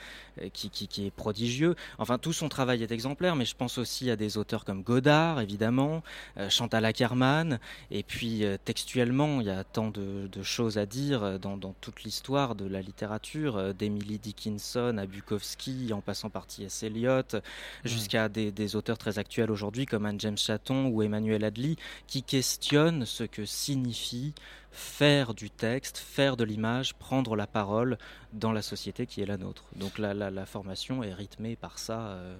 qui, 0.53 0.70
qui, 0.70 0.89
qui, 0.89 1.07
est 1.07 1.11
prodigieux. 1.11 1.76
Enfin, 1.99 2.18
tout 2.18 2.32
son 2.32 2.49
travail 2.49 2.82
est 2.82 2.93
exemplaire, 2.93 3.37
mais 3.37 3.45
je 3.45 3.55
pense 3.57 3.78
aussi 3.78 4.11
à 4.11 4.16
des 4.16 4.39
auteurs 4.39 4.64
comme 4.64 4.82
Godard, 4.82 5.41
évidemment, 5.41 6.03
euh, 6.39 6.51
Chantal 6.51 6.84
Ackerman, 6.84 7.59
et 7.91 8.03
puis 8.03 8.45
euh, 8.45 8.57
textuellement, 8.62 9.41
il 9.41 9.47
y 9.47 9.51
a 9.51 9.64
tant 9.64 9.91
de, 9.91 10.28
de 10.30 10.43
choses 10.43 10.78
à 10.78 10.87
dire 10.87 11.39
dans, 11.39 11.57
dans 11.57 11.74
toute 11.80 12.03
l'histoire 12.03 12.55
de 12.55 12.66
la 12.66 12.82
littérature, 12.82 13.57
euh, 13.57 13.72
d'Emily 13.72 14.18
Dickinson 14.18 14.97
à 14.99 15.07
Bukowski, 15.07 15.93
en 15.93 16.01
passant 16.01 16.30
par 16.30 16.47
T.S. 16.47 16.82
Eliot, 16.82 17.22
mmh. 17.22 17.39
jusqu'à 17.84 18.28
des, 18.28 18.53
des, 18.53 18.76
auteurs 18.76 18.99
très 18.99 19.18
actuels 19.18 19.51
aujourd'hui 19.51 19.87
comme 19.87 20.07
Anne 20.07 20.20
James 20.20 20.39
Chaton 20.39 20.87
ou 20.89 21.03
Emmanuel 21.03 21.45
Adly, 21.45 21.76
qui 22.07 22.22
questionnent 22.22 23.07
ce 23.07 23.24
que 23.24 23.45
signifie 23.45 24.34
faire 24.77 25.33
du 25.33 25.49
texte, 25.49 25.97
faire 25.97 26.37
de 26.37 26.45
l'image, 26.45 26.95
prendre 26.95 27.35
la 27.35 27.47
parole 27.47 27.97
dans 28.35 28.53
la 28.53 28.61
société 28.61 29.07
qui 29.07 29.22
est 29.22 29.27
la 29.27 29.39
nôtre. 29.39 29.64
Donc 29.74 29.99
la, 29.99 30.12
la, 30.12 30.47
formation 30.47 31.03
est 31.03 31.14
rythmée 31.14 31.57
par 31.57 31.79
ça. 31.79 32.09
Euh, 32.09 32.37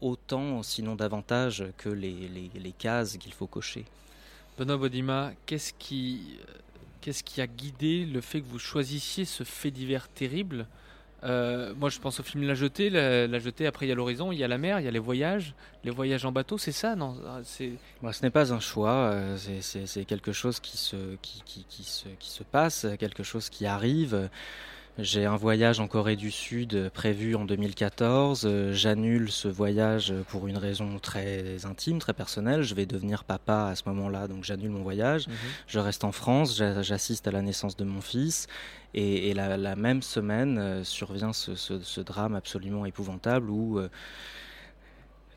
autant, 0.00 0.62
sinon 0.64 0.96
davantage, 0.96 1.64
que 1.76 1.88
les, 1.88 2.28
les, 2.54 2.72
cases 2.72 3.16
qu'il 3.18 3.32
faut 3.32 3.46
cocher. 3.46 3.84
Benoît 4.58 4.78
Bodima, 4.78 5.32
qu'est-ce 5.46 5.72
qui, 5.78 6.38
qu'est-ce 7.00 7.22
qui 7.22 7.40
a 7.40 7.46
guidé 7.46 8.04
le 8.04 8.20
fait 8.20 8.40
que 8.40 8.46
vous 8.46 8.58
choisissiez 8.58 9.24
ce 9.24 9.44
fait 9.44 9.70
divers 9.70 10.08
terrible? 10.08 10.66
Euh, 11.24 11.74
moi, 11.76 11.90
je 11.90 11.98
pense 11.98 12.20
au 12.20 12.22
film 12.22 12.44
La 12.46 12.54
Jetée. 12.54 12.90
La, 12.90 13.38
Jetée, 13.38 13.66
après, 13.66 13.86
il 13.86 13.88
y 13.88 13.92
a 13.92 13.94
l'horizon, 13.94 14.32
il 14.32 14.38
y 14.38 14.44
a 14.44 14.48
la 14.48 14.58
mer, 14.58 14.80
il 14.80 14.84
y 14.84 14.88
a 14.88 14.90
les 14.90 14.98
voyages, 14.98 15.54
les 15.84 15.90
voyages 15.90 16.24
en 16.24 16.32
bateau, 16.32 16.58
c'est 16.58 16.72
ça 16.72 16.96
non? 16.96 17.16
C'est... 17.44 17.72
Moi, 18.02 18.12
Ce 18.12 18.22
n'est 18.22 18.30
pas 18.30 18.52
un 18.52 18.60
choix, 18.60 19.12
euh, 19.12 19.36
c'est, 19.36 20.04
quelque 20.04 20.32
chose 20.32 20.60
qui 20.60 20.76
se, 20.76 21.16
qui, 21.22 21.42
qui, 21.44 21.84
se, 21.84 22.08
qui 22.18 22.30
se 22.30 22.42
passe, 22.42 22.86
quelque 22.98 23.22
chose 23.22 23.50
qui 23.50 23.66
arrive. 23.66 24.28
J'ai 25.02 25.24
un 25.24 25.36
voyage 25.36 25.80
en 25.80 25.88
Corée 25.88 26.16
du 26.16 26.30
Sud 26.30 26.90
prévu 26.92 27.34
en 27.34 27.46
2014. 27.46 28.72
J'annule 28.72 29.30
ce 29.30 29.48
voyage 29.48 30.12
pour 30.28 30.46
une 30.46 30.58
raison 30.58 30.98
très 30.98 31.64
intime, 31.64 31.98
très 31.98 32.12
personnelle. 32.12 32.62
Je 32.62 32.74
vais 32.74 32.84
devenir 32.84 33.24
papa 33.24 33.68
à 33.68 33.74
ce 33.76 33.84
moment-là, 33.86 34.28
donc 34.28 34.44
j'annule 34.44 34.70
mon 34.70 34.82
voyage. 34.82 35.26
Mmh. 35.26 35.32
Je 35.68 35.78
reste 35.78 36.04
en 36.04 36.12
France, 36.12 36.60
j'assiste 36.82 37.26
à 37.26 37.30
la 37.30 37.40
naissance 37.40 37.76
de 37.76 37.84
mon 37.84 38.02
fils. 38.02 38.46
Et, 38.92 39.30
et 39.30 39.34
la, 39.34 39.56
la, 39.56 39.74
même 39.74 40.02
semaine 40.02 40.58
euh, 40.58 40.84
survient 40.84 41.32
ce, 41.32 41.54
ce, 41.54 41.80
ce, 41.80 42.00
drame 42.00 42.34
absolument 42.34 42.84
épouvantable 42.84 43.48
où 43.48 43.78
euh, 43.78 43.88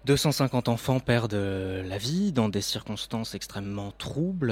250 0.06 0.68
enfants 0.68 1.00
perdent 1.00 1.36
la 1.36 1.98
vie 1.98 2.34
dans 2.34 2.50
des 2.50 2.62
circonstances 2.62 3.36
extrêmement 3.36 3.92
troubles. 3.98 4.52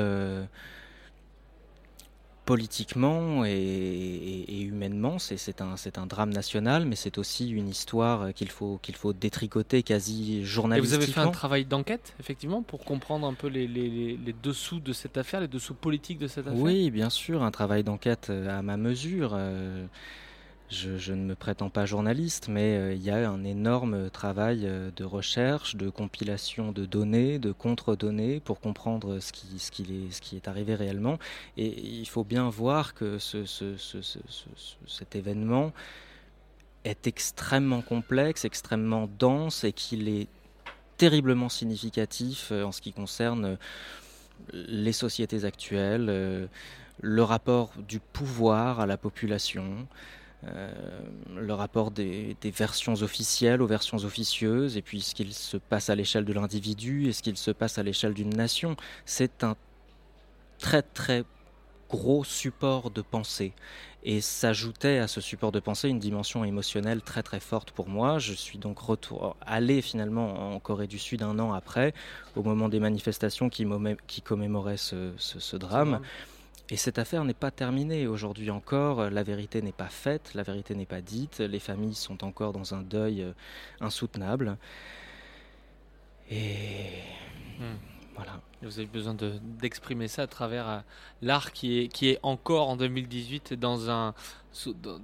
Euh, 2.51 2.55
politiquement 2.55 3.45
et, 3.45 3.51
et, 3.51 4.57
et 4.57 4.61
humainement, 4.61 5.19
c'est 5.19 5.61
un, 5.61 5.75
un 5.95 6.05
drame 6.05 6.31
national, 6.31 6.85
mais 6.85 6.95
c'est 6.95 7.17
aussi 7.17 7.49
une 7.49 7.69
histoire 7.69 8.33
qu'il 8.33 8.49
faut, 8.49 8.79
qu'il 8.81 8.95
faut 8.95 9.13
détricoter 9.13 9.83
quasi 9.83 10.45
journalistiquement. 10.45 10.95
Et 10.95 10.99
vous 10.99 11.03
avez 11.03 11.13
fait 11.13 11.19
un 11.19 11.31
travail 11.31 11.65
d'enquête, 11.65 12.13
effectivement, 12.19 12.61
pour 12.61 12.83
comprendre 12.83 13.25
un 13.27 13.33
peu 13.33 13.47
les, 13.47 13.67
les, 13.67 14.17
les, 14.17 14.35
dessous 14.43 14.79
de 14.79 14.93
cette 14.93 15.17
affaire, 15.17 15.39
les 15.41 15.47
dessous 15.47 15.73
politiques 15.73 16.19
de 16.19 16.27
cette 16.27 16.47
affaire? 16.47 16.59
Oui, 16.59 16.91
bien 16.91 17.09
sûr, 17.09 17.43
un 17.43 17.51
travail 17.51 17.83
d'enquête 17.83 18.29
à 18.29 18.61
ma 18.61 18.77
mesure. 18.77 19.31
Euh, 19.33 19.85
je, 20.71 21.11
ne 21.11 21.23
me 21.23 21.35
prétends 21.35 21.69
pas 21.69 21.85
journaliste, 21.85 22.47
mais 22.47 22.77
euh, 22.77 22.93
il 22.93 23.03
y 23.03 23.09
a 23.09 23.29
un 23.29 23.43
énorme 23.43 24.09
travail 24.09 24.61
euh, 24.63 24.89
de 24.95 25.03
recherche, 25.03 25.75
de 25.75 25.89
compilation 25.89 26.71
de 26.71 26.85
données, 26.85 27.39
de 27.39 27.51
contre-données 27.51 28.39
pour 28.39 28.61
comprendre 28.61 29.19
ce 29.19 29.31
qui, 29.33 30.35
est, 30.35 30.47
arrivé 30.47 30.75
réellement. 30.75 31.19
Et 31.57 31.77
il 31.77 32.07
faut 32.07 32.23
bien 32.23 32.49
voir 32.49 32.93
que 32.93 33.19
ce, 33.19 33.45
ce, 33.45 33.75
cet 34.87 35.15
événement 35.15 35.73
est 36.85 37.05
extrêmement 37.05 37.81
complexe, 37.81 38.45
extrêmement 38.45 39.09
dense 39.19 39.65
et 39.65 39.73
qu'il 39.73 40.07
est 40.07 40.29
terriblement 40.97 41.49
significatif 41.49 42.49
euh, 42.51 42.63
en 42.63 42.71
ce 42.71 42.79
qui 42.79 42.93
concerne 42.93 43.57
les 44.53 44.93
sociétés 44.93 45.43
actuelles, 45.43 46.49
le 47.01 47.23
rapport 47.23 47.71
du 47.87 47.99
pouvoir 47.99 48.79
à 48.79 48.87
la 48.87 48.97
population, 48.97 49.87
le 50.43 51.53
rapport 51.53 51.91
des, 51.91 52.35
versions 52.43 52.93
officielles 52.93 53.61
aux 53.61 53.67
versions 53.67 53.97
officieuses, 53.97 54.77
et 54.77 54.81
puis 54.81 55.01
ce 55.01 55.13
qu'il 55.13 55.33
se 55.33 55.57
passe 55.57 55.89
à 55.89 55.95
l'échelle 55.95 56.25
de 56.25 56.33
l'individu 56.33 57.07
et 57.07 57.13
ce 57.13 57.21
qu'il 57.21 57.37
se 57.37 57.51
passe 57.51 57.77
à 57.77 57.83
l'échelle 57.83 58.13
d'une 58.13 58.29
nation. 58.29 58.75
C'est 59.05 59.43
un 59.43 59.55
très 60.59 60.81
très 60.81 61.23
gros 61.89 62.23
support 62.23 62.89
de 62.89 63.01
pensée. 63.01 63.53
Et 64.03 64.19
s'ajoutait 64.19 64.97
à 64.97 65.07
ce 65.07 65.21
support 65.21 65.51
de 65.51 65.59
pensée 65.59 65.87
une 65.87 65.99
dimension 65.99 66.43
émotionnelle 66.43 67.03
très 67.03 67.21
très 67.21 67.39
forte 67.39 67.69
pour 67.69 67.87
moi. 67.87 68.17
Je 68.17 68.33
suis 68.33 68.57
donc 68.57 68.79
retour, 68.79 69.35
allé 69.41 69.83
finalement 69.83 70.55
en 70.55 70.59
Corée 70.59 70.87
du 70.87 70.97
Sud 70.97 71.21
un 71.21 71.37
an 71.37 71.53
après, 71.53 71.93
au 72.35 72.41
moment 72.41 72.67
des 72.67 72.79
manifestations 72.79 73.49
qui, 73.49 73.67
commémoraient 74.23 74.77
ce 74.77 75.55
drame. 75.55 76.01
Et 76.71 76.77
cette 76.77 76.97
affaire 76.97 77.25
n'est 77.25 77.33
pas 77.33 77.51
terminée 77.51 78.07
aujourd'hui 78.07 78.49
encore, 78.49 79.09
la 79.09 79.23
vérité 79.23 79.61
n'est 79.61 79.73
pas 79.73 79.89
faite, 79.89 80.33
la 80.33 80.43
vérité 80.43 80.73
n'est 80.73 80.85
pas 80.85 81.01
dite, 81.01 81.39
les 81.39 81.59
familles 81.59 81.95
sont 81.95 82.23
encore 82.23 82.53
dans 82.53 82.73
un 82.73 82.81
deuil 82.81 83.27
insoutenable. 83.81 84.57
Et 86.29 87.03
mmh. 87.59 87.63
voilà. 88.15 88.39
Vous 88.61 88.79
avez 88.79 88.87
besoin 88.87 89.15
d'exprimer 89.59 90.05
de, 90.05 90.09
ça 90.09 90.23
à 90.23 90.27
travers 90.27 90.69
euh, 90.69 90.79
l'art 91.21 91.51
qui 91.51 91.79
est, 91.79 91.87
qui 91.87 92.09
est 92.09 92.19
encore 92.23 92.69
en 92.69 92.75
2018 92.75 93.53
dans 93.53 93.89
un, 93.89 94.13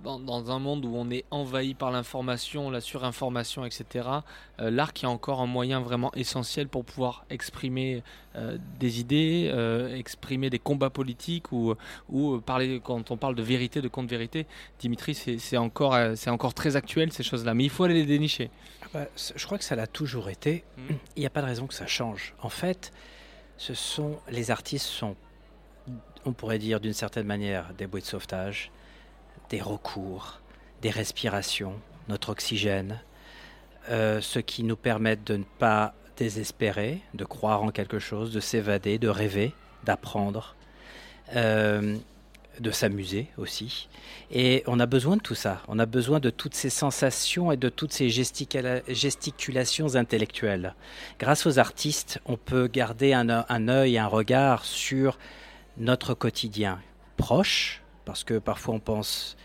dans, 0.03 0.19
dans 0.19 0.51
un 0.51 0.59
monde 0.59 0.85
où 0.85 0.93
on 0.95 1.09
est 1.09 1.25
envahi 1.31 1.73
par 1.73 1.91
l'information, 1.91 2.69
la 2.69 2.81
surinformation, 2.81 3.65
etc. 3.65 4.07
Euh, 4.59 4.69
l'art 4.69 4.93
qui 4.93 5.05
est 5.05 5.07
encore 5.07 5.41
un 5.41 5.45
moyen 5.45 5.79
vraiment 5.79 6.13
essentiel 6.15 6.67
pour 6.67 6.83
pouvoir 6.83 7.25
exprimer 7.29 8.03
euh, 8.35 8.57
des 8.79 8.99
idées, 8.99 9.49
euh, 9.53 9.95
exprimer 9.95 10.49
des 10.49 10.59
combats 10.59 10.89
politiques 10.89 11.51
ou, 11.51 11.73
ou 12.09 12.39
parler, 12.39 12.81
quand 12.83 13.11
on 13.11 13.17
parle 13.17 13.35
de 13.35 13.43
vérité, 13.43 13.81
de 13.81 13.87
contre-vérité, 13.87 14.45
Dimitri, 14.79 15.15
c'est 15.15 15.57
encore, 15.57 15.97
c'est 16.15 16.29
encore 16.29 16.53
très 16.53 16.75
actuel 16.75 17.11
ces 17.11 17.23
choses-là, 17.23 17.53
mais 17.53 17.63
il 17.63 17.69
faut 17.69 17.85
aller 17.85 17.95
les 17.95 18.05
dénicher. 18.05 18.49
Bah, 18.93 19.05
je 19.35 19.45
crois 19.45 19.57
que 19.57 19.63
ça 19.63 19.75
l'a 19.75 19.87
toujours 19.87 20.29
été. 20.29 20.63
Mmh. 20.77 20.93
Il 21.15 21.19
n'y 21.21 21.25
a 21.25 21.29
pas 21.29 21.41
de 21.41 21.47
raison 21.47 21.67
que 21.67 21.73
ça 21.73 21.87
change. 21.87 22.33
En 22.41 22.49
fait, 22.49 22.91
ce 23.57 23.73
sont 23.73 24.19
les 24.29 24.51
artistes 24.51 24.87
sont, 24.87 25.15
on 26.25 26.33
pourrait 26.33 26.59
dire 26.59 26.79
d'une 26.79 26.93
certaine 26.93 27.25
manière, 27.25 27.73
des 27.77 27.87
bouées 27.87 28.01
de 28.01 28.05
sauvetage, 28.05 28.71
des 29.49 29.61
recours, 29.61 30.39
des 30.81 30.89
respirations, 30.89 31.73
notre 32.07 32.29
oxygène, 32.29 33.01
euh, 33.89 34.21
ce 34.21 34.39
qui 34.39 34.63
nous 34.63 34.75
permettent 34.75 35.25
de 35.25 35.37
ne 35.37 35.43
pas 35.43 35.93
désespérer, 36.17 37.01
de 37.13 37.25
croire 37.25 37.63
en 37.63 37.71
quelque 37.71 37.99
chose, 37.99 38.31
de 38.33 38.39
s'évader, 38.39 38.97
de 38.97 39.07
rêver, 39.07 39.53
d'apprendre, 39.83 40.55
euh, 41.35 41.97
de 42.59 42.71
s'amuser 42.71 43.27
aussi. 43.37 43.87
Et 44.31 44.63
on 44.67 44.79
a 44.79 44.85
besoin 44.85 45.17
de 45.17 45.21
tout 45.21 45.35
ça. 45.35 45.61
On 45.67 45.79
a 45.79 45.85
besoin 45.85 46.19
de 46.19 46.29
toutes 46.29 46.55
ces 46.55 46.69
sensations 46.69 47.51
et 47.51 47.57
de 47.57 47.69
toutes 47.69 47.93
ces 47.93 48.09
gesticula 48.09 48.81
gesticulations 48.87 49.95
intellectuelles. 49.95 50.75
Grâce 51.19 51.45
aux 51.45 51.59
artistes, 51.59 52.19
on 52.25 52.37
peut 52.37 52.67
garder 52.67 53.13
un 53.13 53.67
œil, 53.67 53.97
un 53.97 54.07
regard 54.07 54.65
sur 54.65 55.17
notre 55.77 56.13
quotidien 56.13 56.79
proche, 57.15 57.81
parce 58.05 58.23
que 58.23 58.37
parfois 58.39 58.75
on 58.75 58.79
pense 58.79 59.37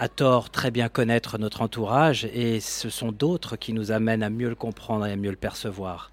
à 0.00 0.08
tort 0.08 0.48
très 0.48 0.70
bien 0.70 0.88
connaître 0.88 1.36
notre 1.36 1.60
entourage 1.60 2.24
et 2.24 2.58
ce 2.60 2.88
sont 2.88 3.12
d'autres 3.12 3.56
qui 3.56 3.74
nous 3.74 3.92
amènent 3.92 4.22
à 4.22 4.30
mieux 4.30 4.48
le 4.48 4.54
comprendre 4.54 5.04
et 5.06 5.12
à 5.12 5.16
mieux 5.16 5.30
le 5.30 5.36
percevoir. 5.36 6.10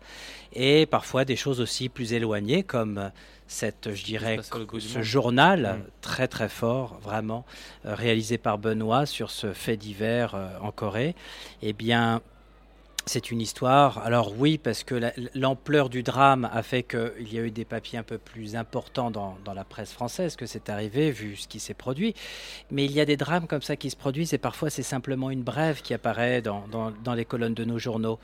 Et 0.60 0.88
parfois 0.88 1.24
des 1.24 1.36
choses 1.36 1.62
aussi 1.62 1.88
plus 1.88 2.14
éloignées 2.14 2.64
comme 2.64 3.12
cette, 3.46 3.94
je 3.94 4.04
dirais, 4.04 4.40
ce 4.80 5.02
journal 5.04 5.78
mmh. 5.78 5.92
très 6.02 6.28
très 6.28 6.50
fort, 6.50 7.00
vraiment, 7.02 7.46
euh, 7.86 7.94
réalisé 7.94 8.40
par 8.40 8.58
Benoît 8.58 9.06
sur 9.06 9.30
ce 9.30 9.54
fait 9.54 9.78
divers 9.78 10.34
euh, 10.34 10.50
en 10.62 10.72
Corée, 10.72 11.16
eh 11.62 11.74
bien, 11.74 12.22
c'est 13.08 13.32
une 13.32 13.42
histoire. 13.42 14.00
Alors 14.00 14.34
oui, 14.38 14.58
parce 14.58 14.84
que 14.84 15.12
l'ampleur 15.34 15.90
du 15.90 16.04
drame 16.04 16.50
a 16.54 16.62
fait 16.62 16.84
qu'il 16.84 17.34
y 17.34 17.40
a 17.40 17.42
eu 17.42 17.52
des 17.52 17.66
papiers 17.66 17.98
un 17.98 18.04
peu 18.04 18.18
plus 18.18 18.56
importants 18.56 19.10
dans, 19.10 19.38
dans 19.46 19.54
la 19.54 19.64
presse 19.64 19.92
française 19.92 20.36
que 20.36 20.46
c'est 20.46 20.70
arrivé, 20.70 21.12
vu 21.12 21.36
ce 21.38 21.48
qui 21.48 21.60
s'est 21.60 21.74
produit. 21.74 22.14
Mais 22.70 22.86
il 22.86 22.92
y 22.92 23.00
a 23.00 23.06
des 23.06 23.18
drames 23.18 23.48
comme 23.48 23.62
ça 23.62 23.76
qui 23.76 23.90
se 23.90 23.96
produisent 23.96 24.34
et 24.34 24.38
parfois 24.38 24.70
c'est 24.70 24.84
simplement 24.84 25.32
une 25.32 25.44
brève 25.44 25.82
qui 25.82 25.94
apparaît 25.94 26.42
dans, 26.42 26.66
dans, 26.68 26.92
dans, 27.04 27.14
les 27.14 27.26
colonnes 27.26 27.54
de 27.54 27.66
nos 27.66 27.80
journaux. 27.80 28.20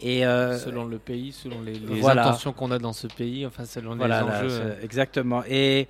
Et 0.00 0.24
euh, 0.24 0.58
selon 0.58 0.84
le 0.84 0.98
pays, 0.98 1.32
selon 1.32 1.60
les, 1.60 1.74
les 1.74 2.00
voilà. 2.00 2.28
intentions 2.28 2.52
qu'on 2.52 2.70
a 2.70 2.78
dans 2.78 2.92
ce 2.92 3.06
pays, 3.08 3.44
enfin 3.46 3.64
selon 3.64 3.96
voilà, 3.96 4.22
les 4.22 4.46
enjeux. 4.46 4.68
Là, 4.68 4.74
exactement. 4.82 5.42
Et 5.48 5.88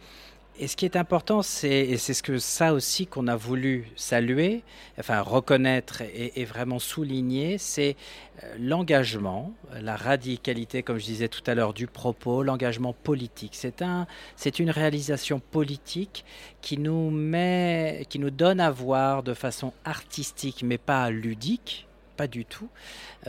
et 0.61 0.69
ce 0.69 0.77
qui 0.77 0.85
est 0.85 0.97
important, 0.97 1.41
c'est, 1.41 1.71
et 1.71 1.97
c'est 1.97 2.13
ce 2.13 2.23
que 2.23 2.39
ça 2.39 2.75
aussi 2.75 3.07
qu'on 3.07 3.29
a 3.29 3.37
voulu 3.37 3.91
saluer, 3.97 4.63
enfin 4.99 5.23
reconnaître 5.23 6.03
et, 6.03 6.45
vraiment 6.45 6.79
souligner, 6.79 7.57
c'est 7.57 7.97
euh, 8.45 8.55
l'engagement, 8.61 9.55
la 9.81 9.97
radicalité, 9.97 10.83
comme 10.83 10.99
je 10.99 11.07
disais 11.07 11.29
tout 11.29 11.43
à 11.47 11.55
l'heure, 11.55 11.73
du 11.73 11.87
propos, 11.87 12.43
l'engagement 12.43 12.93
politique. 12.93 13.53
C'est 13.55 13.81
un, 13.81 14.07
c'est 14.37 14.59
une 14.59 14.69
réalisation 14.69 15.41
politique 15.41 16.27
qui 16.61 16.77
nous 16.77 17.11
met, 17.11 18.05
qui 18.11 18.19
nous 18.19 18.31
donne 18.31 18.61
à 18.61 18.71
voir 18.71 19.23
de 19.23 19.33
façon 19.33 19.73
artistique, 19.87 20.63
mais 20.63 20.77
pas 20.77 21.09
ludique, 21.09 21.89
pas 22.19 22.27
du 22.27 22.45
tout, 22.45 22.69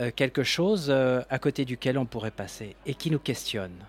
euh, 0.00 0.10
quelque 0.14 0.42
chose 0.42 0.88
euh, 0.90 1.22
à 1.30 1.38
côté 1.38 1.64
duquel 1.64 1.96
on 1.96 2.04
pourrait 2.04 2.30
passer 2.30 2.76
et 2.84 2.94
qui 2.94 3.10
nous 3.10 3.18
questionne, 3.18 3.86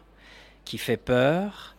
qui 0.63 0.77
fait 0.77 0.95
peur 0.95 1.73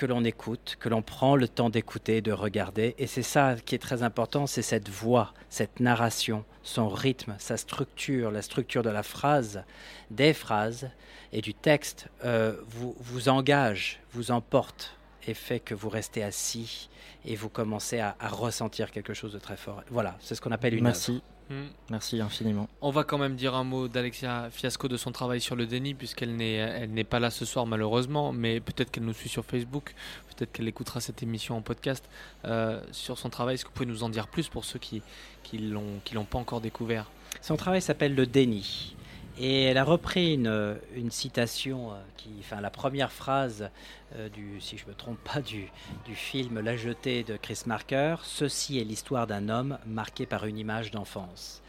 que 0.00 0.06
l'on 0.06 0.24
écoute, 0.24 0.78
que 0.80 0.88
l'on 0.88 1.02
prend 1.02 1.36
le 1.36 1.46
temps 1.46 1.68
d'écouter, 1.68 2.22
de 2.22 2.32
regarder. 2.32 2.94
Et 2.96 3.06
c'est 3.06 3.22
ça 3.22 3.56
qui 3.66 3.74
est 3.74 3.78
très 3.78 4.02
important, 4.02 4.46
c'est 4.46 4.62
cette 4.62 4.88
voix, 4.88 5.34
cette 5.50 5.78
narration, 5.78 6.46
son 6.62 6.88
rythme, 6.88 7.36
sa 7.38 7.58
structure, 7.58 8.30
la 8.30 8.40
structure 8.40 8.82
de 8.82 8.88
la 8.88 9.02
phrase, 9.02 9.62
des 10.10 10.32
phrases 10.32 10.88
et 11.34 11.42
du 11.42 11.52
texte 11.52 12.08
euh, 12.24 12.56
vous, 12.66 12.96
vous 12.98 13.28
engage, 13.28 14.00
vous 14.12 14.30
emporte 14.30 14.96
et 15.26 15.34
fait 15.34 15.60
que 15.60 15.74
vous 15.74 15.90
restez 15.90 16.22
assis 16.22 16.88
et 17.26 17.36
vous 17.36 17.50
commencez 17.50 17.98
à, 17.98 18.16
à 18.20 18.28
ressentir 18.28 18.92
quelque 18.92 19.12
chose 19.12 19.34
de 19.34 19.38
très 19.38 19.58
fort. 19.58 19.82
Voilà, 19.90 20.16
c'est 20.20 20.34
ce 20.34 20.40
qu'on 20.40 20.52
appelle 20.52 20.72
une 20.72 20.84
Merci. 20.84 21.10
œuvre. 21.10 21.22
Hmm. 21.50 21.66
Merci 21.90 22.20
infiniment. 22.20 22.68
On 22.80 22.92
va 22.92 23.02
quand 23.02 23.18
même 23.18 23.34
dire 23.34 23.56
un 23.56 23.64
mot 23.64 23.88
d'Alexia 23.88 24.48
Fiasco 24.52 24.86
de 24.86 24.96
son 24.96 25.10
travail 25.10 25.40
sur 25.40 25.56
le 25.56 25.66
déni, 25.66 25.94
puisqu'elle 25.94 26.36
n'est, 26.36 26.54
elle 26.54 26.92
n'est 26.92 27.02
pas 27.02 27.18
là 27.18 27.30
ce 27.30 27.44
soir 27.44 27.66
malheureusement, 27.66 28.32
mais 28.32 28.60
peut-être 28.60 28.92
qu'elle 28.92 29.04
nous 29.04 29.12
suit 29.12 29.28
sur 29.28 29.44
Facebook, 29.44 29.92
peut-être 30.28 30.52
qu'elle 30.52 30.68
écoutera 30.68 31.00
cette 31.00 31.24
émission 31.24 31.56
en 31.56 31.60
podcast 31.60 32.08
euh, 32.44 32.80
sur 32.92 33.18
son 33.18 33.30
travail. 33.30 33.56
Est-ce 33.56 33.64
que 33.64 33.70
vous 33.70 33.74
pouvez 33.74 33.86
nous 33.86 34.04
en 34.04 34.10
dire 34.10 34.28
plus 34.28 34.48
pour 34.48 34.64
ceux 34.64 34.78
qui 34.78 35.02
qui 35.42 35.58
l'ont 35.58 36.00
qui 36.04 36.14
l'ont 36.14 36.24
pas 36.24 36.38
encore 36.38 36.60
découvert? 36.60 37.10
Son 37.42 37.56
travail 37.56 37.82
s'appelle 37.82 38.14
Le 38.14 38.26
déni. 38.26 38.94
Et 39.42 39.62
elle 39.62 39.78
a 39.78 39.84
repris 39.84 40.34
une, 40.34 40.76
une 40.94 41.10
citation, 41.10 41.92
euh, 41.92 41.96
enfin 42.40 42.60
la 42.60 42.68
première 42.68 43.10
phrase 43.10 43.70
euh, 44.16 44.28
du, 44.28 44.60
si 44.60 44.76
je 44.76 44.84
me 44.84 44.92
trompe 44.92 45.18
pas, 45.24 45.40
du, 45.40 45.70
film 46.12 46.60
La 46.60 46.76
Jetée 46.76 47.24
de 47.24 47.38
Chris 47.38 47.62
Marker. 47.64 48.16
Ceci 48.22 48.78
est 48.78 48.84
l'histoire 48.84 49.26
d'un 49.26 49.48
homme 49.48 49.78
marqué 49.86 50.26
par 50.26 50.44
une 50.44 50.58
image 50.58 50.90
d'enfance. 50.90 51.62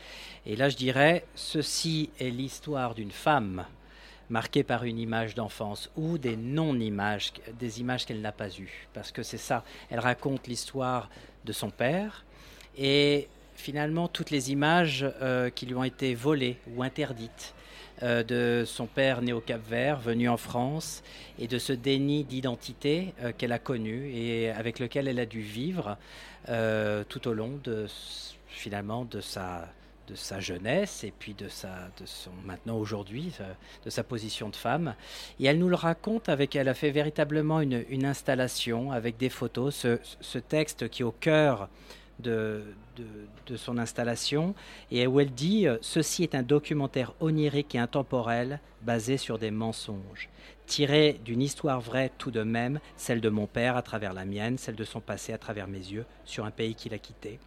Et 0.45 0.57
là, 0.57 0.67
je 0.67 0.75
dirais, 0.75 1.23
ceci 1.33 2.09
est 2.19 2.29
l'histoire 2.29 2.93
d'une 2.93 3.11
femme 3.11 3.65
marquée 4.29 4.63
par 4.63 4.83
une 4.83 4.99
image 4.99 5.33
d'enfance 5.33 5.89
ou 5.95 6.17
des 6.17 6.35
non-images, 6.35 7.31
des 7.57 7.79
images 7.79 8.05
qu'elle 8.05 8.19
n'a 8.19 8.33
pas 8.33 8.49
eues. 8.49 8.89
Parce 8.93 9.13
que 9.13 9.23
c'est 9.23 9.37
ça, 9.37 9.63
elle 9.89 9.99
raconte 9.99 10.47
l'histoire 10.47 11.09
de 11.45 11.53
son 11.53 11.69
père 11.69 12.25
et 12.77 13.29
finalement 13.55 14.09
toutes 14.09 14.29
les 14.29 14.51
images 14.51 15.05
euh, 15.21 15.49
qui 15.49 15.65
lui 15.67 15.75
ont 15.75 15.85
été 15.85 16.15
volées 16.15 16.57
ou 16.75 16.83
interdites 16.83 17.53
euh, 18.03 18.23
de 18.23 18.63
son 18.65 18.87
père 18.87 19.21
né 19.21 19.31
au 19.31 19.41
Cap 19.41 19.61
Vert, 19.67 19.99
venu 19.99 20.27
en 20.27 20.37
France, 20.37 21.03
et 21.37 21.47
de 21.47 21.59
ce 21.59 21.71
déni 21.71 22.23
d'identité 22.23 23.13
euh, 23.21 23.31
qu'elle 23.37 23.51
a 23.51 23.59
connu 23.59 24.11
et 24.11 24.49
avec 24.49 24.79
lequel 24.79 25.07
elle 25.07 25.19
a 25.19 25.27
dû 25.27 25.41
vivre 25.41 25.97
euh, 26.49 27.03
tout 27.07 27.27
au 27.27 27.33
long 27.33 27.59
de 27.63 27.85
finalement 28.47 29.05
de 29.05 29.21
sa 29.21 29.67
de 30.07 30.15
sa 30.15 30.39
jeunesse 30.39 31.03
et 31.03 31.13
puis 31.17 31.35
de 31.35 31.47
sa 31.47 31.89
de 31.99 32.05
son 32.05 32.31
maintenant 32.43 32.75
aujourd'hui 32.77 33.33
de 33.85 33.89
sa 33.91 34.03
position 34.03 34.49
de 34.49 34.55
femme. 34.55 34.95
Et 35.39 35.45
elle 35.45 35.59
nous 35.59 35.69
le 35.69 35.75
raconte 35.75 36.27
avec 36.27 36.55
elle 36.55 36.69
a 36.69 36.73
fait 36.73 36.89
véritablement 36.89 37.61
une, 37.61 37.85
une 37.87 38.05
installation 38.05 38.91
avec 38.91 39.17
des 39.17 39.29
photos. 39.29 39.75
Ce, 39.75 39.99
ce 40.19 40.39
texte 40.39 40.89
qui 40.89 41.03
est 41.03 41.05
au 41.05 41.11
cœur 41.11 41.69
de, 42.21 42.63
son 43.55 43.77
installation. 43.77 44.55
Et 44.91 45.07
où 45.07 45.19
elle 45.19 45.31
dit 45.31 45.67
euh, 45.67 45.77
Ceci 45.81 46.23
est 46.23 46.35
un 46.35 46.43
documentaire 46.43 47.13
onirique 47.19 47.75
et 47.75 47.79
intemporel 47.79 48.59
basé 48.81 49.17
sur 49.17 49.37
des 49.37 49.51
mensonges, 49.51 50.29
tiré 50.65 51.19
d'une 51.25 51.41
histoire 51.41 51.81
vraie 51.81 52.11
tout 52.17 52.31
de 52.31 52.43
même, 52.43 52.79
celle 52.95 53.21
de 53.21 53.29
mon 53.29 53.47
père 53.47 53.75
à 53.75 53.81
travers 53.81 54.13
la 54.13 54.25
mienne, 54.25 54.57
celle 54.57 54.75
de 54.75 54.85
son 54.85 55.01
passé 55.01 55.33
à 55.33 55.37
travers 55.37 55.67
mes 55.67 55.77
yeux, 55.77 56.05
sur 56.25 56.45
un 56.45 56.51
pays 56.51 56.75
qu'il 56.75 56.93
a 56.93 56.97
quitté 56.97 57.39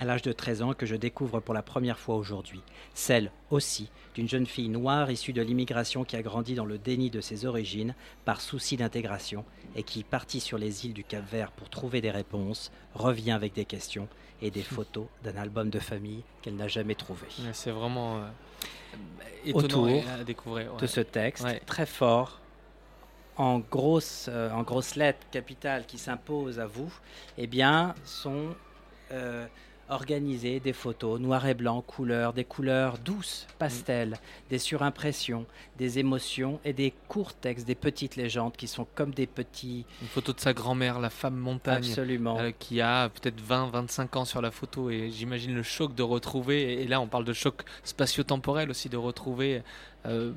à 0.00 0.04
l'âge 0.04 0.22
de 0.22 0.32
13 0.32 0.62
ans 0.62 0.72
que 0.74 0.86
je 0.86 0.96
découvre 0.96 1.40
pour 1.40 1.54
la 1.54 1.62
première 1.62 1.98
fois 1.98 2.16
aujourd'hui, 2.16 2.60
celle 2.94 3.30
aussi 3.50 3.90
d'une 4.14 4.28
jeune 4.28 4.46
fille 4.46 4.68
noire 4.68 5.10
issue 5.10 5.32
de 5.32 5.40
l'immigration 5.42 6.04
qui 6.04 6.16
a 6.16 6.22
grandi 6.22 6.54
dans 6.54 6.64
le 6.64 6.78
déni 6.78 7.10
de 7.10 7.20
ses 7.20 7.46
origines 7.46 7.94
par 8.24 8.40
souci 8.40 8.76
d'intégration 8.76 9.44
et 9.76 9.82
qui, 9.84 10.02
partie 10.02 10.40
sur 10.40 10.58
les 10.58 10.86
îles 10.86 10.94
du 10.94 11.04
Cap-Vert 11.04 11.52
pour 11.52 11.68
trouver 11.70 12.00
des 12.00 12.10
réponses, 12.10 12.72
revient 12.94 13.32
avec 13.32 13.52
des 13.54 13.64
questions 13.64 14.08
et 14.42 14.50
des 14.50 14.62
photos 14.74 15.06
d'un 15.22 15.36
album 15.36 15.70
de 15.70 15.78
famille 15.78 16.22
qu'elle 16.42 16.56
n'a 16.56 16.68
jamais 16.68 16.94
trouvé. 16.96 17.26
Ouais, 17.40 17.50
C'est 17.52 17.70
vraiment 17.70 18.16
euh, 18.18 18.28
étonnant 19.44 19.64
Autour 19.64 19.88
à 20.20 20.24
découvrir. 20.24 20.74
ouais. 20.74 20.80
de 20.80 20.86
ce 20.86 21.00
texte 21.00 21.44
Ouais. 21.44 21.60
très 21.66 21.86
fort, 21.86 22.40
en 23.36 23.58
grosses, 23.60 24.26
euh, 24.28 24.50
en 24.52 24.62
grosses 24.62 24.94
lettres 24.96 25.26
capitales 25.30 25.86
qui 25.86 25.98
s'imposent 25.98 26.58
à 26.60 26.66
vous, 26.66 26.92
eh 27.38 27.46
bien, 27.46 27.94
sont 28.04 28.54
euh, 29.12 29.46
organisées 29.88 30.60
des 30.60 30.72
photos 30.72 31.20
noir 31.20 31.46
et 31.46 31.54
blanc, 31.54 31.80
couleurs, 31.82 32.32
des 32.32 32.44
couleurs 32.44 32.98
douces, 32.98 33.46
pastel, 33.58 34.16
des 34.50 34.58
surimpressions, 34.58 35.46
des 35.78 35.98
émotions 35.98 36.60
et 36.64 36.72
des 36.72 36.92
courts 37.08 37.34
textes, 37.34 37.66
des 37.66 37.74
petites 37.74 38.16
légendes 38.16 38.56
qui 38.56 38.66
sont 38.66 38.86
comme 38.94 39.12
des 39.12 39.26
petits. 39.26 39.84
Une 40.02 40.08
photo 40.08 40.32
de 40.32 40.40
sa 40.40 40.52
grand-mère, 40.52 41.00
la 41.00 41.10
femme 41.10 41.36
montagne, 41.36 41.76
Absolument. 41.88 42.38
euh, 42.38 42.50
qui 42.58 42.80
a 42.80 43.08
peut-être 43.08 43.40
20-25 43.40 44.16
ans 44.18 44.24
sur 44.24 44.40
la 44.42 44.50
photo 44.50 44.90
et 44.90 45.10
j'imagine 45.10 45.54
le 45.54 45.62
choc 45.62 45.94
de 45.94 46.02
retrouver, 46.02 46.82
et, 46.82 46.86
là 46.86 47.00
on 47.00 47.06
parle 47.06 47.24
de 47.24 47.32
choc 47.32 47.62
spatio-temporel 47.84 48.70
aussi, 48.70 48.88
de 48.88 48.96
retrouver 48.96 49.62
euh, 50.06 50.32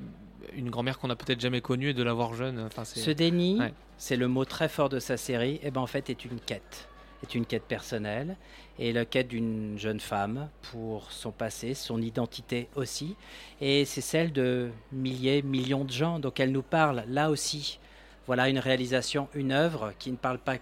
une 0.55 0.69
grand-mère 0.69 0.99
qu'on 0.99 1.09
a 1.09 1.15
peut-être 1.15 1.41
jamais 1.41 1.61
connue 1.61 1.89
et 1.89 1.93
de 1.93 2.03
la 2.03 2.13
voir 2.13 2.33
jeune. 2.33 2.59
Enfin, 2.65 2.85
Ce 2.85 3.11
déni, 3.11 3.59
Ouais. 3.59 3.73
c'est 3.97 4.15
le 4.15 4.27
mot 4.27 4.45
très 4.45 4.69
fort 4.69 4.89
de 4.89 4.99
sa 4.99 5.17
série, 5.17 5.59
et 5.63 5.71
ben 5.71 5.81
en 5.81 5.87
fait 5.87 6.09
est 6.09 6.23
une 6.25 6.39
quête, 6.39 6.87
est 7.23 7.35
une 7.35 7.45
quête 7.45 7.63
personnelle 7.63 8.35
et 8.79 8.93
la 8.93 9.05
quête 9.05 9.27
d'une 9.27 9.77
jeune 9.77 9.99
femme 9.99 10.49
pour 10.71 11.11
son 11.11 11.31
passé, 11.31 11.73
son 11.73 12.01
identité 12.01 12.67
aussi, 12.75 13.15
et 13.59 13.85
c'est 13.85 14.01
celle 14.01 14.31
de 14.31 14.69
milliers, 14.91 15.41
millions 15.41 15.83
de 15.83 15.91
gens. 15.91 16.19
Donc 16.19 16.39
elle 16.39 16.51
nous 16.51 16.61
parle 16.61 17.03
là 17.07 17.29
aussi. 17.29 17.79
Voilà 18.27 18.49
une 18.49 18.59
réalisation, 18.59 19.29
une 19.33 19.51
œuvre 19.51 19.93
qui 19.97 20.11
ne 20.11 20.17
parle 20.17 20.37
pas 20.37 20.57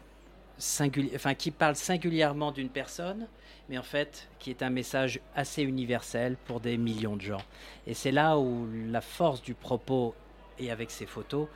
singuli- 0.60 1.12
enfin 1.16 1.34
qui 1.34 1.52
parle 1.52 1.76
singulièrement 1.76 2.52
d'une 2.52 2.70
personne, 2.70 3.28
mais 3.68 3.78
en 3.78 3.84
fait 3.84 4.30
qui 4.40 4.50
est 4.50 4.64
un 4.64 4.70
message 4.70 5.20
assez 5.36 5.64
universel 5.64 6.38
pour 6.46 6.60
des 6.60 6.78
millions 6.78 7.18
de 7.18 7.22
gens. 7.22 7.42
Et 7.88 7.94
c'est 7.94 8.12
là 8.12 8.38
où 8.38 8.68
la 8.90 9.02
force 9.02 9.42
du 9.42 9.56
propos 9.56 10.14
et 10.58 10.72
avec 10.72 10.90
ses 10.92 11.06
photos 11.06 11.48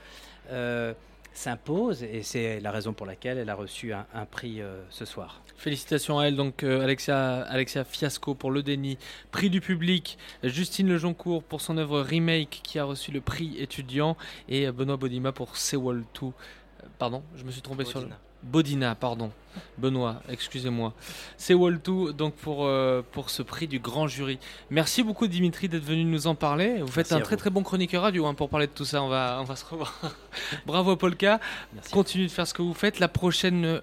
euh, 0.50 0.93
s'impose, 1.40 2.04
et 2.04 2.22
c'est 2.22 2.60
la 2.60 2.70
raison 2.70 2.92
pour 2.92 3.06
laquelle 3.06 3.38
elle 3.38 3.50
a 3.50 3.56
reçu 3.56 3.94
un, 3.94 4.06
un 4.14 4.26
prix 4.26 4.62
euh, 4.62 4.84
ce 4.90 5.06
soir. 5.06 5.42
Félicitations 5.56 6.20
à 6.20 6.26
elle, 6.26 6.36
donc 6.36 6.64
euh, 6.64 6.82
Alexia, 6.82 7.42
Alexia 7.44 7.86
Fiasco 7.86 8.36
pour 8.36 8.52
le 8.52 8.62
déni, 8.62 8.98
prix 9.32 9.50
du 9.50 9.62
public, 9.62 10.18
Justine 10.44 10.90
Lejoncourt 10.90 11.44
pour 11.44 11.62
son 11.62 11.78
œuvre 11.78 12.02
Remake 12.02 12.60
qui 12.62 12.78
a 12.78 12.84
reçu 12.84 13.12
le 13.12 13.22
prix 13.22 13.56
étudiant 13.58 14.18
et 14.50 14.68
euh, 14.68 14.74
Benoît 14.74 14.98
Bodima 14.98 15.32
pour 15.32 15.56
Sewol 15.56 16.04
2. 16.20 16.28
Euh, 16.28 16.32
Pardon, 16.98 17.24
je 17.36 17.46
me 17.46 17.52
suis 17.52 17.62
trompé 17.62 17.86
sur 17.86 18.02
le. 18.02 18.08
Bodina. 18.44 18.96
Pardon. 18.96 19.32
Benoît, 19.78 20.22
excusez-moi. 20.30 20.94
Sewol 21.38 21.80
2, 21.82 22.14
donc 22.14 22.34
pour, 22.36 22.66
euh, 22.66 23.02
pour 23.12 23.30
ce 23.30 23.42
prix 23.42 23.68
du 23.68 23.80
grand 23.80 24.08
jury. 24.08 24.38
Merci 24.70 25.04
beaucoup 25.04 25.28
Dimitri 25.28 25.68
d'être 25.68 25.84
venu 25.84 26.06
nous 26.06 26.28
en 26.28 26.36
parler. 26.36 26.78
Vous 26.82 26.88
faites 26.88 27.10
Merci 27.10 27.14
un 27.16 27.20
très 27.22 27.36
vous. 27.36 27.40
très 27.40 27.50
bon 27.50 27.64
chroniqueur 27.64 28.04
radio 28.04 28.26
hein, 28.28 28.34
pour 28.36 28.48
parler 28.50 28.68
de 28.68 28.72
tout 28.72 28.86
ça. 28.86 29.02
On 29.04 29.10
va, 29.10 29.38
on 29.42 29.44
va 29.44 29.56
se 29.56 29.66
revoir. 29.66 29.94
Bravo 30.66 30.96
Polka. 30.96 31.40
Merci. 31.74 31.92
Continuez 31.92 32.28
de 32.28 32.32
faire 32.32 32.48
ce 32.48 32.54
que 32.54 32.62
vous 32.62 32.74
faites. 32.74 33.00
La 33.00 33.08
prochaine 33.08 33.82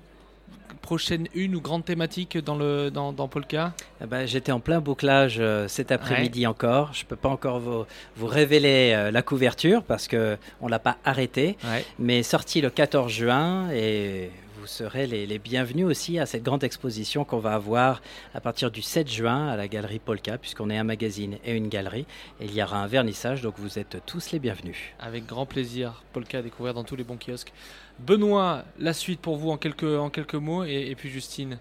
prochaine 0.83 1.27
une 1.35 1.57
ou 1.57 1.61
grande 1.61 1.85
thématique 1.85 2.39
dans 2.39 2.55
le 2.57 2.91
dans, 2.91 3.13
dans 3.13 3.27
Polka? 3.29 3.73
Eh 4.03 4.07
ben, 4.07 4.25
J'étais 4.27 4.53
en 4.53 4.61
plein 4.61 4.81
bouclage 4.81 5.37
euh, 5.41 5.67
cet 5.69 5.91
après-midi 5.91 6.47
encore. 6.47 6.93
Je 6.93 7.03
ne 7.03 7.09
peux 7.09 7.17
pas 7.17 7.29
encore 7.29 7.59
vous, 7.59 7.85
vous 8.17 8.27
révéler 8.27 8.93
euh, 8.95 9.11
la 9.11 9.23
couverture 9.23 9.83
parce 9.83 10.07
qu'on 10.07 10.17
ne 10.63 10.69
l'a 10.71 10.79
pas 10.79 10.97
arrêté, 11.05 11.57
Ouais. 11.65 11.85
mais 11.99 12.23
sorti 12.23 12.61
le 12.61 12.71
14 12.71 13.11
juin 13.11 13.71
et 13.73 14.31
vous 14.67 14.73
serez 14.73 15.07
les, 15.07 15.39
bienvenus 15.39 15.87
aussi 15.87 16.19
à 16.19 16.27
cette 16.27 16.43
grande 16.43 16.65
exposition 16.65 17.25
qu'on 17.25 17.39
va 17.39 17.55
avoir 17.55 18.03
à 18.35 18.41
partir 18.41 18.73
du 18.73 18.83
7 18.83 19.09
juin 19.09 19.47
à 19.47 19.55
la 19.55 19.69
galerie 19.69 20.01
Polka, 20.01 20.39
puisqu'on 20.39 20.71
est 20.71 20.77
un 20.77 20.83
magazine 20.83 21.39
et 21.45 21.53
une 21.53 21.69
galerie. 21.69 22.05
Il 22.41 22.53
y 22.53 22.61
aura 22.61 22.83
un 22.83 22.89
vernissage, 22.89 23.43
donc 23.43 23.55
vous 23.59 23.79
êtes 23.79 23.99
tous 24.07 24.33
les 24.33 24.41
bienvenus. 24.41 24.77
Avec 24.99 25.25
grand 25.25 25.47
plaisir. 25.47 26.03
Polka 26.13 26.39
à 26.39 26.43
découvrir 26.43 26.75
dans 26.75 26.83
tous 26.83 26.97
les 26.97 27.05
bons 27.05 27.17
kiosques. 27.17 27.53
Benoît, 28.01 28.65
la 28.81 28.93
suite 28.93 29.21
pour 29.21 29.37
vous 29.37 29.51
en 29.51 29.57
quelques, 29.57 30.35
mots. 30.35 30.65
Et 30.65 30.97
puis 30.99 31.11
Justine, 31.11 31.61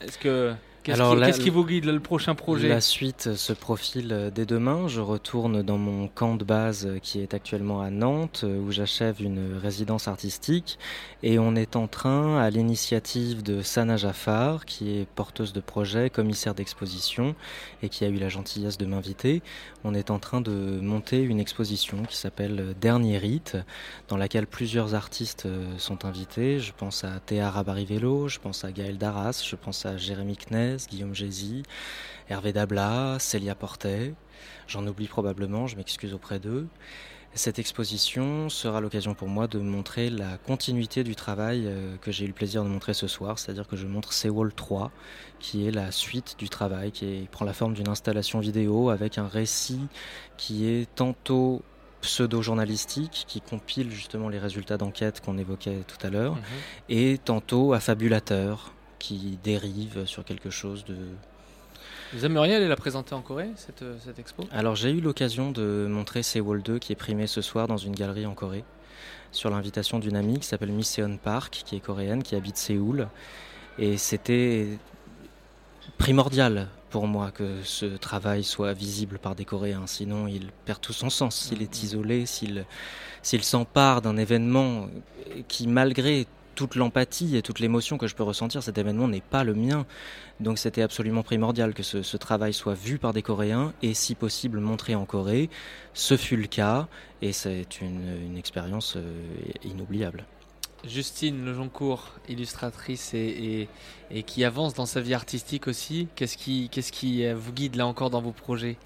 est-ce 0.00 0.16
que. 0.16 0.54
Qu'est-ce 0.82 0.96
Alors, 1.00 1.14
qui, 1.14 1.20
la- 1.20 1.26
qu'est-ce 1.26 1.40
qui 1.40 1.50
vous 1.50 1.64
guide 1.64 1.84
là, 1.84 1.92
le 1.92 2.00
prochain 2.00 2.34
projet 2.34 2.68
La 2.68 2.80
suite 2.80 3.34
se 3.36 3.52
profile 3.52 4.12
euh, 4.12 4.30
dès 4.30 4.46
demain. 4.46 4.88
Je 4.88 5.00
retourne 5.00 5.62
dans 5.62 5.78
mon 5.78 6.08
camp 6.08 6.34
de 6.34 6.42
base 6.44 6.86
euh, 6.86 6.98
qui 6.98 7.20
est 7.20 7.34
actuellement 7.34 7.80
à 7.82 7.90
Nantes, 7.90 8.40
euh, 8.42 8.58
où 8.58 8.72
j'achève 8.72 9.22
une 9.22 9.56
résidence 9.62 10.08
artistique. 10.08 10.80
Et 11.22 11.38
on 11.38 11.54
est 11.54 11.76
en 11.76 11.86
train, 11.86 12.36
à 12.40 12.50
l'initiative 12.50 13.44
de 13.44 13.62
Sana 13.62 13.96
Jaffar, 13.96 14.64
qui 14.64 14.98
est 14.98 15.06
porteuse 15.06 15.52
de 15.52 15.60
projet, 15.60 16.10
commissaire 16.10 16.54
d'exposition, 16.56 17.36
et 17.84 17.88
qui 17.88 18.04
a 18.04 18.08
eu 18.08 18.16
la 18.16 18.28
gentillesse 18.28 18.76
de 18.76 18.86
m'inviter, 18.86 19.40
on 19.84 19.94
est 19.94 20.10
en 20.10 20.18
train 20.18 20.40
de 20.40 20.80
monter 20.80 21.22
une 21.22 21.38
exposition 21.38 22.02
qui 22.02 22.16
s'appelle 22.16 22.74
Dernier 22.80 23.18
Rite, 23.18 23.56
dans 24.08 24.16
laquelle 24.16 24.48
plusieurs 24.48 24.96
artistes 24.96 25.46
sont 25.78 26.04
invités. 26.04 26.58
Je 26.58 26.72
pense 26.76 27.04
à 27.04 27.20
Théa 27.24 27.50
Rabarivello, 27.50 28.26
je 28.28 28.40
pense 28.40 28.64
à 28.64 28.72
Gaël 28.72 28.98
Darras, 28.98 29.44
je 29.48 29.54
pense 29.54 29.86
à 29.86 29.96
Jérémy 29.96 30.36
Guillaume 30.88 31.14
Gézy, 31.14 31.62
Hervé 32.28 32.52
Dabla, 32.52 33.16
Célia 33.18 33.54
Portet. 33.54 34.14
J'en 34.68 34.86
oublie 34.86 35.08
probablement, 35.08 35.66
je 35.66 35.76
m'excuse 35.76 36.14
auprès 36.14 36.38
d'eux. 36.38 36.66
Cette 37.34 37.58
exposition 37.58 38.50
sera 38.50 38.82
l'occasion 38.82 39.14
pour 39.14 39.28
moi 39.28 39.46
de 39.48 39.58
montrer 39.58 40.10
la 40.10 40.36
continuité 40.36 41.02
du 41.02 41.14
travail 41.16 41.62
euh, 41.66 41.96
que 41.96 42.12
j'ai 42.12 42.24
eu 42.24 42.28
le 42.28 42.34
plaisir 42.34 42.62
de 42.62 42.68
montrer 42.68 42.92
ce 42.92 43.06
soir, 43.06 43.38
c'est-à-dire 43.38 43.66
que 43.66 43.74
je 43.76 43.86
montre 43.86 44.12
Seawall 44.12 44.52
3, 44.52 44.90
qui 45.38 45.66
est 45.66 45.70
la 45.70 45.90
suite 45.92 46.36
du 46.38 46.50
travail, 46.50 46.92
qui 46.92 47.06
est- 47.06 47.30
prend 47.30 47.46
la 47.46 47.54
forme 47.54 47.72
d'une 47.72 47.88
installation 47.88 48.38
vidéo 48.40 48.90
avec 48.90 49.16
un 49.16 49.26
récit 49.28 49.80
qui 50.36 50.66
est 50.68 50.86
tantôt 50.94 51.62
pseudo-journalistique, 52.02 53.24
qui 53.26 53.40
compile 53.40 53.90
justement 53.90 54.28
les 54.28 54.38
résultats 54.38 54.76
d'enquête 54.76 55.20
qu'on 55.24 55.38
évoquait 55.38 55.84
tout 55.86 56.04
à 56.06 56.10
l'heure, 56.10 56.34
Mhm. 56.34 56.42
et 56.90 57.18
tantôt 57.18 57.72
affabulateur, 57.72 58.72
qui 59.02 59.36
dérive 59.42 60.06
sur 60.06 60.24
quelque 60.24 60.48
chose 60.48 60.84
de 60.84 60.96
Vous 62.12 62.24
aimeriez 62.24 62.54
aller 62.54 62.68
la 62.68 62.76
présenter 62.76 63.14
en 63.14 63.20
Corée, 63.20 63.50
cette, 63.56 63.82
euh, 63.82 63.96
cette 64.02 64.20
expo? 64.20 64.44
Alors 64.52 64.76
j'ai 64.76 64.90
eu 64.92 65.00
l'occasion 65.00 65.50
de 65.50 65.88
montrer 65.90 66.22
Sewol 66.22 66.62
2 66.62 66.78
qui 66.78 66.92
est 66.92 66.96
primé 66.96 67.26
ce 67.26 67.42
soir 67.42 67.66
dans 67.66 67.76
une 67.76 67.96
galerie 67.96 68.26
en 68.26 68.34
Corée 68.34 68.64
sur 69.32 69.50
l'invitation 69.50 69.98
d'une 69.98 70.14
amie 70.14 70.38
qui 70.38 70.46
s'appelle 70.46 70.70
Miseon 70.70 71.16
Park 71.16 71.62
qui 71.66 71.74
est 71.74 71.80
coréenne 71.80 72.22
qui 72.22 72.36
habite 72.36 72.56
Séoul. 72.56 73.08
Et 73.76 73.96
c'était 73.96 74.68
primordial 75.98 76.68
pour 76.90 77.08
moi 77.08 77.32
que 77.32 77.60
ce 77.64 77.86
travail 77.86 78.44
soit 78.44 78.72
visible 78.72 79.18
par 79.18 79.34
des 79.34 79.44
Coréens. 79.44 79.88
Sinon 79.88 80.28
il 80.28 80.52
perd 80.64 80.80
tout 80.80 80.92
son 80.92 81.10
sens. 81.10 81.34
S'il 81.34 81.60
est 81.60 81.82
isolé 81.82 82.24
s'il 82.26 82.66
s'il 83.20 83.42
s'empare 83.42 84.00
d'un 84.00 84.16
événement 84.16 84.86
qui 85.48 85.66
malgré 85.66 86.28
toute 86.54 86.74
l'empathie 86.74 87.36
et 87.36 87.42
toute 87.42 87.60
l'émotion 87.60 87.98
que 87.98 88.06
je 88.06 88.14
peux 88.14 88.22
ressentir, 88.22 88.62
cet 88.62 88.78
événement 88.78 89.08
n'est 89.08 89.20
pas 89.20 89.44
le 89.44 89.54
mien. 89.54 89.86
Donc 90.40 90.58
c'était 90.58 90.82
absolument 90.82 91.22
primordial 91.22 91.74
que 91.74 91.82
ce, 91.82 92.02
ce 92.02 92.16
travail 92.16 92.52
soit 92.52 92.74
vu 92.74 92.98
par 92.98 93.12
des 93.12 93.22
Coréens 93.22 93.72
et 93.82 93.94
si 93.94 94.14
possible 94.14 94.60
montré 94.60 94.94
en 94.94 95.04
Corée. 95.04 95.50
Ce 95.94 96.16
fut 96.16 96.36
le 96.36 96.46
cas 96.46 96.88
et 97.20 97.32
c'est 97.32 97.80
une, 97.80 98.04
une 98.26 98.36
expérience 98.36 98.94
euh, 98.96 99.12
inoubliable. 99.64 100.24
Justine 100.84 101.44
Lejoncourt, 101.44 102.10
illustratrice 102.28 103.14
et, 103.14 103.18
et, 103.18 103.68
et 104.10 104.22
qui 104.24 104.44
avance 104.44 104.74
dans 104.74 104.86
sa 104.86 105.00
vie 105.00 105.14
artistique 105.14 105.68
aussi. 105.68 106.08
Qu'est-ce 106.16 106.36
qui, 106.36 106.68
qu'est-ce 106.70 106.90
qui 106.90 107.24
euh, 107.24 107.36
vous 107.36 107.52
guide 107.52 107.76
là 107.76 107.86
encore 107.86 108.10
dans 108.10 108.20
vos 108.20 108.32
projets? 108.32 108.76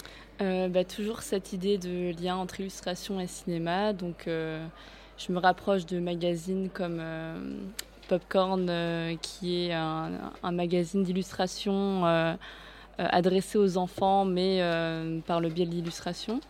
Euh, 0.42 0.68
bah, 0.68 0.84
toujours 0.84 1.22
cette 1.22 1.54
idée 1.54 1.78
de 1.78 2.14
lien 2.22 2.36
entre 2.36 2.60
illustration 2.60 3.18
et 3.18 3.26
cinéma. 3.26 3.94
Donc, 3.94 4.28
euh, 4.28 4.66
je 5.18 5.32
me 5.32 5.38
rapproche 5.38 5.86
de 5.86 5.98
magazines 5.98 6.68
comme 6.72 6.98
euh, 7.00 7.38
Popcorn, 8.08 8.66
euh, 8.68 9.16
qui 9.16 9.66
est 9.66 9.72
un, 9.72 10.10
magazine 10.52 11.02
d'illustration 11.02 12.06
euh, 12.06 12.34
adressé 12.98 13.58
aux 13.58 13.76
enfants, 13.78 14.24
mais 14.24 14.60
par 15.26 15.40
le 15.40 15.48
biais 15.48 15.66
de 15.66 15.70
l'illustration. 15.70 16.40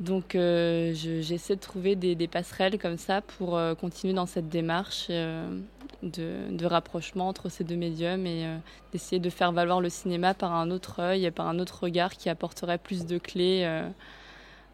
Donc, 0.00 0.32
je- 0.34 1.20
j'essaie 1.22 1.56
de 1.56 1.60
trouver 1.60 1.96
des, 1.96 2.28
passerelles 2.28 2.78
comme 2.78 2.98
ça 2.98 3.22
pour 3.22 3.58
continuer 3.80 4.12
dans 4.12 4.26
cette 4.26 4.50
démarche 4.50 5.08
de, 5.08 5.70
de 6.02 6.66
rapprochement 6.66 7.28
entre 7.28 7.48
ces 7.48 7.64
deux 7.64 7.76
médiums 7.76 8.26
et 8.26 8.46
d'essayer 8.92 9.18
de 9.18 9.30
faire 9.30 9.52
valoir 9.52 9.80
le 9.80 9.88
cinéma 9.88 10.34
par 10.34 10.52
un 10.52 10.70
autre 10.70 11.00
œil 11.00 11.24
et 11.24 11.30
par 11.30 11.48
un 11.48 11.58
autre 11.58 11.84
regard 11.84 12.12
qui 12.14 12.28
apporterait 12.28 12.76
plus 12.76 13.06
de 13.06 13.16
clés 13.16 13.64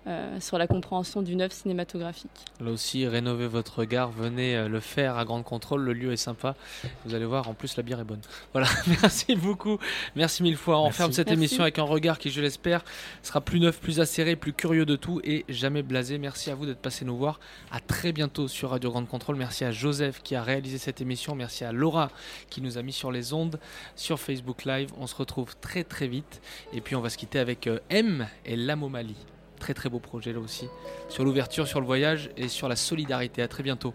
euh, 0.07 0.41
sur 0.41 0.59
la 0.59 0.67
compréhension 0.67 1.23
d'une 1.23 1.43
œuvre 1.43 1.53
cinématographique. 1.53 2.31
Là 2.61 2.71
aussi, 2.73 3.07
rénovez 3.07 3.47
votre 3.47 3.79
regard, 3.79 4.11
venez 4.11 4.57
euh, 4.57 4.69
le 4.69 4.81
faire 4.81 5.17
à 5.17 5.25
Grande 5.25 5.45
Contrôle, 5.45 5.83
le 5.83 5.93
lieu 5.93 6.13
est 6.13 6.17
sympa. 6.17 6.57
Vous 7.05 7.15
allez 7.15 7.25
voir, 7.25 7.49
en 7.49 7.55
plus 7.55 7.77
la 7.77 7.83
bière 7.83 8.01
est 8.01 8.05
bonne. 8.05 8.21
Voilà, 8.53 8.69
merci 8.87 9.35
beaucoup, 9.37 9.79
merci 10.15 10.43
mille 10.43 10.57
fois. 10.57 10.81
On 10.81 10.85
Merci. 10.85 10.99
ferme 10.99 11.13
cette 11.13 11.29
Merci. 11.29 11.39
émission 11.41 11.63
avec 11.63 11.79
un 11.79 11.85
regard 11.85 12.19
qui, 12.19 12.31
je 12.31 12.41
l'espère, 12.41 12.85
sera 13.23 13.41
plus 13.41 13.61
neuf, 13.61 13.81
plus 13.81 14.01
acéré, 14.01 14.37
plus 14.37 14.53
curieux 14.53 14.85
de 14.85 14.97
tout 14.97 15.21
et 15.25 15.45
jamais 15.49 15.83
blasé. 15.83 16.19
Merci 16.19 16.51
à 16.51 16.55
vous 16.55 16.67
d'être 16.67 16.81
passé 16.81 17.05
nous 17.05 17.17
voir. 17.17 17.41
À 17.71 17.81
très 17.81 18.13
bientôt 18.13 18.49
sur 18.49 18.71
Radio 18.71 18.91
Grande 18.91 19.09
Contrôle. 19.09 19.37
Merci 19.37 19.65
à 19.65 19.71
Joseph 19.71 20.23
qui 20.23 20.35
a 20.35 20.43
réalisé 20.43 20.79
cette 20.79 21.01
émission. 21.01 21.35
Merci 21.35 21.65
à 21.65 21.73
Laura 21.73 22.11
qui 22.51 22.61
nous 22.61 22.77
a 22.77 22.83
mis 22.83 22.93
sur 22.93 23.11
les 23.13 23.33
ondes 23.33 23.59
sur 23.97 24.19
Facebook 24.19 24.65
Live. 24.65 24.91
On 24.99 25.07
se 25.07 25.15
retrouve 25.15 25.57
très 25.61 25.85
très 25.85 26.09
vite. 26.09 26.41
Et 26.73 26.81
puis 26.81 26.97
on 26.97 27.01
va 27.01 27.09
se 27.09 27.17
quitter 27.17 27.39
avec 27.39 27.67
euh, 27.67 27.79
M 27.89 28.29
et 28.45 28.57
l'Amomalie. 28.57 29.17
Très 29.63 29.75
très 29.75 29.89
beau 29.89 30.01
projet 30.01 30.33
là 30.33 30.41
aussi. 30.41 30.67
Sur 31.09 31.25
l'ouverture, 31.25 31.69
sur 31.69 31.81
le 31.81 31.87
voyage 31.87 32.31
et 32.37 32.49
sur 32.49 32.69
la 32.69 32.75
solidarité. 32.75 33.43
À 33.43 33.47
très 33.47 33.63
bientôt. 33.63 33.95